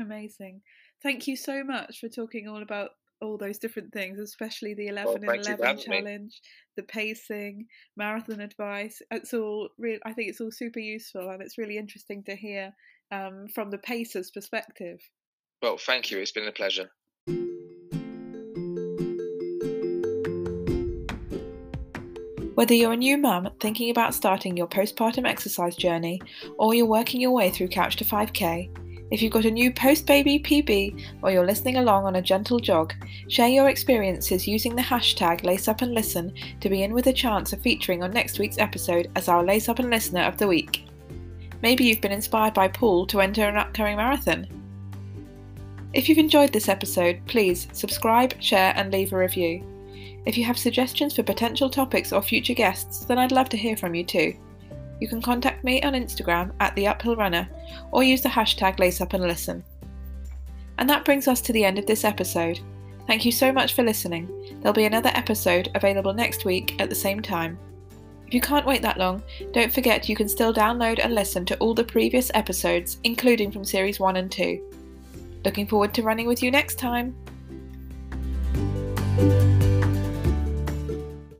Amazing. 0.00 0.62
Thank 1.02 1.26
you 1.26 1.36
so 1.36 1.62
much 1.62 2.00
for 2.00 2.08
talking 2.08 2.48
all 2.48 2.62
about 2.62 2.90
all 3.20 3.38
those 3.38 3.58
different 3.58 3.92
things, 3.92 4.18
especially 4.18 4.74
the 4.74 4.88
11 4.88 5.22
well, 5.22 5.36
and 5.36 5.46
11 5.46 5.78
challenge, 5.78 6.40
the 6.76 6.82
pacing, 6.82 7.66
marathon 7.96 8.40
advice. 8.40 9.00
It's 9.10 9.32
all 9.32 9.68
real. 9.78 9.98
I 10.04 10.12
think 10.12 10.28
it's 10.28 10.40
all 10.40 10.50
super 10.50 10.80
useful 10.80 11.30
and 11.30 11.42
it's 11.42 11.58
really 11.58 11.78
interesting 11.78 12.22
to 12.24 12.36
hear 12.36 12.74
um, 13.10 13.46
from 13.54 13.70
the 13.70 13.78
pacer's 13.78 14.30
perspective. 14.30 15.00
Well, 15.62 15.78
thank 15.78 16.10
you. 16.10 16.18
It's 16.18 16.32
been 16.32 16.48
a 16.48 16.52
pleasure. 16.52 16.90
Whether 22.56 22.72
you're 22.72 22.94
a 22.94 22.96
new 22.96 23.18
mum 23.18 23.50
thinking 23.60 23.90
about 23.90 24.14
starting 24.14 24.56
your 24.56 24.66
postpartum 24.66 25.28
exercise 25.28 25.76
journey 25.76 26.22
or 26.56 26.72
you're 26.72 26.86
working 26.86 27.20
your 27.20 27.32
way 27.32 27.50
through 27.50 27.68
Couch 27.68 27.96
to 27.96 28.04
5K, 28.06 29.10
if 29.10 29.20
you've 29.20 29.34
got 29.34 29.44
a 29.44 29.50
new 29.50 29.70
post 29.70 30.06
baby 30.06 30.38
PB 30.38 31.04
or 31.20 31.30
you're 31.30 31.44
listening 31.44 31.76
along 31.76 32.06
on 32.06 32.16
a 32.16 32.22
gentle 32.22 32.58
jog, 32.58 32.94
share 33.28 33.50
your 33.50 33.68
experiences 33.68 34.48
using 34.48 34.74
the 34.74 34.80
hashtag 34.80 35.44
Lace 35.44 35.68
Up 35.68 35.82
and 35.82 35.92
Listen 35.92 36.32
to 36.60 36.70
be 36.70 36.82
in 36.82 36.94
with 36.94 37.08
a 37.08 37.12
chance 37.12 37.52
of 37.52 37.60
featuring 37.60 38.02
on 38.02 38.10
next 38.10 38.38
week's 38.38 38.56
episode 38.56 39.10
as 39.16 39.28
our 39.28 39.44
Lace 39.44 39.68
Up 39.68 39.78
and 39.78 39.90
Listener 39.90 40.22
of 40.22 40.38
the 40.38 40.48
Week. 40.48 40.86
Maybe 41.60 41.84
you've 41.84 42.00
been 42.00 42.10
inspired 42.10 42.54
by 42.54 42.68
Paul 42.68 43.06
to 43.08 43.20
enter 43.20 43.46
an 43.46 43.58
upcoming 43.58 43.98
marathon. 43.98 44.46
If 45.92 46.08
you've 46.08 46.16
enjoyed 46.16 46.54
this 46.54 46.70
episode, 46.70 47.20
please 47.26 47.68
subscribe, 47.72 48.40
share, 48.40 48.72
and 48.76 48.90
leave 48.90 49.12
a 49.12 49.18
review. 49.18 49.62
If 50.26 50.36
you 50.36 50.44
have 50.44 50.58
suggestions 50.58 51.14
for 51.14 51.22
potential 51.22 51.70
topics 51.70 52.12
or 52.12 52.20
future 52.20 52.54
guests, 52.54 53.04
then 53.04 53.16
I'd 53.16 53.32
love 53.32 53.48
to 53.50 53.56
hear 53.56 53.76
from 53.76 53.94
you 53.94 54.04
too. 54.04 54.34
You 55.00 55.08
can 55.08 55.22
contact 55.22 55.62
me 55.62 55.80
on 55.82 55.92
Instagram 55.92 56.52
at 56.58 56.74
the 56.74 56.88
Uphill 56.88 57.16
Runner 57.16 57.48
or 57.92 58.02
use 58.02 58.22
the 58.22 58.28
hashtag 58.28 58.78
LaceUpAndListen. 58.78 59.62
And 60.78 60.90
that 60.90 61.04
brings 61.04 61.28
us 61.28 61.40
to 61.42 61.52
the 61.52 61.64
end 61.64 61.78
of 61.78 61.86
this 61.86 62.04
episode. 62.04 62.58
Thank 63.06 63.24
you 63.24 63.30
so 63.30 63.52
much 63.52 63.74
for 63.74 63.84
listening. 63.84 64.28
There'll 64.60 64.74
be 64.74 64.86
another 64.86 65.12
episode 65.14 65.70
available 65.76 66.12
next 66.12 66.44
week 66.44 66.80
at 66.80 66.88
the 66.88 66.94
same 66.94 67.20
time. 67.20 67.56
If 68.26 68.34
you 68.34 68.40
can't 68.40 68.66
wait 68.66 68.82
that 68.82 68.98
long, 68.98 69.22
don't 69.52 69.72
forget 69.72 70.08
you 70.08 70.16
can 70.16 70.28
still 70.28 70.52
download 70.52 70.98
and 70.98 71.14
listen 71.14 71.44
to 71.46 71.56
all 71.58 71.74
the 71.74 71.84
previous 71.84 72.32
episodes, 72.34 72.98
including 73.04 73.52
from 73.52 73.64
Series 73.64 74.00
1 74.00 74.16
and 74.16 74.32
2. 74.32 74.72
Looking 75.44 75.68
forward 75.68 75.94
to 75.94 76.02
running 76.02 76.26
with 76.26 76.42
you 76.42 76.50
next 76.50 76.80
time! 76.80 77.14